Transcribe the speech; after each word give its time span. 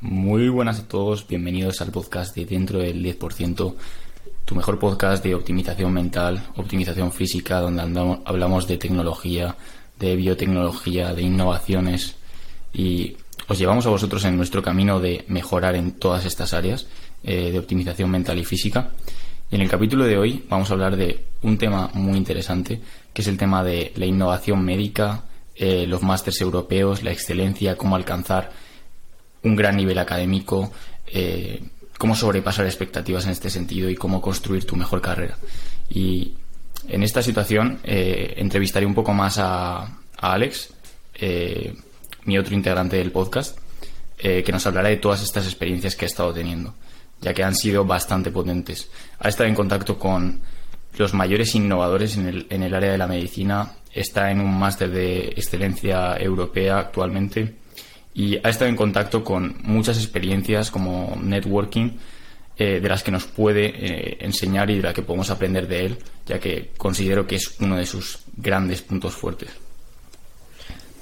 Muy 0.00 0.48
buenas 0.48 0.78
a 0.78 0.86
todos, 0.86 1.26
bienvenidos 1.26 1.80
al 1.80 1.90
podcast 1.90 2.32
de 2.36 2.46
Dentro 2.46 2.78
del 2.78 3.04
10%, 3.04 3.74
tu 4.44 4.54
mejor 4.54 4.78
podcast 4.78 5.24
de 5.24 5.34
optimización 5.34 5.92
mental, 5.92 6.40
optimización 6.54 7.10
física, 7.10 7.58
donde 7.58 7.82
andamos, 7.82 8.20
hablamos 8.24 8.68
de 8.68 8.78
tecnología, 8.78 9.56
de 9.98 10.14
biotecnología, 10.14 11.14
de 11.14 11.22
innovaciones 11.22 12.14
y 12.72 13.16
os 13.48 13.58
llevamos 13.58 13.86
a 13.86 13.90
vosotros 13.90 14.24
en 14.24 14.36
nuestro 14.36 14.62
camino 14.62 15.00
de 15.00 15.24
mejorar 15.26 15.74
en 15.74 15.90
todas 15.90 16.24
estas 16.26 16.54
áreas 16.54 16.86
eh, 17.24 17.50
de 17.50 17.58
optimización 17.58 18.08
mental 18.08 18.38
y 18.38 18.44
física. 18.44 18.92
Y 19.50 19.56
en 19.56 19.62
el 19.62 19.68
capítulo 19.68 20.04
de 20.04 20.16
hoy 20.16 20.44
vamos 20.48 20.70
a 20.70 20.74
hablar 20.74 20.94
de 20.94 21.24
un 21.42 21.58
tema 21.58 21.90
muy 21.94 22.16
interesante, 22.16 22.80
que 23.12 23.22
es 23.22 23.26
el 23.26 23.36
tema 23.36 23.64
de 23.64 23.92
la 23.96 24.06
innovación 24.06 24.64
médica, 24.64 25.24
eh, 25.56 25.88
los 25.88 26.04
másters 26.04 26.40
europeos, 26.40 27.02
la 27.02 27.10
excelencia, 27.10 27.76
cómo 27.76 27.96
alcanzar 27.96 28.67
un 29.42 29.56
gran 29.56 29.76
nivel 29.76 29.98
académico, 29.98 30.72
eh, 31.06 31.62
cómo 31.98 32.14
sobrepasar 32.14 32.66
expectativas 32.66 33.24
en 33.24 33.32
este 33.32 33.50
sentido 33.50 33.88
y 33.88 33.96
cómo 33.96 34.20
construir 34.20 34.64
tu 34.64 34.76
mejor 34.76 35.00
carrera. 35.00 35.36
Y 35.88 36.34
en 36.88 37.02
esta 37.02 37.22
situación 37.22 37.80
eh, 37.84 38.34
entrevistaré 38.36 38.86
un 38.86 38.94
poco 38.94 39.12
más 39.12 39.38
a, 39.38 39.98
Alex, 40.20 40.70
eh, 41.14 41.74
mi 42.24 42.38
otro 42.38 42.54
integrante 42.54 42.96
del 42.96 43.12
podcast, 43.12 43.58
que 44.18 44.50
nos 44.50 44.66
hablará 44.66 44.88
de 44.88 44.96
todas 44.96 45.22
estas 45.22 45.44
experiencias 45.44 45.94
que 45.94 46.04
ha 46.04 46.08
estado 46.08 46.34
teniendo, 46.34 46.74
ya 47.20 47.32
que 47.32 47.44
han 47.44 47.54
sido 47.54 47.84
bastante 47.84 48.32
potentes. 48.32 48.90
Ha 49.20 49.28
estado 49.28 49.48
en 49.48 49.54
contacto 49.54 49.96
con 49.96 50.40
los 50.96 51.14
mayores 51.14 51.54
innovadores 51.54 52.16
en 52.16 52.26
el, 52.26 52.46
en 52.50 52.64
el 52.64 52.74
área 52.74 52.90
de 52.90 52.98
la 52.98 53.06
medicina, 53.06 53.74
está 53.92 54.32
en 54.32 54.40
un 54.40 54.58
máster 54.58 54.90
de 54.90 55.28
excelencia 55.28 56.16
europea 56.16 56.80
actualmente 56.80 57.54
y 58.18 58.36
ha 58.42 58.48
estado 58.48 58.68
en 58.68 58.74
contacto 58.74 59.22
con 59.22 59.54
muchas 59.62 59.96
experiencias 59.96 60.72
como 60.72 61.16
networking 61.22 61.90
eh, 62.56 62.80
de 62.80 62.88
las 62.88 63.04
que 63.04 63.12
nos 63.12 63.26
puede 63.26 63.66
eh, 63.66 64.16
enseñar 64.18 64.68
y 64.70 64.78
de 64.78 64.82
las 64.82 64.92
que 64.92 65.02
podemos 65.02 65.30
aprender 65.30 65.68
de 65.68 65.86
él, 65.86 65.98
ya 66.26 66.40
que 66.40 66.72
considero 66.76 67.28
que 67.28 67.36
es 67.36 67.54
uno 67.60 67.76
de 67.76 67.86
sus 67.86 68.24
grandes 68.36 68.82
puntos 68.82 69.14
fuertes. 69.14 69.50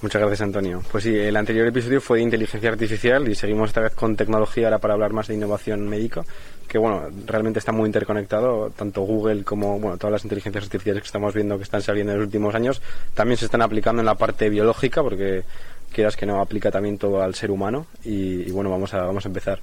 Muchas 0.03 0.21
gracias, 0.21 0.43
Antonio. 0.43 0.83
Pues 0.93 1.05
sí, 1.05 1.17
el 1.17 1.35
anterior 1.37 1.67
episodio 1.67 2.03
fue 2.03 2.19
de 2.19 2.25
inteligencia 2.25 2.69
artificial 2.69 3.27
y 3.27 3.35
seguimos 3.35 3.71
esta 3.71 3.81
vez 3.81 3.95
con 3.95 4.15
tecnología 4.15 4.67
ahora 4.67 4.79
para 4.79 4.93
hablar 4.93 5.15
más 5.15 5.29
de 5.29 5.35
innovación 5.35 5.89
médica, 5.89 6.23
que 6.69 6.77
bueno, 6.77 7.09
realmente 7.25 7.61
está 7.61 7.73
muy 7.73 7.87
interconectado, 7.87 8.71
tanto 8.77 9.01
Google 9.01 9.43
como 9.43 9.81
bueno, 9.81 9.97
todas 9.97 10.13
las 10.13 10.25
inteligencias 10.25 10.65
artificiales 10.65 11.03
que 11.03 11.07
estamos 11.07 11.33
viendo 11.33 11.57
que 11.57 11.63
están 11.63 11.81
saliendo 11.81 12.13
en 12.13 12.19
los 12.19 12.27
últimos 12.27 12.55
años, 12.55 12.83
también 13.15 13.39
se 13.39 13.47
están 13.47 13.63
aplicando 13.63 14.03
en 14.03 14.07
la 14.07 14.17
parte 14.17 14.51
biológica, 14.51 15.03
porque 15.03 15.45
quieras 15.97 16.17
que 16.17 16.27
no 16.27 16.41
aplica 16.41 16.71
también 16.71 16.99
todo 16.99 17.23
al 17.23 17.35
ser 17.35 17.51
humano 17.51 17.87
y, 18.05 18.51
bueno, 18.53 18.71
vamos 18.71 18.95
a, 18.95 18.99
vamos 18.99 19.25
a 19.25 19.29
empezar. 19.29 19.59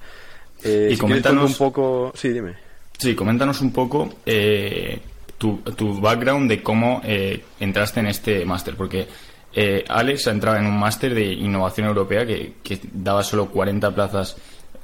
Eh, 0.62 0.90
y 0.92 0.96
coméntanos 0.96 1.52
un 1.52 1.56
poco, 1.56 2.12
sí, 2.14 2.28
dime. 2.28 2.54
Sí, 2.98 3.14
coméntanos 3.14 3.60
un 3.60 3.72
poco 3.72 4.08
eh, 4.26 5.00
tu, 5.38 5.58
tu 5.76 6.00
background 6.00 6.50
de 6.50 6.62
cómo 6.62 7.00
eh, 7.04 7.42
entraste 7.60 8.00
en 8.00 8.06
este 8.08 8.44
máster, 8.44 8.74
porque 8.76 9.06
eh, 9.54 9.84
Alex 9.88 10.26
ha 10.26 10.32
entrado 10.32 10.58
en 10.58 10.66
un 10.66 10.78
máster 10.78 11.14
de 11.14 11.32
innovación 11.32 11.86
europea 11.86 12.26
que, 12.26 12.54
daba 12.92 13.22
solo 13.22 13.48
40 13.50 13.94
plazas 13.94 14.36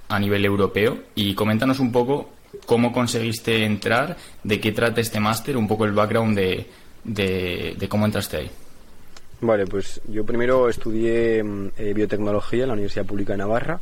a 0.08 0.18
nivel 0.18 0.44
europeo. 0.44 0.98
Y 1.14 1.34
coméntanos 1.34 1.80
un 1.80 1.90
poco 1.90 2.30
cómo 2.66 2.92
conseguiste 2.92 3.64
entrar, 3.64 4.16
de 4.44 4.60
qué 4.60 4.72
trata 4.72 5.00
este 5.00 5.18
máster, 5.20 5.56
un 5.56 5.66
poco 5.66 5.84
el 5.84 5.92
background 5.92 6.36
de, 6.36 6.66
de, 7.04 7.88
cómo 7.88 8.06
entraste 8.06 8.36
ahí. 8.36 8.50
Vale, 9.42 9.66
pues 9.66 10.00
yo 10.06 10.24
primero 10.24 10.68
estudié 10.68 11.42
mm, 11.42 11.68
eh, 11.78 11.94
biotecnología 11.94 12.62
en 12.62 12.68
la 12.68 12.74
Universidad 12.74 13.06
Pública 13.06 13.32
de 13.32 13.38
Navarra 13.38 13.80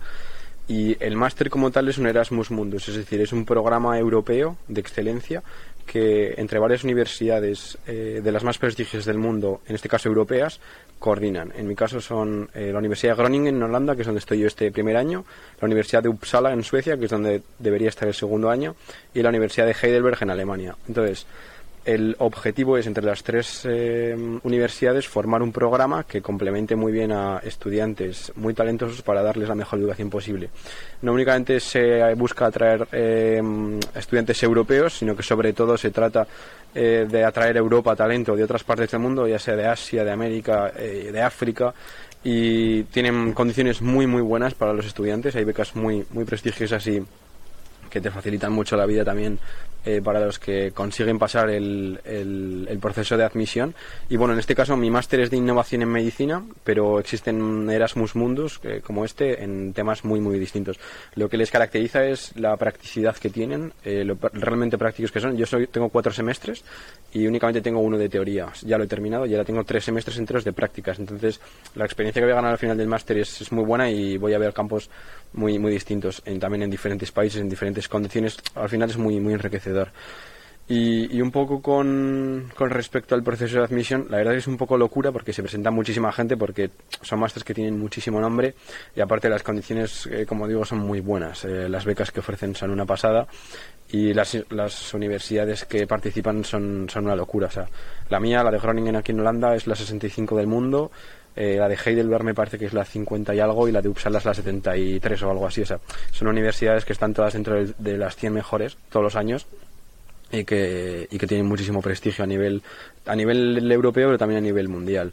y 0.68 0.96
el 1.02 1.16
máster 1.16 1.50
como 1.50 1.70
tal 1.70 1.88
es 1.88 1.98
un 1.98 2.06
Erasmus 2.06 2.50
Mundus, 2.50 2.88
es 2.88 2.96
decir, 2.96 3.20
es 3.20 3.32
un 3.32 3.44
programa 3.44 3.98
europeo 3.98 4.56
de 4.68 4.80
excelencia 4.80 5.42
que 5.86 6.34
entre 6.36 6.58
varias 6.58 6.84
universidades 6.84 7.78
eh, 7.86 8.20
de 8.22 8.32
las 8.32 8.44
más 8.44 8.58
prestigiosas 8.58 9.06
del 9.06 9.16
mundo, 9.16 9.62
en 9.66 9.74
este 9.74 9.88
caso 9.88 10.10
europeas, 10.10 10.60
coordinan. 10.98 11.52
En 11.56 11.66
mi 11.66 11.74
caso 11.74 12.00
son 12.00 12.50
eh, 12.54 12.70
la 12.70 12.78
Universidad 12.78 13.16
de 13.16 13.22
Groningen 13.22 13.56
en 13.56 13.62
Holanda, 13.62 13.96
que 13.96 14.02
es 14.02 14.06
donde 14.06 14.18
estoy 14.18 14.40
yo 14.40 14.46
este 14.46 14.70
primer 14.70 14.98
año, 14.98 15.24
la 15.60 15.66
Universidad 15.66 16.02
de 16.02 16.10
Uppsala 16.10 16.52
en 16.52 16.62
Suecia, 16.62 16.98
que 16.98 17.06
es 17.06 17.10
donde 17.10 17.42
debería 17.58 17.88
estar 17.88 18.06
el 18.06 18.14
segundo 18.14 18.50
año, 18.50 18.76
y 19.14 19.22
la 19.22 19.30
Universidad 19.30 19.66
de 19.66 19.74
Heidelberg 19.80 20.18
en 20.20 20.30
Alemania. 20.30 20.76
Entonces, 20.86 21.26
el 21.88 22.16
objetivo 22.18 22.76
es 22.76 22.86
entre 22.86 23.02
las 23.02 23.22
tres 23.22 23.62
eh, 23.64 24.14
universidades 24.42 25.08
formar 25.08 25.40
un 25.40 25.52
programa 25.52 26.04
que 26.04 26.20
complemente 26.20 26.76
muy 26.76 26.92
bien 26.92 27.12
a 27.12 27.38
estudiantes 27.38 28.30
muy 28.36 28.52
talentosos 28.52 29.00
para 29.00 29.22
darles 29.22 29.48
la 29.48 29.54
mejor 29.54 29.78
educación 29.78 30.10
posible. 30.10 30.50
No 31.00 31.14
únicamente 31.14 31.58
se 31.60 32.12
busca 32.12 32.44
atraer 32.44 32.86
eh, 32.92 33.40
estudiantes 33.94 34.42
europeos, 34.42 34.98
sino 34.98 35.16
que 35.16 35.22
sobre 35.22 35.54
todo 35.54 35.78
se 35.78 35.90
trata 35.90 36.26
eh, 36.74 37.06
de 37.08 37.24
atraer 37.24 37.56
a 37.56 37.60
Europa 37.60 37.96
talento 37.96 38.36
de 38.36 38.44
otras 38.44 38.64
partes 38.64 38.90
del 38.90 39.00
mundo, 39.00 39.26
ya 39.26 39.38
sea 39.38 39.56
de 39.56 39.66
Asia, 39.66 40.04
de 40.04 40.10
América, 40.10 40.70
de 40.70 41.22
África, 41.22 41.72
y 42.22 42.82
tienen 42.84 43.32
condiciones 43.32 43.80
muy 43.80 44.06
muy 44.06 44.20
buenas 44.20 44.52
para 44.52 44.74
los 44.74 44.84
estudiantes. 44.84 45.34
Hay 45.36 45.44
becas 45.44 45.74
muy 45.74 46.04
muy 46.10 46.26
prestigiosas 46.26 46.86
y 46.86 47.02
que 47.88 48.02
te 48.02 48.10
facilitan 48.10 48.52
mucho 48.52 48.76
la 48.76 48.84
vida 48.84 49.06
también 49.06 49.38
eh, 49.88 50.02
para 50.02 50.20
los 50.20 50.38
que 50.38 50.72
consiguen 50.72 51.18
pasar 51.18 51.48
el, 51.48 51.98
el, 52.04 52.78
proceso 52.78 53.16
de 53.16 53.24
admisión. 53.24 53.74
Y 54.10 54.18
bueno, 54.18 54.34
en 54.34 54.38
este 54.38 54.54
caso 54.54 54.76
mi 54.76 54.90
máster 54.90 55.20
es 55.20 55.30
de 55.30 55.38
innovación 55.38 55.80
en 55.80 55.88
medicina, 55.88 56.44
pero 56.62 56.98
existen 56.98 57.70
Erasmus 57.70 58.14
Mundus 58.14 58.60
eh, 58.64 58.82
como 58.84 59.06
este 59.06 59.42
en 59.42 59.72
temas 59.72 60.04
muy, 60.04 60.20
muy 60.20 60.38
distintos. 60.38 60.78
Lo 61.14 61.30
que 61.30 61.38
les 61.38 61.50
caracteriza 61.50 62.04
es 62.04 62.36
la 62.36 62.54
practicidad 62.58 63.16
que 63.16 63.30
tienen, 63.30 63.72
eh, 63.82 64.04
lo 64.04 64.18
realmente 64.34 64.76
prácticos 64.76 65.10
que 65.10 65.20
son. 65.20 65.38
Yo 65.38 65.46
soy, 65.46 65.68
tengo 65.68 65.88
cuatro 65.88 66.12
semestres 66.12 66.62
y 67.14 67.26
únicamente 67.26 67.62
tengo 67.62 67.80
uno 67.80 67.96
de 67.96 68.10
teoría. 68.10 68.48
Ya 68.66 68.76
lo 68.76 68.84
he 68.84 68.88
terminado 68.88 69.24
y 69.24 69.32
ahora 69.32 69.46
tengo 69.46 69.64
tres 69.64 69.84
semestres 69.84 70.18
enteros 70.18 70.44
de 70.44 70.52
prácticas. 70.52 70.98
Entonces, 70.98 71.40
la 71.74 71.86
experiencia 71.86 72.20
que 72.20 72.26
voy 72.26 72.32
a 72.32 72.36
ganar 72.36 72.52
al 72.52 72.58
final 72.58 72.76
del 72.76 72.88
máster 72.88 73.16
es, 73.16 73.40
es 73.40 73.52
muy 73.52 73.64
buena 73.64 73.90
y 73.90 74.18
voy 74.18 74.34
a 74.34 74.38
ver 74.38 74.52
campos 74.52 74.90
muy, 75.32 75.58
muy 75.58 75.72
distintos, 75.72 76.22
en, 76.24 76.38
también 76.40 76.62
en 76.62 76.70
diferentes 76.70 77.12
países, 77.12 77.40
en 77.40 77.48
diferentes 77.48 77.88
condiciones. 77.88 78.36
Al 78.54 78.68
final 78.68 78.90
es 78.90 78.96
muy, 78.96 79.20
muy 79.20 79.32
enriquecedor. 79.34 79.77
Y, 80.70 81.16
y, 81.16 81.22
un 81.22 81.30
poco 81.30 81.62
con, 81.62 82.50
respecto 82.58 83.14
al 83.14 83.22
proceso 83.22 83.56
de 83.56 83.64
admisión, 83.64 84.06
la 84.10 84.18
verdad 84.18 84.34
es 84.34 84.46
un 84.46 84.58
poco 84.58 84.76
locura 84.76 85.10
porque 85.10 85.32
se 85.32 85.42
presenta 85.42 85.70
muchísima 85.70 86.12
gente, 86.12 86.36
porque 86.36 86.70
son 87.00 87.20
másteres 87.20 87.44
que 87.44 87.54
tienen 87.54 87.78
muchísimo 87.78 88.20
nombre 88.20 88.54
y 88.94 89.00
aparte 89.00 89.30
las 89.30 89.42
condiciones, 89.42 90.06
eh, 90.12 90.26
como 90.26 90.46
digo, 90.46 90.66
son 90.66 90.80
muy 90.80 91.00
buenas. 91.00 91.46
Eh, 91.46 91.70
las 91.70 91.86
becas 91.86 92.12
que 92.12 92.20
ofrecen 92.20 92.54
son 92.54 92.70
una 92.70 92.84
pasada 92.84 93.26
y 93.90 94.12
las, 94.12 94.34
universidades 94.92 95.64
que 95.64 95.86
participan 95.86 96.44
son, 96.44 96.86
son 96.90 97.06
una 97.06 97.16
locura. 97.16 97.46
O 97.46 97.50
sea, 97.50 97.66
la 98.10 98.20
mía, 98.20 98.44
la 98.44 98.50
de 98.50 98.58
Groningen 98.58 98.96
aquí 98.96 99.12
en 99.12 99.20
Holanda, 99.20 99.54
es 99.54 99.66
la 99.66 99.74
65 99.74 100.36
del 100.36 100.48
mundo. 100.48 100.90
Eh, 101.40 101.56
la 101.56 101.68
de 101.68 101.76
Heidelberg 101.76 102.24
me 102.24 102.34
parece 102.34 102.58
que 102.58 102.66
es 102.66 102.72
la 102.72 102.84
50 102.84 103.32
y 103.34 103.40
algo 103.40 103.68
y 103.68 103.72
la 103.72 103.80
de 103.80 103.88
Uppsala 103.88 104.18
es 104.18 104.24
la 104.24 104.34
73 104.34 105.22
o 105.22 105.30
algo 105.30 105.46
así. 105.46 105.62
O 105.62 105.66
sea, 105.66 105.78
son 106.10 106.28
universidades 106.28 106.84
que 106.84 106.92
están 106.92 107.14
todas 107.14 107.32
dentro 107.32 107.64
de, 107.64 107.96
las 107.96 108.16
100 108.16 108.34
mejores 108.34 108.76
todos 108.90 109.04
los 109.04 109.16
años 109.16 109.46
y 110.30 110.44
que, 110.44 111.08
y 111.10 111.18
que 111.18 111.26
tienen 111.26 111.46
muchísimo 111.46 111.80
prestigio 111.80 112.24
a 112.24 112.26
nivel, 112.26 112.62
a 113.06 113.16
nivel 113.16 113.70
europeo 113.70 114.08
pero 114.08 114.18
también 114.18 114.38
a 114.38 114.42
nivel 114.42 114.68
mundial. 114.68 115.12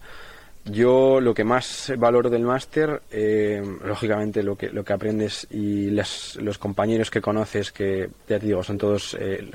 Yo 0.67 1.21
lo 1.21 1.35
que 1.35 1.43
más 1.43 1.93
valoro 1.95 2.27
del 2.31 2.41
máster, 2.41 3.03
eh, 3.11 3.61
lógicamente 3.83 4.41
lo 4.41 4.55
que, 4.55 4.69
lo 4.71 4.83
que 4.83 4.93
aprendes 4.93 5.45
y 5.51 5.91
los 5.91 6.57
compañeros 6.57 7.11
que 7.11 7.21
conoces, 7.21 7.71
que 7.71 8.09
ya 8.27 8.39
te 8.39 8.47
digo, 8.47 8.63
son 8.63 8.79
todos, 8.79 9.15
eh, 9.19 9.47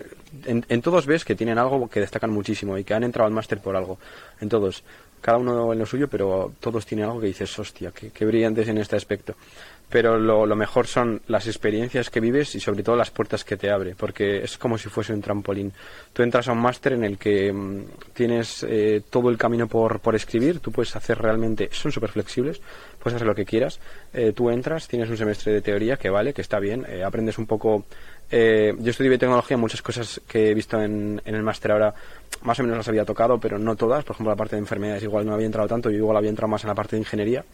en, 0.46 0.82
todos 0.82 1.06
ves 1.06 1.24
que 1.24 1.34
tienen 1.34 1.58
algo 1.58 1.88
que 1.88 1.98
destacan 1.98 2.30
muchísimo 2.30 2.78
y 2.78 2.84
que 2.84 2.94
han 2.94 3.02
entrado 3.02 3.26
al 3.26 3.34
máster 3.34 3.58
por 3.58 3.74
algo. 3.74 3.98
En 4.40 4.48
todos 4.48 4.84
cada 5.20 5.38
uno 5.38 5.72
en 5.72 5.78
lo 5.80 5.86
suyo, 5.86 6.08
pero 6.08 6.52
todos 6.60 6.86
tienen 6.86 7.06
algo 7.06 7.20
que 7.20 7.26
dices, 7.26 7.58
hostia, 7.58 7.92
qué, 7.92 8.24
brillantes 8.24 8.68
en 8.68 8.78
este 8.78 8.94
aspecto. 8.94 9.34
Pero 9.90 10.18
lo, 10.18 10.56
mejor 10.56 10.86
son 10.86 11.20
las 11.26 11.46
experiencias 11.46 12.10
que 12.10 12.20
vives 12.20 12.54
y 12.54 12.60
sobre 12.60 12.82
todo 12.82 12.96
las 12.96 13.10
puertas 13.10 13.44
que 13.44 13.56
te 13.56 13.70
abre, 13.70 13.94
porque 13.96 14.38
es 14.38 14.56
como 14.56 14.78
si 14.78 14.88
fuese 14.88 15.12
un 15.12 15.20
trampolín. 15.20 15.72
Tú 16.12 16.22
entras 16.22 16.48
a 16.48 16.52
un 16.52 16.60
máster 16.60 16.92
en 16.92 17.04
el 17.04 17.18
que 17.18 17.52
mm, 17.52 17.84
tienes 18.12 18.64
eh, 18.68 19.02
todo 19.10 19.30
el 19.30 19.36
camino 19.36 19.66
por, 19.66 20.00
por 20.00 20.14
escribir, 20.14 20.60
tú 20.60 20.70
puedes 20.70 20.94
hacer 20.94 21.18
realmente, 21.18 21.68
son 21.72 21.90
súper 21.90 22.10
flexibles, 22.10 22.60
puedes 23.00 23.16
hacer 23.16 23.26
lo 23.26 23.34
que 23.34 23.44
quieras. 23.44 23.80
Eh, 24.14 24.32
tú 24.32 24.50
entras, 24.50 24.86
tienes 24.86 25.10
un 25.10 25.16
semestre 25.16 25.52
de 25.52 25.60
teoría 25.60 25.96
que 25.96 26.08
vale, 26.08 26.32
que 26.32 26.42
está 26.42 26.60
bien, 26.60 26.86
eh, 26.88 27.02
aprendes 27.02 27.38
un 27.38 27.46
poco 27.46 27.84
eh, 28.30 28.74
yo 28.78 28.90
estudié 28.90 29.08
biotecnología, 29.08 29.56
muchas 29.56 29.82
cosas 29.82 30.20
que 30.28 30.50
he 30.50 30.54
visto 30.54 30.80
en, 30.80 31.20
en 31.24 31.34
el 31.34 31.42
máster 31.42 31.72
ahora 31.72 31.92
más 32.42 32.58
o 32.60 32.62
menos 32.62 32.78
las 32.78 32.88
había 32.88 33.04
tocado, 33.04 33.38
pero 33.38 33.58
no 33.58 33.74
todas. 33.76 34.04
Por 34.04 34.14
ejemplo, 34.14 34.30
la 34.30 34.36
parte 34.36 34.56
de 34.56 34.60
enfermedades 34.60 35.02
igual 35.02 35.26
no 35.26 35.34
había 35.34 35.46
entrado 35.46 35.68
tanto, 35.68 35.90
yo 35.90 35.96
igual 35.96 36.16
había 36.16 36.30
entrado 36.30 36.48
más 36.48 36.62
en 36.62 36.68
la 36.68 36.74
parte 36.74 36.96
de 36.96 37.00
ingeniería. 37.00 37.44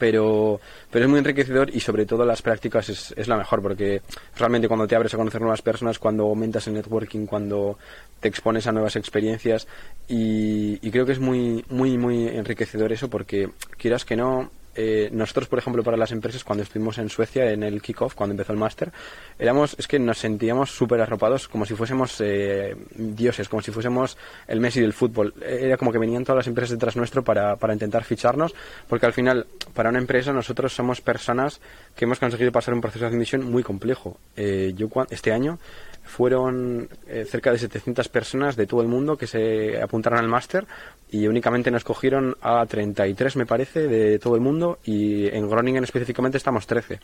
Pero, 0.00 0.60
pero 0.90 1.04
es 1.04 1.10
muy 1.10 1.18
enriquecedor 1.18 1.68
y 1.76 1.80
sobre 1.80 2.06
todo 2.06 2.24
las 2.24 2.40
prácticas 2.40 2.88
es, 2.88 3.14
es 3.18 3.28
la 3.28 3.36
mejor 3.36 3.60
porque 3.60 4.00
realmente 4.34 4.66
cuando 4.66 4.88
te 4.88 4.96
abres 4.96 5.12
a 5.12 5.18
conocer 5.18 5.42
nuevas 5.42 5.60
personas, 5.60 5.98
cuando 5.98 6.24
aumentas 6.24 6.66
el 6.66 6.74
networking, 6.74 7.26
cuando 7.26 7.78
te 8.18 8.28
expones 8.28 8.66
a 8.66 8.72
nuevas 8.72 8.96
experiencias 8.96 9.68
y, 10.08 10.78
y 10.80 10.90
creo 10.90 11.04
que 11.04 11.12
es 11.12 11.20
muy, 11.20 11.64
muy, 11.68 11.98
muy 11.98 12.28
enriquecedor 12.28 12.92
eso 12.92 13.10
porque 13.10 13.50
quieras 13.76 14.06
que 14.06 14.16
no, 14.16 14.50
eh, 14.74 15.08
nosotros, 15.12 15.48
por 15.48 15.58
ejemplo, 15.58 15.82
para 15.82 15.96
las 15.96 16.12
empresas, 16.12 16.44
cuando 16.44 16.62
estuvimos 16.62 16.98
en 16.98 17.08
Suecia 17.08 17.50
en 17.50 17.62
el 17.62 17.82
kickoff, 17.82 18.14
cuando 18.14 18.32
empezó 18.32 18.52
el 18.52 18.58
máster, 18.58 18.92
éramos, 19.38 19.74
es 19.78 19.88
que 19.88 19.98
nos 19.98 20.18
sentíamos 20.18 20.70
súper 20.70 21.00
arropados 21.00 21.48
como 21.48 21.66
si 21.66 21.74
fuésemos 21.74 22.20
eh, 22.20 22.76
dioses, 22.94 23.48
como 23.48 23.62
si 23.62 23.70
fuésemos 23.72 24.16
el 24.46 24.60
Messi 24.60 24.80
del 24.80 24.92
fútbol. 24.92 25.34
Era 25.40 25.76
como 25.76 25.92
que 25.92 25.98
venían 25.98 26.24
todas 26.24 26.38
las 26.38 26.46
empresas 26.46 26.70
detrás 26.70 26.96
nuestro 26.96 27.24
para, 27.24 27.56
para 27.56 27.72
intentar 27.72 28.04
ficharnos, 28.04 28.54
porque 28.88 29.06
al 29.06 29.12
final, 29.12 29.46
para 29.74 29.90
una 29.90 29.98
empresa, 29.98 30.32
nosotros 30.32 30.72
somos 30.72 31.00
personas 31.00 31.60
que 31.96 32.04
hemos 32.04 32.18
conseguido 32.18 32.52
pasar 32.52 32.74
un 32.74 32.80
proceso 32.80 33.04
de 33.04 33.10
admisión 33.10 33.50
muy 33.50 33.62
complejo. 33.62 34.18
Eh, 34.36 34.72
yo 34.76 34.88
este 35.10 35.32
año 35.32 35.58
fueron 36.04 36.88
eh, 37.06 37.24
cerca 37.24 37.52
de 37.52 37.58
700 37.58 38.08
personas 38.08 38.56
de 38.56 38.66
todo 38.66 38.82
el 38.82 38.88
mundo 38.88 39.16
que 39.16 39.26
se 39.26 39.80
apuntaron 39.80 40.18
al 40.18 40.28
máster 40.28 40.66
y 41.10 41.26
únicamente 41.26 41.70
nos 41.70 41.84
cogieron 41.84 42.36
a 42.42 42.64
33, 42.66 43.36
me 43.36 43.46
parece, 43.46 43.86
de 43.88 44.18
todo 44.18 44.34
el 44.34 44.40
mundo 44.40 44.78
y 44.84 45.28
en 45.28 45.48
Groningen 45.48 45.84
específicamente 45.84 46.38
estamos 46.38 46.66
13. 46.66 47.00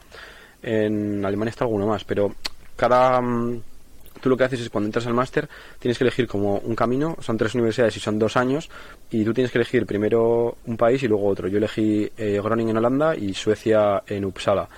En 0.63 1.25
Alemania 1.25 1.51
está 1.51 1.65
alguno 1.65 1.87
más, 1.87 2.05
pero 2.05 2.35
cada... 2.77 3.21
Mm, 3.21 3.63
tú 4.21 4.31
lo 4.31 4.37
que 4.37 4.45
haces 4.45 4.61
es 4.61 4.71
cuando 4.71 4.87
entras 4.87 5.07
al 5.07 5.13
máster 5.15 5.47
tienes 5.79 5.99
que 5.99 6.05
elegir 6.05 6.27
como 6.27 6.59
un 6.59 6.75
camino, 6.75 7.17
son 7.21 7.37
tres 7.37 7.55
universidades 7.55 7.97
y 7.97 8.01
son 8.01 8.19
dos 8.19 8.37
años 8.37 8.71
y 9.11 9.25
tú 9.25 9.35
tienes 9.35 9.53
que 9.53 9.59
elegir 9.59 9.87
primero 9.87 10.57
un 10.67 10.77
país 10.77 11.03
y 11.03 11.09
luego 11.09 11.27
otro. 11.29 11.49
Yo 11.49 11.59
elegí 11.59 12.11
eh, 12.17 12.41
Groningen 12.43 12.71
en 12.71 12.79
Holanda 12.79 13.15
y 13.15 13.35
Suecia 13.35 14.03
en 14.07 14.25
Uppsala 14.25 14.69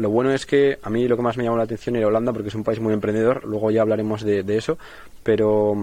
lo 0.00 0.10
bueno 0.10 0.32
es 0.32 0.46
que 0.46 0.78
a 0.82 0.90
mí 0.90 1.06
lo 1.06 1.16
que 1.16 1.22
más 1.22 1.36
me 1.36 1.44
llamó 1.44 1.58
la 1.58 1.64
atención 1.64 1.94
era 1.94 2.06
Holanda 2.06 2.32
porque 2.32 2.48
es 2.48 2.54
un 2.54 2.64
país 2.64 2.80
muy 2.80 2.94
emprendedor, 2.94 3.44
luego 3.44 3.70
ya 3.70 3.82
hablaremos 3.82 4.22
de, 4.22 4.40
eso, 4.56 4.78
pero 5.22 5.74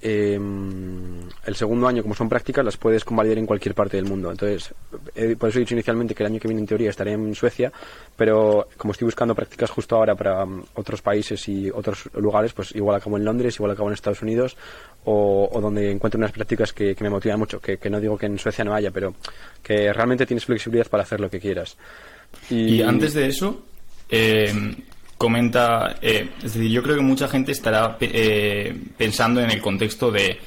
em, 0.00 1.20
el 1.44 1.54
segundo 1.54 1.86
año, 1.86 2.02
como 2.02 2.14
son 2.14 2.28
prácticas, 2.28 2.64
las 2.64 2.76
puedes 2.78 3.04
convalidar 3.04 3.38
en 3.38 3.46
cualquier 3.46 3.74
parte 3.74 3.98
del 3.98 4.06
mundo. 4.06 4.30
Entonces, 4.30 4.74
por 5.38 5.50
eso 5.50 5.58
he 5.58 5.60
dicho 5.60 5.74
inicialmente 5.74 6.14
que 6.14 6.22
el 6.22 6.32
año 6.32 6.40
que 6.40 6.48
viene 6.48 6.62
en 6.62 6.66
teoría 6.66 6.88
estaré 6.88 7.12
en 7.12 7.34
Suecia, 7.34 7.70
pero 8.16 8.68
como 8.78 8.92
estoy 8.92 9.04
buscando 9.04 9.34
prácticas 9.34 9.70
justo 9.70 9.96
ahora 9.96 10.14
para 10.14 10.44
um, 10.44 10.62
otros 10.74 11.02
países 11.02 11.46
y 11.48 11.70
otros 11.70 12.08
lugares, 12.14 12.54
pues 12.54 12.74
igual 12.74 12.96
acabo 12.96 13.18
en 13.18 13.24
Londres, 13.24 13.56
igual 13.56 13.72
acabo 13.72 13.88
en 13.88 13.94
Estados 13.94 14.22
Unidos 14.22 14.56
o, 15.04 15.58
donde 15.60 15.90
encuentro 15.90 16.18
unas 16.18 16.32
prácticas 16.32 16.72
que, 16.72 16.96
me 17.00 17.10
motivan 17.10 17.38
mucho, 17.38 17.60
que, 17.60 17.76
que 17.76 17.90
no 17.90 18.00
digo 18.00 18.16
que 18.16 18.26
en 18.26 18.38
Suecia 18.38 18.64
no 18.64 18.74
haya, 18.74 18.90
pero 18.90 19.14
que 19.62 19.92
realmente 19.92 20.24
tienes 20.24 20.46
flexibilidad 20.46 20.88
para 20.88 21.02
hacer 21.02 21.20
lo 21.20 21.28
que 21.28 21.38
quieras. 21.38 21.76
Y, 22.50 22.82
antes 22.82 23.14
de 23.14 23.26
eso, 23.26 23.64
eh, 24.08 24.74
comenta, 25.18 25.96
eh, 26.00 26.30
es 26.38 26.54
decir, 26.54 26.70
yo 26.70 26.82
creo 26.82 26.96
que 26.96 27.02
mucha 27.02 27.28
gente 27.28 27.52
estará 27.52 27.96
eh, 28.00 28.76
pensando 28.96 29.40
en 29.40 29.50
el 29.50 29.60
contexto 29.60 30.10
de 30.10 30.38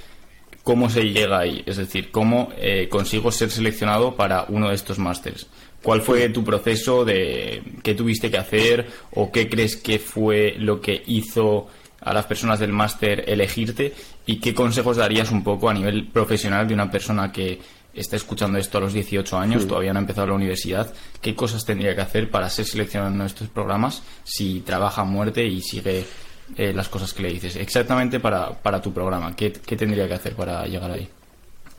cómo 0.63 0.89
se 0.89 1.03
llega 1.03 1.39
ahí, 1.39 1.63
es 1.65 1.77
decir, 1.77 2.11
cómo 2.11 2.51
consigo 2.89 3.31
ser 3.31 3.49
seleccionado 3.49 4.15
para 4.15 4.45
uno 4.49 4.69
de 4.69 4.75
estos 4.75 4.99
másters. 4.99 5.47
¿Cuál 5.81 6.01
fue 6.01 6.29
tu 6.29 6.43
proceso 6.43 7.05
de 7.05 7.63
qué 7.81 7.95
tuviste 7.95 8.29
que 8.29 8.37
hacer 8.37 8.87
o 9.11 9.31
qué 9.31 9.49
crees 9.49 9.77
que 9.77 9.97
fue 9.97 10.55
lo 10.59 10.81
que 10.81 11.01
hizo 11.07 11.67
a 12.01 12.13
las 12.13 12.25
personas 12.25 12.59
del 12.59 12.71
máster 12.71 13.23
elegirte 13.27 13.93
y 14.25 14.39
qué 14.39 14.53
consejos 14.53 14.97
darías 14.97 15.31
un 15.31 15.43
poco 15.43 15.69
a 15.69 15.73
nivel 15.73 16.07
profesional 16.07 16.67
de 16.67 16.73
una 16.73 16.91
persona 16.91 17.31
que 17.31 17.59
está 17.93 18.15
escuchando 18.15 18.57
esto 18.57 18.77
a 18.77 18.81
los 18.81 18.93
18 18.93 19.37
años, 19.37 19.67
todavía 19.67 19.93
no 19.93 19.99
ha 19.99 20.01
empezado 20.01 20.27
la 20.27 20.33
universidad, 20.33 20.93
¿qué 21.21 21.35
cosas 21.35 21.65
tendría 21.65 21.95
que 21.95 22.01
hacer 22.01 22.29
para 22.29 22.49
ser 22.49 22.65
seleccionado 22.65 23.13
en 23.13 23.21
estos 23.21 23.49
programas 23.49 24.03
si 24.23 24.61
trabaja 24.61 25.01
a 25.01 25.05
muerte 25.05 25.45
y 25.45 25.61
sigue 25.61 26.05
eh, 26.55 26.73
las 26.73 26.89
cosas 26.89 27.13
que 27.13 27.23
le 27.23 27.33
dices? 27.33 27.55
Exactamente 27.55 28.19
para, 28.19 28.51
para 28.51 28.81
tu 28.81 28.93
programa, 28.93 29.35
¿qué, 29.35 29.51
¿qué 29.51 29.75
tendría 29.75 30.07
que 30.07 30.13
hacer 30.13 30.35
para 30.35 30.65
llegar 30.65 30.91
ahí? 30.91 31.09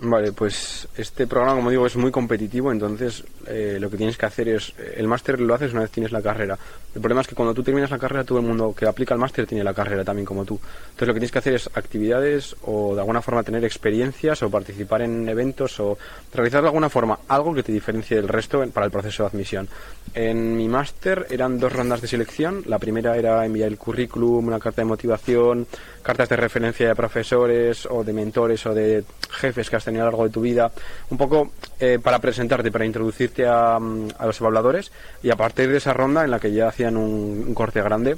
Vale, 0.02 0.32
pues 0.32 0.88
este 0.96 1.26
programa, 1.26 1.56
como 1.56 1.68
digo, 1.68 1.86
es 1.86 1.94
muy 1.94 2.10
competitivo, 2.10 2.72
entonces 2.72 3.22
eh, 3.46 3.76
lo 3.78 3.90
que 3.90 3.98
tienes 3.98 4.16
que 4.16 4.24
hacer 4.24 4.48
es, 4.48 4.72
el 4.96 5.06
máster 5.06 5.38
lo 5.38 5.54
haces 5.54 5.72
una 5.72 5.82
vez 5.82 5.90
tienes 5.90 6.10
la 6.10 6.22
carrera. 6.22 6.58
El 6.94 7.02
problema 7.02 7.20
es 7.20 7.28
que 7.28 7.34
cuando 7.34 7.52
tú 7.52 7.62
terminas 7.62 7.90
la 7.90 7.98
carrera, 7.98 8.24
todo 8.24 8.38
el 8.38 8.46
mundo 8.46 8.74
que 8.74 8.86
aplica 8.86 9.12
el 9.12 9.20
máster 9.20 9.46
tiene 9.46 9.62
la 9.62 9.74
carrera 9.74 10.02
también 10.02 10.24
como 10.24 10.46
tú. 10.46 10.54
Entonces 10.54 11.06
lo 11.06 11.12
que 11.12 11.20
tienes 11.20 11.32
que 11.32 11.38
hacer 11.38 11.54
es 11.54 11.70
actividades 11.74 12.56
o 12.62 12.94
de 12.94 13.00
alguna 13.00 13.20
forma 13.20 13.42
tener 13.42 13.62
experiencias 13.62 14.42
o 14.42 14.50
participar 14.50 15.02
en 15.02 15.28
eventos 15.28 15.78
o 15.80 15.98
realizar 16.32 16.62
de 16.62 16.68
alguna 16.68 16.88
forma 16.88 17.18
algo 17.28 17.52
que 17.52 17.62
te 17.62 17.70
diferencie 17.70 18.16
del 18.16 18.28
resto 18.28 18.66
para 18.70 18.86
el 18.86 18.92
proceso 18.92 19.24
de 19.24 19.28
admisión. 19.28 19.68
En 20.14 20.56
mi 20.56 20.66
máster 20.66 21.26
eran 21.28 21.60
dos 21.60 21.74
rondas 21.74 22.00
de 22.00 22.08
selección. 22.08 22.64
La 22.66 22.78
primera 22.78 23.18
era 23.18 23.44
enviar 23.44 23.68
el 23.68 23.76
currículum, 23.76 24.48
una 24.48 24.58
carta 24.58 24.80
de 24.80 24.86
motivación, 24.86 25.66
cartas 26.02 26.28
de 26.28 26.36
referencia 26.36 26.88
de 26.88 26.94
profesores 26.94 27.86
o 27.86 28.04
de 28.04 28.12
mentores 28.12 28.64
o 28.66 28.74
de 28.74 29.04
jefes 29.30 29.70
que 29.70 29.76
has 29.76 29.84
tenido 29.84 30.02
a 30.02 30.06
lo 30.06 30.10
largo 30.12 30.24
de 30.24 30.30
tu 30.30 30.40
vida, 30.40 30.70
un 31.10 31.18
poco 31.18 31.52
eh, 31.78 31.98
para 32.02 32.18
presentarte, 32.18 32.70
para 32.72 32.84
introducirte 32.84 33.46
a, 33.46 33.78
los 33.78 34.40
evaluadores 34.40 34.92
y 35.22 35.30
a 35.30 35.36
partir 35.36 35.70
de 35.70 35.78
esa 35.78 35.92
ronda 35.92 36.24
en 36.24 36.30
la 36.30 36.40
que 36.40 36.52
ya 36.52 36.68
hacían 36.68 36.96
un, 36.96 37.54
corte 37.54 37.82
grande, 37.82 38.16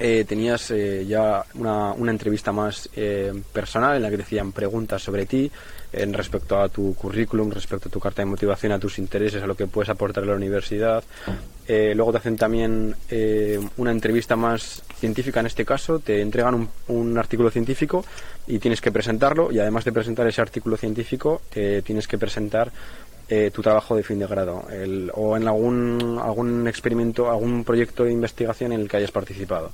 eh, 0.00 0.24
tenías 0.26 0.70
eh, 0.70 1.04
ya 1.06 1.44
una, 1.54 1.92
una, 1.92 2.10
entrevista 2.10 2.50
más 2.50 2.88
personal 3.52 3.96
en 3.96 4.02
la 4.02 4.10
que 4.10 4.16
decían 4.16 4.50
preguntas 4.50 5.02
sobre 5.02 5.26
ti, 5.26 5.50
en 5.92 6.12
respecto 6.12 6.58
a 6.60 6.68
tu 6.68 6.94
currículum, 6.94 7.50
respecto 7.50 7.88
a 7.88 7.92
tu 7.92 8.00
carta 8.00 8.22
de 8.22 8.26
motivación, 8.26 8.72
a 8.72 8.78
tus 8.78 8.98
intereses, 8.98 9.42
a 9.42 9.46
lo 9.46 9.56
que 9.56 9.66
puedes 9.66 9.88
aportar 9.88 10.24
a 10.24 10.26
la 10.26 10.34
universidad. 10.34 11.02
Eh, 11.66 11.92
luego 11.94 12.12
te 12.12 12.18
hacen 12.18 12.36
también 12.36 12.94
eh, 13.10 13.60
una 13.76 13.90
entrevista 13.90 14.36
más 14.36 14.82
científica 14.98 15.40
en 15.40 15.46
este 15.46 15.64
caso, 15.64 15.98
te 15.98 16.20
entregan 16.20 16.54
un, 16.54 16.68
un, 16.88 17.18
artículo 17.18 17.50
científico 17.50 18.04
y 18.46 18.58
tienes 18.58 18.80
que 18.80 18.90
presentarlo 18.90 19.52
y 19.52 19.58
además 19.58 19.84
de 19.84 19.92
presentar 19.92 20.26
ese 20.26 20.40
artículo 20.40 20.76
científico 20.76 21.42
eh, 21.54 21.82
tienes 21.84 22.08
que 22.08 22.18
presentar 22.18 22.72
tu 23.52 23.62
trabajo 23.62 23.94
de 23.94 24.02
fin 24.02 24.18
de 24.18 24.26
grado 24.26 24.64
o 25.14 25.36
en 25.36 25.46
algún, 25.46 26.20
algún 26.20 26.66
experimento, 26.66 27.30
algún 27.30 27.62
proyecto 27.62 28.04
de 28.04 28.12
investigación 28.12 28.72
en 28.72 28.80
el 28.80 28.88
que 28.88 28.96
hayas 28.96 29.12
participado. 29.12 29.70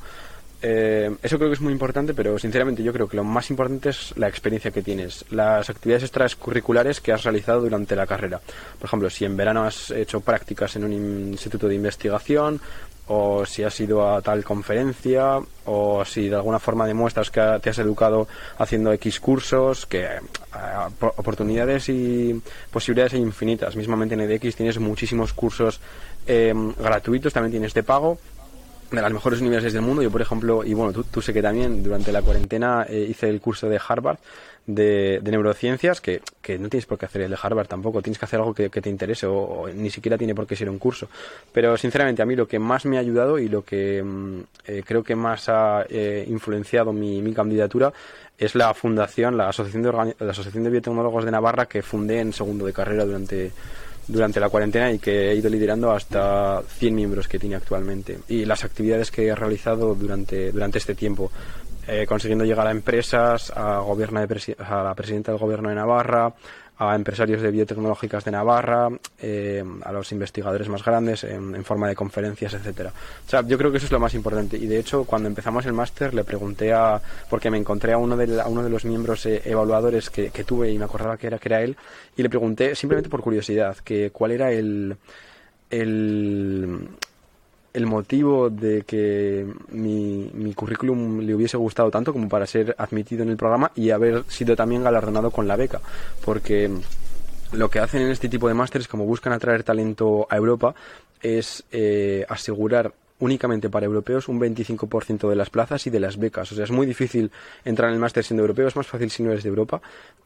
Eh, 0.62 1.14
eso 1.22 1.36
creo 1.36 1.50
que 1.50 1.54
es 1.54 1.60
muy 1.60 1.72
importante, 1.72 2.14
pero 2.14 2.38
sinceramente 2.38 2.82
yo 2.82 2.92
creo 2.92 3.08
que 3.08 3.16
lo 3.16 3.24
más 3.24 3.50
importante 3.50 3.90
es 3.90 4.12
la 4.16 4.28
experiencia 4.28 4.70
que 4.70 4.82
tienes, 4.82 5.24
las 5.30 5.68
actividades 5.68 6.04
extracurriculares 6.04 7.00
que 7.00 7.12
has 7.12 7.24
realizado 7.24 7.60
durante 7.60 7.94
la 7.94 8.06
carrera. 8.06 8.40
Por 8.78 8.86
ejemplo, 8.86 9.10
si 9.10 9.24
en 9.24 9.36
verano 9.36 9.64
has 9.64 9.90
hecho 9.90 10.20
prácticas 10.20 10.74
en 10.76 10.84
un 10.84 10.92
instituto 10.92 11.68
de 11.68 11.74
investigación, 11.74 12.60
o 13.08 13.46
si 13.46 13.62
has 13.62 13.78
ido 13.80 14.08
a 14.08 14.20
tal 14.20 14.44
conferencia, 14.44 15.38
o 15.64 16.04
si 16.04 16.28
de 16.28 16.36
alguna 16.36 16.58
forma 16.58 16.86
demuestras 16.86 17.30
que 17.30 17.58
te 17.62 17.70
has 17.70 17.78
educado 17.78 18.26
haciendo 18.58 18.92
X 18.92 19.20
cursos, 19.20 19.86
que 19.86 20.04
eh, 20.04 20.20
oportunidades 21.16 21.88
y 21.88 22.40
posibilidades 22.70 23.14
infinitas. 23.14 23.76
Mismamente 23.76 24.14
en 24.14 24.22
EDX 24.22 24.56
tienes 24.56 24.78
muchísimos 24.78 25.32
cursos 25.32 25.80
eh, 26.26 26.52
gratuitos, 26.78 27.32
también 27.32 27.52
tienes 27.52 27.74
de 27.74 27.82
pago 27.82 28.18
de 28.90 29.02
las 29.02 29.12
mejores 29.12 29.40
universidades 29.40 29.72
del 29.72 29.82
mundo. 29.82 30.02
Yo, 30.02 30.10
por 30.10 30.22
ejemplo, 30.22 30.64
y 30.64 30.74
bueno, 30.74 30.92
tú, 30.92 31.20
sé 31.20 31.32
que 31.32 31.42
también 31.42 31.82
durante 31.82 32.12
la 32.12 32.22
cuarentena 32.22 32.86
eh, 32.88 33.06
hice 33.08 33.28
el 33.28 33.40
curso 33.40 33.68
de 33.68 33.80
Harvard 33.84 34.18
de, 34.66 35.20
neurociencias, 35.22 36.00
que, 36.00 36.20
que, 36.42 36.58
no 36.58 36.68
tienes 36.68 36.86
por 36.86 36.98
qué 36.98 37.06
hacer 37.06 37.22
el 37.22 37.30
de 37.30 37.38
Harvard 37.40 37.68
tampoco, 37.68 38.02
tienes 38.02 38.18
que 38.18 38.24
hacer 38.24 38.40
algo 38.40 38.54
que, 38.54 38.68
te 38.68 38.90
interese 38.90 39.26
o, 39.26 39.68
ni 39.72 39.90
siquiera 39.90 40.18
tiene 40.18 40.34
por 40.34 40.46
qué 40.46 40.56
ser 40.56 40.68
un 40.68 40.78
curso. 40.78 41.08
Pero 41.52 41.76
sinceramente, 41.76 42.22
a 42.22 42.26
mí 42.26 42.34
lo 42.34 42.48
que 42.48 42.58
más 42.58 42.84
me 42.84 42.96
ha 42.96 43.00
ayudado 43.00 43.38
y 43.38 43.48
lo 43.48 43.64
que 43.64 44.02
mm, 44.02 44.40
eh, 44.66 44.82
creo 44.84 45.02
que 45.02 45.14
más 45.14 45.48
ha 45.48 45.84
eh, 45.88 46.24
influenciado 46.28 46.92
mi, 46.92 47.22
mi 47.22 47.32
candidatura 47.32 47.92
es 48.38 48.54
la 48.54 48.74
fundación, 48.74 49.36
la 49.36 49.48
Asociación 49.48 49.82
de, 49.82 50.14
la 50.18 50.30
Asociación 50.30 50.64
de 50.64 50.70
Biotecnólogos 50.70 51.24
de 51.24 51.30
Navarra 51.30 51.66
que 51.66 51.82
fundé 51.82 52.20
en 52.20 52.32
segundo 52.32 52.66
de 52.66 52.72
carrera 52.72 53.04
durante 53.04 53.52
durante 54.08 54.40
la 54.40 54.48
cuarentena 54.48 54.92
y 54.92 54.98
que 54.98 55.30
he 55.30 55.34
ido 55.34 55.50
liderando 55.50 55.90
hasta 55.90 56.62
100 56.62 56.94
miembros 56.94 57.28
que 57.28 57.38
tiene 57.38 57.56
actualmente. 57.56 58.18
Y 58.28 58.44
las 58.44 58.64
actividades 58.64 59.10
que 59.10 59.26
he 59.26 59.34
realizado 59.34 59.94
durante, 59.94 60.52
durante 60.52 60.78
este 60.78 60.94
tiempo, 60.94 61.30
eh, 61.86 62.06
consiguiendo 62.06 62.44
llegar 62.44 62.66
a 62.66 62.70
empresas, 62.70 63.52
a, 63.54 63.78
gobierno 63.78 64.20
a 64.20 64.82
la 64.82 64.94
presidenta 64.94 65.32
del 65.32 65.40
gobierno 65.40 65.68
de 65.68 65.74
Navarra, 65.74 66.34
a 66.78 66.94
empresarios 66.94 67.42
de 67.42 67.50
biotecnológicas 67.50 68.24
de 68.24 68.30
Navarra, 68.30 68.88
eh, 69.20 69.64
a 69.82 69.92
los 69.92 70.12
investigadores 70.12 70.68
más 70.68 70.84
grandes 70.84 71.24
en, 71.24 71.64
forma 71.64 71.88
de 71.88 71.94
conferencias, 71.94 72.54
etcétera. 72.54 72.92
O 73.26 73.30
sea, 73.30 73.42
yo 73.42 73.56
creo 73.56 73.70
que 73.70 73.78
eso 73.78 73.86
es 73.86 73.92
lo 73.92 74.00
más 74.00 74.14
importante. 74.14 74.56
Y 74.56 74.66
de 74.66 74.78
hecho, 74.78 75.04
cuando 75.04 75.28
empezamos 75.28 75.64
el 75.66 75.72
máster, 75.72 76.12
le 76.12 76.24
pregunté 76.24 76.72
a, 76.72 77.00
porque 77.30 77.50
me 77.50 77.58
encontré 77.58 77.92
a 77.92 77.98
uno 77.98 78.16
de, 78.16 78.40
a 78.40 78.46
uno 78.46 78.62
de 78.62 78.70
los 78.70 78.84
miembros 78.84 79.24
eh, 79.26 79.42
evaluadores 79.44 80.10
que, 80.10 80.30
que, 80.30 80.44
tuve 80.44 80.70
y 80.70 80.78
me 80.78 80.84
acordaba 80.84 81.16
que 81.16 81.26
era 81.26 81.38
que 81.38 81.48
era 81.48 81.62
él, 81.62 81.76
y 82.16 82.22
le 82.22 82.28
pregunté 82.28 82.74
simplemente 82.74 83.08
por 83.08 83.22
curiosidad 83.22 83.76
que 83.78 84.10
cuál 84.10 84.32
era 84.32 84.52
el 84.52 84.96
el, 85.70 86.88
el 87.76 87.84
motivo 87.84 88.48
de 88.48 88.82
que 88.82 89.46
mi, 89.68 90.30
mi, 90.32 90.54
currículum 90.54 91.20
le 91.20 91.34
hubiese 91.34 91.58
gustado 91.58 91.90
tanto 91.90 92.10
como 92.10 92.26
para 92.26 92.46
ser 92.46 92.74
admitido 92.78 93.22
en 93.22 93.28
el 93.28 93.36
programa 93.36 93.70
y 93.74 93.90
haber 93.90 94.24
sido 94.28 94.56
también 94.56 94.82
galardonado 94.82 95.30
con 95.30 95.46
la 95.46 95.56
beca. 95.56 95.82
Porque 96.24 96.70
lo 97.52 97.68
que 97.68 97.80
hacen 97.80 98.00
en 98.00 98.10
este 98.10 98.30
tipo 98.30 98.48
de 98.48 98.54
másteres, 98.54 98.88
como 98.88 99.04
buscan 99.04 99.34
atraer 99.34 99.62
talento 99.62 100.26
a 100.30 100.36
Europa, 100.36 100.74
es 101.20 101.64
eh, 101.70 102.24
asegurar 102.30 102.94
únicamente 103.18 103.70
para 103.70 103.86
europeos 103.86 104.28
un 104.28 104.40
25% 104.40 105.28
de 105.28 105.36
las 105.36 105.50
plazas 105.50 105.86
y 105.86 105.90
de 105.90 106.00
las 106.00 106.18
becas. 106.18 106.50
O 106.52 106.54
sea, 106.54 106.64
es 106.64 106.70
muy 106.70 106.86
difícil 106.86 107.30
entrar 107.64 107.88
en 107.88 107.94
el 107.94 108.00
máster 108.00 108.24
siendo 108.24 108.42
europeo, 108.42 108.68
es 108.68 108.76
más 108.76 108.86
fácil 108.86 109.10
si 109.10 109.22
no 109.22 109.30
eres 109.30 109.42
de 109.42 109.48
Europa 109.48 109.80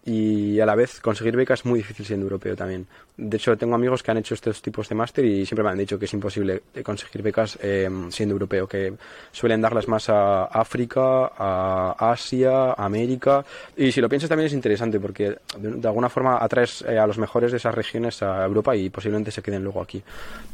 y 0.05 0.59
a 0.61 0.67
la 0.67 0.75
vez 0.75 1.01
conseguir 1.01 1.37
becas 1.37 1.61
es 1.61 1.67
muy 1.67 1.81
difícil 1.81 2.07
siendo 2.07 2.25
europeo 2.25 2.57
también. 2.57 2.87
De 3.17 3.37
hecho, 3.37 3.57
tengo 3.57 3.75
amigos 3.75 4.03
que 4.03 4.11
han 4.11 4.17
hecho 4.17 4.35
estos 4.35 4.63
tipos 4.63 4.89
de 4.89 4.95
máster 4.95 5.25
y 5.25 5.45
siempre 5.45 5.63
me 5.63 5.71
han 5.71 5.79
dicho 5.79 5.99
que 5.99 6.07
es 6.07 6.13
imposible 6.15 6.63
conseguir 6.83 7.23
becas 7.23 7.59
eh, 7.61 7.89
siendo 8.09 8.33
europeo, 8.33 8.67
que 8.67 8.95
suelen 9.31 9.61
darlas 9.61 9.89
más 9.89 10.09
a 10.09 10.45
África, 10.45 11.33
a 11.37 11.95
Asia, 11.99 12.73
América. 12.73 13.45
Y 13.77 13.93
si 13.93 14.01
lo 14.01 14.09
piensas 14.09 14.29
también 14.29 14.47
es 14.47 14.55
interesante 14.55 14.99
porque 14.99 15.37
de, 15.59 15.89
alguna 15.89 16.09
forma 16.09 16.39
atraes 16.43 16.83
eh, 16.89 16.99
a 16.99 17.07
los 17.07 17.19
mejores 17.19 17.51
de 17.51 17.59
esas 17.59 17.75
regiones 17.75 18.23
a 18.23 18.45
Europa 18.45 18.75
y 18.75 18.89
posiblemente 18.89 19.31
se 19.31 19.43
queden 19.43 19.63
luego 19.63 19.83
aquí. 19.83 20.03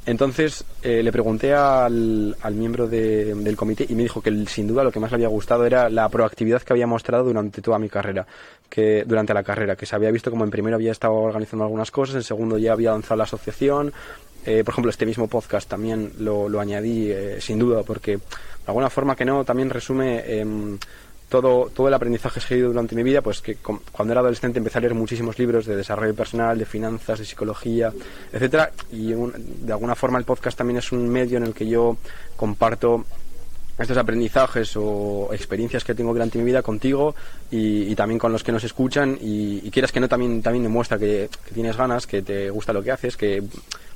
Entonces 0.04 0.64
eh, 0.82 1.04
le 1.04 1.12
pregunté 1.12 1.54
al, 1.54 2.25
al 2.40 2.54
miembro 2.54 2.88
del 2.88 3.56
comité 3.56 3.86
y 3.88 3.94
me 3.94 4.02
dijo 4.02 4.20
que 4.20 4.46
sin 4.46 4.66
duda 4.66 4.82
lo 4.82 4.90
que 4.90 4.98
más 4.98 5.10
le 5.10 5.16
había 5.16 5.28
gustado 5.28 5.66
era 5.66 5.88
la 5.88 6.08
proactividad 6.08 6.62
que 6.62 6.72
había 6.72 6.86
mostrado 6.86 7.24
durante 7.24 7.62
toda 7.62 7.78
mi 7.78 7.88
carrera, 7.88 8.26
que 8.68 9.04
durante 9.06 9.34
la 9.34 9.42
carrera, 9.42 9.76
que 9.76 9.86
se 9.86 9.94
había 9.94 10.10
visto 10.10 10.30
como 10.30 10.44
en 10.44 10.50
primero 10.50 10.76
había 10.76 10.92
estado 10.92 11.14
organizando 11.14 11.64
algunas 11.64 11.90
cosas, 11.90 12.16
en 12.16 12.22
segundo 12.22 12.58
ya 12.58 12.72
había 12.72 12.90
lanzado 12.90 13.16
la 13.16 13.24
asociación, 13.24 13.92
eh, 14.46 14.62
por 14.64 14.72
ejemplo, 14.72 14.90
este 14.90 15.06
mismo 15.06 15.26
podcast 15.26 15.68
también 15.68 16.12
lo, 16.18 16.48
lo 16.48 16.60
añadí 16.60 17.10
eh, 17.10 17.40
sin 17.40 17.58
duda 17.58 17.82
porque 17.82 18.16
de 18.16 18.22
alguna 18.66 18.88
forma 18.90 19.16
que 19.16 19.24
no 19.24 19.44
también 19.44 19.70
resume 19.70 20.22
em, 20.26 20.78
todo, 21.28 21.70
todo 21.74 21.88
el 21.88 21.94
aprendizaje 21.94 22.40
seguido 22.40 22.68
durante 22.68 22.94
mi 22.94 23.02
vida, 23.02 23.20
pues 23.20 23.40
que 23.40 23.56
cuando 23.56 24.12
era 24.12 24.20
adolescente 24.20 24.58
empecé 24.58 24.78
a 24.78 24.80
leer 24.80 24.94
muchísimos 24.94 25.38
libros 25.38 25.66
de 25.66 25.76
desarrollo 25.76 26.14
personal, 26.14 26.58
de 26.58 26.66
finanzas, 26.66 27.18
de 27.18 27.24
psicología, 27.24 27.92
etcétera, 28.32 28.70
y 28.92 29.12
de 29.12 29.72
alguna 29.72 29.94
forma 29.94 30.18
el 30.18 30.24
podcast 30.24 30.56
también 30.56 30.78
es 30.78 30.92
un 30.92 31.08
medio 31.08 31.38
en 31.38 31.44
el 31.44 31.54
que 31.54 31.66
yo 31.66 31.96
comparto 32.36 33.04
estos 33.78 33.96
aprendizajes 33.98 34.72
o 34.76 35.28
experiencias 35.32 35.84
que 35.84 35.94
tengo 35.94 36.12
durante 36.12 36.38
mi 36.38 36.44
vida 36.44 36.62
contigo 36.62 37.14
y, 37.50 37.94
también 37.94 38.18
con 38.18 38.32
los 38.32 38.42
que 38.42 38.52
nos 38.52 38.64
escuchan 38.64 39.18
y, 39.20 39.70
quieras 39.70 39.92
que 39.92 40.00
no 40.00 40.08
también 40.08 40.42
también 40.42 40.62
demuestra 40.62 40.98
que, 40.98 41.28
tienes 41.52 41.76
ganas, 41.76 42.06
que 42.06 42.22
te 42.22 42.50
gusta 42.50 42.72
lo 42.72 42.82
que 42.82 42.92
haces, 42.92 43.16
que 43.16 43.42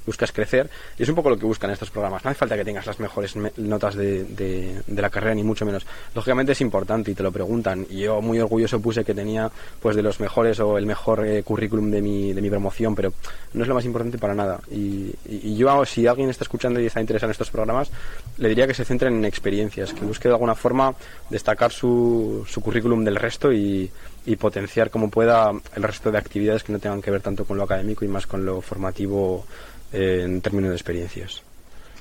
buscas 0.06 0.32
crecer 0.32 0.70
y 0.98 1.02
es 1.02 1.08
un 1.08 1.14
poco 1.14 1.30
lo 1.30 1.38
que 1.38 1.46
buscan 1.46 1.70
estos 1.70 1.90
programas. 1.90 2.24
No 2.24 2.30
hace 2.30 2.38
falta 2.38 2.56
que 2.56 2.64
tengas 2.64 2.86
las 2.86 2.98
mejores 3.00 3.34
notas 3.56 3.94
de, 3.94 4.24
de, 4.24 4.82
la 5.02 5.10
carrera 5.10 5.34
ni 5.34 5.42
mucho 5.42 5.64
menos. 5.64 5.86
Lógicamente 6.14 6.52
es 6.52 6.60
importante 6.60 7.10
y 7.10 7.14
te 7.14 7.22
lo 7.22 7.32
preguntan 7.32 7.86
y 7.88 8.00
yo 8.00 8.20
muy 8.20 8.38
orgulloso 8.38 8.80
puse 8.80 9.04
que 9.04 9.14
tenía 9.14 9.50
pues 9.80 9.96
de 9.96 10.02
los 10.02 10.20
mejores 10.20 10.60
o 10.60 10.78
el 10.78 10.86
mejor 10.86 11.26
eh, 11.26 11.42
currículum 11.42 11.90
de 11.90 12.02
mi, 12.02 12.32
de 12.32 12.42
mi 12.42 12.50
promoción, 12.50 12.94
pero 12.94 13.12
no 13.54 13.62
es 13.62 13.68
lo 13.68 13.74
más 13.74 13.84
importante 13.84 14.18
para 14.18 14.34
nada. 14.34 14.60
Y, 14.70 15.14
y, 15.28 15.56
yo 15.56 15.84
si 15.84 16.06
alguien 16.06 16.30
está 16.30 16.44
escuchando 16.44 16.80
y 16.80 16.86
está 16.86 17.00
interesado 17.00 17.28
en 17.28 17.32
estos 17.32 17.50
programas, 17.50 17.90
le 18.38 18.48
diría 18.48 18.66
que 18.66 18.74
se 18.74 18.84
centren 18.84 19.14
en 19.14 19.24
experiencias, 19.24 19.92
que 19.92 20.04
busque 20.04 20.28
de 20.28 20.34
alguna 20.34 20.54
forma 20.54 20.94
destacar 21.28 21.70
su, 21.72 22.44
su 22.48 22.60
currículum 22.60 23.04
del 23.04 23.16
resto 23.16 23.52
y, 23.52 23.90
y 24.26 24.36
potenciar 24.36 24.90
como 24.90 25.10
pueda 25.10 25.50
el 25.74 25.82
resto 25.82 26.10
de 26.10 26.18
actividades 26.18 26.62
que 26.62 26.72
no 26.72 26.78
tengan 26.78 27.00
que 27.00 27.10
ver 27.10 27.22
tanto 27.22 27.44
con 27.44 27.56
lo 27.56 27.64
académico 27.64 28.04
y 28.04 28.08
más 28.08 28.26
con 28.26 28.44
lo 28.44 28.60
formativo 28.60 29.46
eh, 29.92 30.22
en 30.24 30.40
términos 30.40 30.70
de 30.70 30.76
experiencias. 30.76 31.42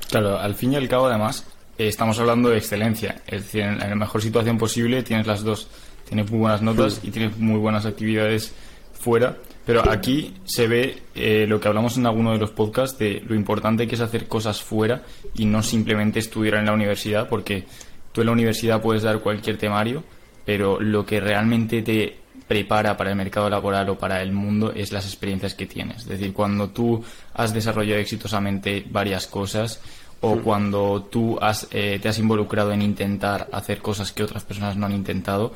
Claro, 0.10 0.40
al 0.40 0.56
fin 0.56 0.74
y 0.74 0.76
al 0.76 0.88
cabo, 0.88 1.08
además, 1.08 1.46
eh, 1.78 1.88
estamos 1.88 2.20
hablando 2.20 2.50
de 2.50 2.58
excelencia. 2.58 3.22
Es 3.28 3.44
decir, 3.44 3.62
en 3.62 3.78
la 3.80 3.96
mejor 3.96 4.22
situación 4.22 4.58
posible 4.58 5.04
tienes 5.04 5.28
las 5.28 5.44
dos. 5.44 5.68
Tienes 6.08 6.30
muy 6.32 6.40
buenas 6.40 6.62
notas 6.62 7.02
y 7.04 7.12
tienes 7.12 7.38
muy 7.38 7.60
buenas 7.60 7.86
actividades 7.86 8.54
fuera. 8.94 9.38
Pero 9.66 9.88
aquí 9.90 10.34
se 10.46 10.68
ve 10.68 11.04
eh, 11.14 11.46
lo 11.48 11.60
que 11.60 11.68
hablamos 11.68 11.96
en 11.98 12.08
alguno 12.08 12.32
de 12.32 12.40
los 12.40 12.50
podcasts 12.50 12.98
de 12.98 13.22
lo 13.28 13.36
importante 13.36 13.88
que 13.88 13.96
es 13.96 14.02
hacer 14.02 14.28
cosas 14.28 14.64
fuera 14.64 15.04
y 15.36 15.46
no 15.46 15.62
simplemente 15.62 16.18
estudiar 16.18 16.56
en 16.56 16.66
la 16.66 16.74
universidad, 16.74 17.30
porque 17.30 17.66
tú 18.12 18.22
en 18.22 18.28
la 18.28 18.34
universidad 18.34 18.82
puedes 18.82 19.04
dar 19.04 19.20
cualquier 19.20 19.58
temario, 19.58 20.04
pero 20.44 20.80
lo 20.80 21.06
que 21.06 21.20
realmente 21.20 21.84
te 21.84 22.19
prepara 22.50 22.98
para 22.98 23.12
el 23.12 23.16
mercado 23.16 23.48
laboral 23.48 23.90
o 23.90 23.98
para 24.00 24.24
el 24.24 24.32
mundo 24.32 24.74
es 24.76 24.92
las 24.92 25.06
experiencias 25.06 25.54
que 25.54 25.68
tienes. 25.68 25.98
Es 25.98 26.08
decir, 26.08 26.34
cuando 26.34 26.70
tú 26.70 27.02
has 27.36 27.54
desarrollado 27.54 28.02
exitosamente 28.02 28.84
varias 28.90 29.28
cosas 29.28 29.80
o 30.22 30.38
cuando 30.38 31.04
tú 31.04 31.38
has, 31.40 31.68
eh, 31.70 32.00
te 32.02 32.10
has 32.10 32.18
involucrado 32.18 32.72
en 32.72 32.82
intentar 32.82 33.48
hacer 33.52 33.84
cosas 33.84 34.12
que 34.12 34.24
otras 34.24 34.44
personas 34.44 34.76
no 34.78 34.88
han 34.88 34.94
intentado, 34.94 35.54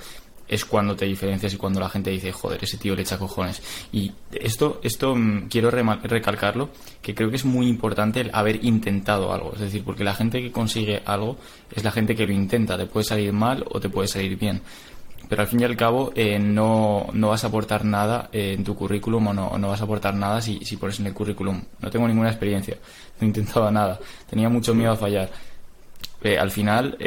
es 0.47 0.65
cuando 0.65 0.95
te 0.95 1.05
diferencias 1.05 1.55
y 1.55 1.57
cuando 1.57 1.79
la 1.79 1.89
gente 1.89 2.11
dice, 2.11 2.31
joder, 2.31 2.63
ese 2.63 2.77
tío 2.77 2.95
le 2.95 3.01
echa 3.01 3.17
cojones. 3.17 3.63
Y 3.91 4.11
esto, 4.31 4.79
esto 4.83 5.15
mm, 5.15 5.47
quiero 5.49 5.71
recalcarlo, 5.71 6.69
que 7.01 7.15
creo 7.15 7.31
que 7.31 7.37
es 7.37 7.45
muy 7.45 7.67
importante 7.67 8.21
el 8.21 8.29
haber 8.33 8.63
intentado 8.63 9.33
algo. 9.33 9.53
Es 9.55 9.61
decir, 9.61 9.83
porque 9.83 10.03
la 10.03 10.13
gente 10.13 10.43
que 10.43 10.51
consigue 10.51 11.01
algo 11.05 11.37
es 11.75 11.83
la 11.83 11.91
gente 11.91 12.15
que 12.15 12.27
lo 12.27 12.33
intenta. 12.33 12.77
Te 12.77 12.85
puede 12.85 13.03
salir 13.03 13.33
mal 13.33 13.65
o 13.67 13.79
te 13.79 13.89
puede 13.89 14.07
salir 14.07 14.37
bien 14.37 14.61
pero 15.33 15.41
al 15.41 15.47
fin 15.47 15.61
y 15.61 15.63
al 15.63 15.75
cabo 15.75 16.13
eh, 16.15 16.37
no, 16.37 17.07
no, 17.11 17.29
vas 17.29 17.43
a 17.43 17.47
aportar 17.47 17.83
nada 17.83 18.29
eh, 18.31 18.53
en 18.55 18.63
tu 18.63 18.75
currículum 18.75 19.29
o 19.29 19.33
no, 19.33 19.57
no, 19.57 19.69
vas 19.69 19.81
a 19.81 19.85
aportar 19.85 20.13
nada 20.13 20.39
si, 20.43 20.63
si 20.63 20.77
pones 20.77 20.99
en 20.99 21.07
el 21.07 21.13
currículum. 21.15 21.59
No 21.79 21.89
tengo 21.89 22.07
ninguna 22.07 22.29
experiencia, 22.29 22.77
no 23.19 23.25
he 23.25 23.25
intentado 23.25 23.71
nada, 23.71 23.99
tenía 24.29 24.47
mucho 24.47 24.75
miedo 24.75 24.91
a 24.91 24.95
fallar. 24.95 25.31
Eh, 26.21 26.37
al 26.37 26.51
final, 26.51 26.99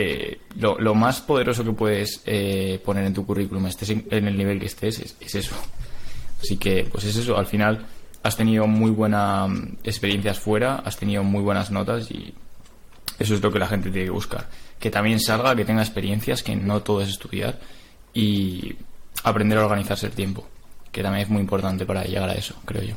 lo, 0.57 0.77
lo, 0.81 0.95
más 0.97 1.21
poderoso 1.21 1.63
que 1.63 1.71
puedes 1.71 2.19
poner 2.85 3.05
en 3.05 3.15
tu 3.15 3.25
currículum, 3.25 3.65
estés 3.69 3.91
en, 3.91 4.05
el 4.11 4.37
nivel 4.37 4.59
que 4.59 4.67
estés, 4.67 4.99
es, 4.99 5.17
es, 5.21 5.35
eso. 5.37 5.55
Así 6.41 6.57
que, 6.57 6.89
pues 6.91 7.05
es 7.05 7.15
eso, 7.15 7.39
al 7.39 7.47
final 7.47 7.87
has 8.25 8.37
tenido 8.37 8.67
muy 8.67 8.91
buenas 8.91 9.49
mm, 9.49 9.77
experiencias 9.85 10.41
fuera, 10.41 10.83
has 10.85 10.97
tenido 10.97 11.23
muy 11.23 11.43
buenas 11.43 11.71
notas 11.71 12.11
y 12.11 12.35
eso 13.21 13.35
es 13.35 13.41
lo 13.41 13.53
que 13.53 13.61
la 13.61 13.69
gente 13.69 13.89
tiene 13.89 14.07
que 14.07 14.11
buscar. 14.11 14.49
Que 14.81 14.91
también 14.91 15.21
salga, 15.21 15.55
que 15.55 15.65
tenga 15.65 15.83
experiencias, 15.83 16.43
que 16.43 16.57
no 16.57 16.83
todo 16.83 17.03
es 17.03 17.09
estudiar 17.09 17.61
y 18.17 18.75
aprender 19.25 19.59
a 19.59 19.65
organizarse 19.67 20.07
el 20.07 20.13
tiempo, 20.13 20.47
que 20.91 21.03
también 21.03 21.25
es 21.25 21.29
muy 21.29 21.43
importante 21.43 21.85
para 21.85 22.05
llegar 22.05 22.31
a 22.31 22.33
eso, 22.33 22.55
creo 22.65 22.83
yo. 22.83 22.95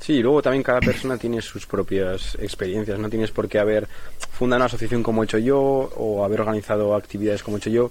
Sí, 0.00 0.14
y 0.14 0.22
luego 0.22 0.40
también 0.40 0.62
cada 0.62 0.80
persona 0.80 1.18
tiene 1.18 1.42
sus 1.42 1.66
propias 1.66 2.34
experiencias, 2.40 2.98
no 2.98 3.10
tienes 3.10 3.30
por 3.30 3.46
qué 3.46 3.58
haber 3.58 3.86
fundado 4.30 4.60
una 4.60 4.66
asociación 4.66 5.02
como 5.02 5.22
he 5.22 5.26
hecho 5.26 5.36
yo 5.36 5.60
o 5.60 6.24
haber 6.24 6.40
organizado 6.40 6.94
actividades 6.94 7.42
como 7.42 7.58
he 7.58 7.60
hecho 7.60 7.68
yo 7.68 7.90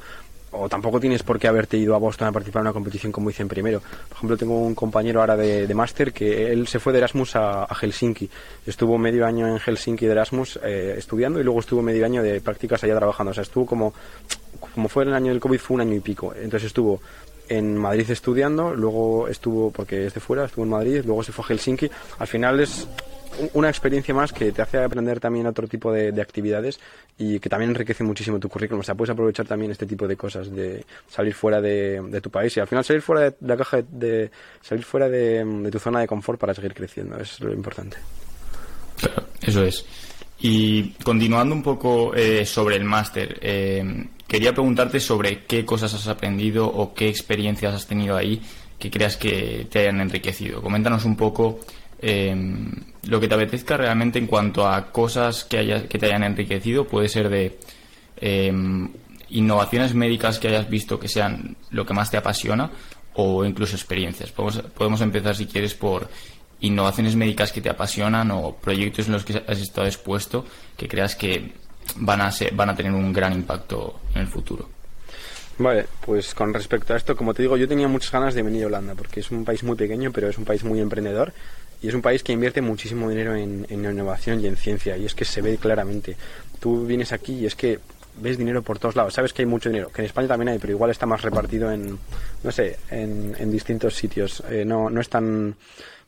o 0.52 0.70
tampoco 0.70 1.00
tienes 1.00 1.24
por 1.24 1.40
qué 1.40 1.48
haberte 1.48 1.78
ido 1.78 1.94
a 1.94 1.98
Boston 1.98 2.30
a 2.30 2.32
participar 2.32 2.62
en 2.62 2.68
una 2.68 2.74
competición 2.74 3.12
como 3.12 3.30
hice 3.30 3.42
en 3.42 3.50
primero. 3.50 3.82
Por 3.82 4.18
ejemplo, 4.18 4.38
tengo 4.38 4.60
un 4.62 4.76
compañero 4.76 5.20
ahora 5.20 5.36
de, 5.36 5.68
de 5.68 5.74
máster 5.74 6.14
que 6.14 6.52
él 6.52 6.68
se 6.68 6.80
fue 6.80 6.94
de 6.94 7.00
Erasmus 7.00 7.36
a, 7.36 7.68
Helsinki. 7.68 8.30
Estuvo 8.66 8.98
medio 8.98 9.26
año 9.26 9.48
en 9.48 9.60
Helsinki 9.60 10.06
de 10.06 10.12
Erasmus 10.14 10.60
eh, 10.64 10.96
estudiando 10.98 11.40
y 11.40 11.44
luego 11.44 11.60
estuvo 11.60 11.82
medio 11.82 12.06
año 12.06 12.24
de 12.24 12.40
prácticas 12.40 12.84
allá 12.84 12.96
trabajando. 12.96 13.32
O 13.32 13.34
sea, 13.34 13.44
estuvo 13.44 13.66
como 13.66 13.94
como 14.60 14.90
fue 14.90 15.04
el 15.04 15.14
año 15.14 15.32
del 15.32 15.40
COVID, 15.40 15.60
fue 15.60 15.76
un 15.76 15.82
año 15.82 15.96
y 15.96 16.00
pico. 16.00 16.34
Entonces 16.36 16.68
estuvo 16.68 17.02
en 17.50 17.78
Madrid 17.78 18.10
estudiando, 18.10 18.74
luego 18.74 19.28
estuvo, 19.28 19.72
porque 19.72 20.08
es 20.08 20.14
de 20.14 20.20
fuera, 20.20 20.46
estuvo 20.46 20.66
en 20.66 20.72
Madrid, 20.72 21.02
luego 21.06 21.24
se 21.24 21.32
fue 21.32 21.46
a 21.46 21.48
Helsinki. 21.48 21.90
Al 22.20 22.28
final 22.28 22.60
es 22.60 22.88
una 23.54 23.70
experiencia 23.70 24.14
más 24.14 24.34
que 24.34 24.52
te 24.52 24.62
hace 24.62 24.80
aprender 24.80 25.20
también 25.20 25.46
otro 25.46 25.68
tipo 25.68 25.92
de, 25.92 26.20
actividades 26.22 26.80
y 27.18 27.40
que 27.40 27.50
también 27.50 27.72
enriquece 27.72 28.04
muchísimo 28.04 28.40
tu 28.40 28.50
currículum. 28.50 28.82
O 28.82 28.84
sea, 28.84 28.96
puedes 28.96 29.12
aprovechar 29.12 29.46
también 29.46 29.72
este 29.72 29.86
tipo 29.86 30.08
de 30.08 30.16
cosas, 30.16 30.54
de 30.54 30.84
salir 31.08 31.34
fuera 31.34 31.62
de, 31.62 32.20
tu 32.22 32.30
país 32.30 32.56
y 32.58 32.60
al 32.60 32.68
final 32.68 32.84
salir 32.84 33.02
fuera 33.02 33.22
de, 33.22 33.36
la 33.42 33.58
caja, 33.58 33.82
de, 33.88 34.32
salir 34.62 34.84
fuera 34.84 35.10
de, 35.10 35.70
tu 35.72 35.80
zona 35.80 36.00
de 36.00 36.08
confort 36.08 36.40
para 36.40 36.54
seguir 36.54 36.74
creciendo. 36.74 37.18
Es 37.20 37.40
lo 37.40 37.54
importante. 37.54 37.98
Eso 39.42 39.64
es. 39.64 39.86
Y 40.40 40.92
continuando 41.04 41.56
un 41.56 41.64
poco 41.64 42.14
eh, 42.14 42.46
sobre 42.46 42.76
el 42.76 42.84
máster, 42.84 43.40
eh, 43.42 44.08
quería 44.28 44.54
preguntarte 44.54 45.00
sobre 45.00 45.46
qué 45.46 45.66
cosas 45.66 45.94
has 45.94 46.08
aprendido 46.08 46.68
o 46.68 46.94
qué 46.94 47.10
experiencias 47.10 47.74
has 47.74 47.88
tenido 47.88 48.16
ahí 48.16 48.42
que 48.78 48.92
creas 48.92 49.18
que 49.18 49.68
te 49.70 49.80
hayan 49.80 50.02
enriquecido. 50.02 50.62
Coméntanos 50.62 51.06
un 51.06 51.16
poco 51.16 51.60
em, 52.00 52.72
lo 53.04 53.20
que 53.20 53.28
te 53.28 53.34
apetezca 53.34 53.78
realmente 53.78 54.20
en 54.20 54.28
cuanto 54.28 54.68
a 54.68 54.92
cosas 54.92 55.46
que, 55.46 55.58
haya, 55.58 55.88
que 55.88 55.98
te 55.98 56.08
hayan 56.08 56.24
enriquecido. 56.24 56.86
Puede 56.86 57.10
ser 57.10 57.30
de 57.30 57.58
em, 58.18 58.90
innovaciones 59.30 59.94
médicas 59.94 60.40
que 60.40 60.50
hayas 60.50 60.70
visto 60.70 61.00
que 61.00 61.08
sean 61.08 61.58
lo 61.72 61.86
que 61.86 61.94
más 61.94 62.12
te 62.12 62.18
apasiona 62.18 62.70
o 63.16 63.44
incluso 63.46 63.76
experiencias. 63.76 64.32
Podemos, 64.32 64.62
podemos 64.76 65.02
empezar, 65.02 65.36
si 65.36 65.48
quieres, 65.48 65.74
por 65.74 66.08
innovaciones 66.60 67.16
médicas 67.16 67.52
que 67.52 67.62
te 67.62 67.70
apasionan 67.70 68.30
o 68.32 68.56
proyectos 68.56 69.08
en 69.08 69.14
los 69.14 69.26
que 69.26 69.44
has 69.48 69.60
estado 69.60 69.88
expuesto 69.88 70.46
que 70.76 70.88
creas 70.88 71.16
que 71.16 71.54
van 71.96 72.22
a, 72.22 72.32
ser, 72.32 72.54
van 72.54 72.70
a 72.70 72.76
tener 72.76 72.92
un 72.92 73.12
gran 73.14 73.34
impacto 73.34 74.02
en 74.14 74.22
el 74.22 74.28
futuro. 74.28 74.70
Vale, 75.60 75.88
pues 76.06 76.36
con 76.36 76.54
respecto 76.54 76.94
a 76.94 76.98
esto, 76.98 77.16
como 77.16 77.34
te 77.34 77.42
digo, 77.42 77.58
yo 77.58 77.68
tenía 77.68 77.88
muchas 77.88 78.12
ganas 78.12 78.36
de 78.36 78.44
venir 78.44 78.64
a 78.64 78.68
Holanda 78.68 78.94
porque 78.94 79.22
es 79.22 79.32
un 79.32 79.44
país 79.44 79.64
muy 79.64 79.76
pequeño, 79.76 80.12
pero 80.12 80.30
es 80.30 80.38
un 80.38 80.46
país 80.46 80.64
muy 80.64 80.80
emprendedor 80.80 81.34
y 81.82 81.88
es 81.88 81.94
un 81.96 82.02
país 82.02 82.22
que 82.22 82.32
invierte 82.34 82.62
muchísimo 82.62 83.10
dinero 83.10 83.36
en, 83.36 83.66
en 83.70 83.84
innovación 83.84 84.40
y 84.40 84.48
en 84.48 84.56
ciencia 84.56 84.98
y 84.98 85.06
es 85.06 85.16
que 85.16 85.26
se 85.26 85.42
ve 85.42 85.58
claramente. 85.58 86.16
Tú 86.60 86.86
vienes 86.86 87.12
aquí 87.12 87.34
y 87.34 87.46
es 87.48 87.56
que 87.56 87.80
ves 88.20 88.38
dinero 88.38 88.62
por 88.62 88.80
todos 88.80 88.96
lados. 88.96 89.14
Sabes 89.14 89.34
que 89.34 89.42
hay 89.42 89.46
mucho 89.48 89.70
dinero, 89.70 89.90
que 89.90 90.02
en 90.02 90.06
España 90.08 90.28
también 90.28 90.50
hay, 90.50 90.60
pero 90.60 90.74
igual 90.74 90.92
está 90.92 91.06
más 91.06 91.22
repartido 91.22 91.72
en, 91.72 91.98
no 92.44 92.52
sé, 92.52 92.78
en, 92.90 93.36
en 93.38 93.52
distintos 93.52 93.96
sitios. 93.96 94.44
Eh, 94.50 94.64
no, 94.66 94.90
no 94.90 95.02
es 95.02 95.10
tan 95.10 95.56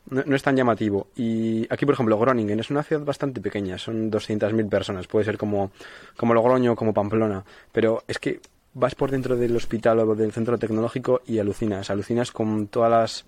no, 0.09 0.35
es 0.35 0.43
tan 0.43 0.55
llamativo. 0.55 1.07
Y 1.15 1.67
aquí, 1.69 1.85
por 1.85 1.93
ejemplo, 1.93 2.17
Groningen 2.17 2.59
es 2.59 2.69
una 2.69 2.83
ciudad 2.83 3.03
bastante 3.03 3.41
pequeña, 3.41 3.77
son 3.77 4.11
200.000 4.11 4.69
personas, 4.69 5.07
puede 5.07 5.25
ser 5.25 5.37
como, 5.37 5.71
como 6.17 6.33
Logroño 6.33 6.75
como 6.75 6.93
Pamplona, 6.93 7.43
pero 7.71 8.03
es 8.07 8.19
que 8.19 8.41
vas 8.73 8.95
por 8.95 9.11
dentro 9.11 9.35
del 9.35 9.55
hospital 9.55 9.99
o 9.99 10.15
del 10.15 10.31
centro 10.31 10.57
tecnológico 10.57 11.21
y 11.25 11.39
alucinas, 11.39 11.89
alucinas 11.89 12.31
con 12.31 12.67
todas 12.67 12.91
las 12.91 13.25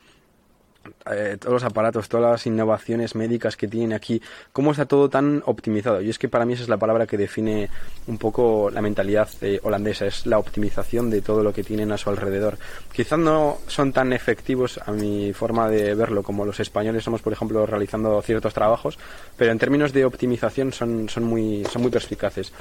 eh, 1.11 1.38
todos 1.39 1.53
los 1.53 1.63
aparatos, 1.63 2.09
todas 2.09 2.31
las 2.31 2.45
innovaciones 2.45 3.15
médicas 3.15 3.57
que 3.57 3.67
tienen 3.67 3.93
aquí, 3.93 4.21
cómo 4.51 4.71
está 4.71 4.85
todo 4.85 5.09
tan 5.09 5.43
optimizado. 5.45 6.01
Y 6.01 6.09
es 6.09 6.19
que 6.19 6.29
para 6.29 6.45
mí 6.45 6.53
esa 6.53 6.63
es 6.63 6.69
la 6.69 6.77
palabra 6.77 7.07
que 7.07 7.17
define 7.17 7.69
un 8.07 8.17
poco 8.17 8.69
la 8.71 8.81
mentalidad 8.81 9.29
eh, 9.41 9.59
holandesa, 9.63 10.05
es 10.05 10.25
la 10.25 10.38
optimización 10.38 11.09
de 11.09 11.21
todo 11.21 11.43
lo 11.43 11.53
que 11.53 11.63
tienen 11.63 11.91
a 11.91 11.97
su 11.97 12.09
alrededor. 12.09 12.57
Quizás 12.93 13.19
no 13.19 13.57
son 13.67 13.93
tan 13.93 14.13
efectivos 14.13 14.79
a 14.85 14.91
mi 14.91 15.33
forma 15.33 15.69
de 15.69 15.95
verlo 15.95 16.23
como 16.23 16.45
los 16.45 16.59
españoles 16.59 17.03
somos, 17.03 17.21
por 17.21 17.33
ejemplo, 17.33 17.65
realizando 17.65 18.21
ciertos 18.21 18.53
trabajos, 18.53 18.97
pero 19.38 19.51
en 19.51 19.59
términos 19.59 19.93
de 19.93 20.05
optimización 20.05 20.71
son, 20.71 21.09
son, 21.09 21.23
muy, 21.23 21.65
son 21.65 21.81
muy 21.81 21.91
perspicaces. 21.91 22.51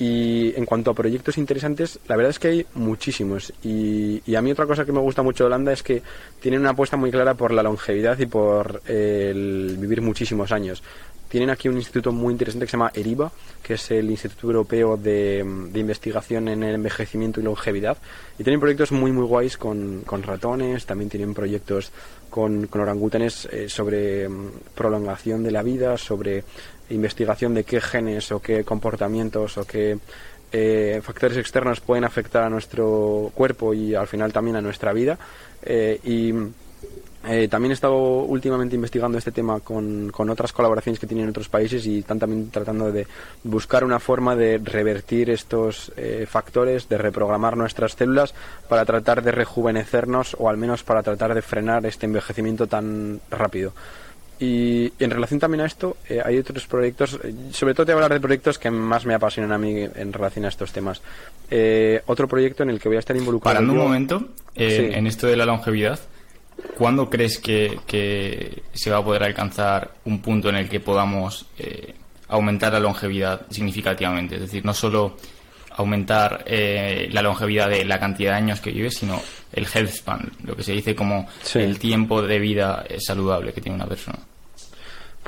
Y 0.00 0.54
en 0.56 0.64
cuanto 0.64 0.90
a 0.90 0.94
proyectos 0.94 1.36
interesantes, 1.36 2.00
la 2.08 2.16
verdad 2.16 2.30
es 2.30 2.38
que 2.38 2.48
hay 2.48 2.66
muchísimos. 2.72 3.52
Y, 3.62 4.34
a 4.34 4.40
mí 4.40 4.50
otra 4.50 4.64
cosa 4.64 4.86
que 4.86 4.92
me 4.92 4.98
gusta 4.98 5.22
mucho 5.22 5.44
de 5.44 5.48
Holanda 5.48 5.74
es 5.74 5.82
que 5.82 6.02
tienen 6.40 6.60
una 6.60 6.70
apuesta 6.70 6.96
muy 6.96 7.10
clara 7.10 7.34
por 7.34 7.52
la 7.52 7.62
longevidad 7.62 8.18
y 8.18 8.24
por 8.24 8.80
el 8.86 9.76
vivir 9.78 10.00
muchísimos 10.00 10.52
años. 10.52 10.82
Tienen 11.28 11.50
aquí 11.50 11.68
un 11.68 11.76
instituto 11.76 12.12
muy 12.12 12.32
interesante 12.32 12.64
que 12.64 12.70
se 12.70 12.76
llama 12.78 12.90
ERIBA, 12.94 13.30
que 13.62 13.74
es 13.74 13.90
el 13.90 14.10
Instituto 14.10 14.46
Europeo 14.46 14.96
de, 14.96 15.44
Investigación 15.74 16.48
en 16.48 16.62
el 16.62 16.76
Envejecimiento 16.76 17.38
y 17.38 17.44
Longevidad. 17.44 17.98
Y 18.38 18.42
tienen 18.42 18.58
proyectos 18.58 18.92
muy, 18.92 19.12
muy 19.12 19.26
guays 19.26 19.58
con, 19.58 20.00
con 20.06 20.22
ratones, 20.22 20.86
también 20.86 21.10
tienen 21.10 21.34
proyectos 21.34 21.92
con, 22.30 22.66
con 22.68 22.80
orangutanes 22.80 23.46
eh, 23.52 23.68
sobre 23.68 24.28
mm, 24.28 24.50
prolongación 24.74 25.42
de 25.44 25.50
la 25.50 25.62
vida, 25.62 25.96
sobre 25.98 26.42
investigación 26.90 27.54
de 27.54 27.64
qué 27.64 27.80
genes 27.80 28.32
o 28.32 28.40
qué 28.40 28.64
comportamientos 28.64 29.58
o 29.58 29.64
qué 29.66 29.98
eh, 30.52 31.00
factores 31.02 31.38
externos 31.38 31.80
pueden 31.80 32.04
afectar 32.04 32.42
a 32.42 32.50
nuestro 32.50 33.30
cuerpo 33.34 33.72
y 33.72 33.94
al 33.94 34.08
final 34.08 34.32
también 34.32 34.56
a 34.56 34.60
nuestra 34.60 34.92
vida. 34.92 35.16
Eh, 35.62 36.00
y 36.02 36.34
eh, 37.28 37.46
también 37.48 37.70
he 37.70 37.74
estado 37.74 38.22
últimamente 38.22 38.74
investigando 38.74 39.16
este 39.16 39.30
tema 39.30 39.60
con, 39.60 40.10
con, 40.10 40.28
otras 40.28 40.52
colaboraciones 40.52 40.98
que 40.98 41.06
tienen 41.06 41.24
en 41.24 41.30
otros 41.30 41.48
países 41.48 41.86
y 41.86 41.98
están 41.98 42.18
también 42.18 42.50
tratando 42.50 42.90
de 42.90 43.06
buscar 43.44 43.84
una 43.84 44.00
forma 44.00 44.34
de 44.34 44.58
revertir 44.58 45.30
estos 45.30 45.92
factores, 46.26 46.88
de 46.88 46.98
reprogramar 46.98 47.56
nuestras 47.56 47.92
células 47.92 48.34
para 48.68 48.84
tratar 48.84 49.22
de 49.22 49.32
rejuvenecernos 49.32 50.34
o 50.38 50.48
al 50.48 50.56
menos 50.56 50.82
para 50.82 51.02
tratar 51.02 51.34
de 51.34 51.42
frenar 51.42 51.84
este 51.86 52.06
envejecimiento 52.06 52.66
tan 52.66 53.20
rápido. 53.30 53.72
Y 54.42 54.90
en 54.98 55.10
relación 55.10 55.38
también 55.38 55.60
a 55.60 55.66
esto, 55.66 55.98
eh, 56.08 56.18
hay 56.24 56.38
otros 56.38 56.66
proyectos, 56.66 57.20
eh, 57.22 57.34
sobre 57.52 57.74
todo 57.74 57.84
te 57.84 57.92
voy 57.92 58.00
a 58.00 58.04
hablar 58.04 58.18
de 58.18 58.22
proyectos 58.22 58.58
que 58.58 58.70
más 58.70 59.04
me 59.04 59.12
apasionan 59.12 59.52
a 59.52 59.58
mí 59.58 59.82
en 59.82 60.12
relación 60.14 60.46
a 60.46 60.48
estos 60.48 60.72
temas. 60.72 61.02
Eh, 61.50 62.00
otro 62.06 62.26
proyecto 62.26 62.62
en 62.62 62.70
el 62.70 62.80
que 62.80 62.88
voy 62.88 62.96
a 62.96 63.00
estar 63.00 63.14
involucrado. 63.14 63.54
Parando 63.54 63.74
un 63.74 63.78
momento, 63.78 64.28
en 64.54 65.06
esto 65.06 65.26
de 65.26 65.36
la 65.36 65.44
longevidad, 65.44 66.00
¿cuándo 66.78 67.10
crees 67.10 67.38
que, 67.38 68.62
se 68.72 68.90
va 68.90 68.96
a 68.96 69.04
poder 69.04 69.24
alcanzar 69.24 69.90
un 70.06 70.22
punto 70.22 70.48
en 70.48 70.56
el 70.56 70.70
que 70.70 70.80
podamos 70.80 71.44
aumentar 72.28 72.72
la 72.72 72.80
longevidad 72.80 73.42
significativamente? 73.50 74.36
Es 74.36 74.40
decir, 74.40 74.64
no 74.64 74.72
solo 74.72 75.18
aumentar 75.72 76.46
la 76.48 77.20
longevidad 77.20 77.68
de 77.68 77.84
la 77.84 78.00
cantidad 78.00 78.30
de 78.30 78.36
años 78.38 78.62
que 78.62 78.70
vives, 78.70 78.94
sino 78.94 79.20
el 79.52 79.66
health 79.66 79.90
span, 79.90 80.32
lo 80.44 80.56
que 80.56 80.62
se 80.62 80.72
dice 80.72 80.94
como 80.94 81.28
el 81.52 81.78
tiempo 81.78 82.22
de 82.22 82.38
vida 82.38 82.86
saludable 83.00 83.52
que 83.52 83.60
tiene 83.60 83.76
una 83.76 83.86
persona. 83.86 84.29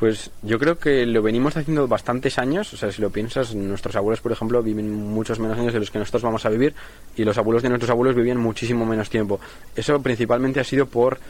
Pues 0.02 0.32
yo 0.42 0.59
creo 0.59 0.80
que 0.80 1.06
lo 1.06 1.23
venimos 1.23 1.56
haciendo 1.56 1.87
bastantes 1.87 2.37
años, 2.37 2.75
o 2.75 2.76
sea, 2.76 2.90
si 2.90 3.00
lo 3.00 3.11
piensas, 3.11 3.54
nuestros 3.54 3.94
abuelos, 3.94 4.21
por 4.21 4.32
ejemplo, 4.32 4.61
viven 4.61 4.92
muchos 4.92 5.38
menos 5.38 5.56
años 5.56 5.73
de 5.73 5.78
los 5.78 5.92
que 5.92 6.00
nosotros 6.00 6.25
vamos 6.25 6.44
a 6.44 6.49
vivir 6.49 6.75
y 7.16 7.23
los 7.23 7.38
abuelos 7.38 7.62
de 7.62 7.68
nuestros 7.68 7.88
abuelos 7.88 8.16
vivían 8.16 8.38
muchísimo 8.38 8.85
menos 8.85 9.09
tiempo. 9.11 9.38
Eso 9.76 10.02
principalmente 10.02 10.59
ha 10.59 10.64
sido 10.64 10.87
por 10.87 11.21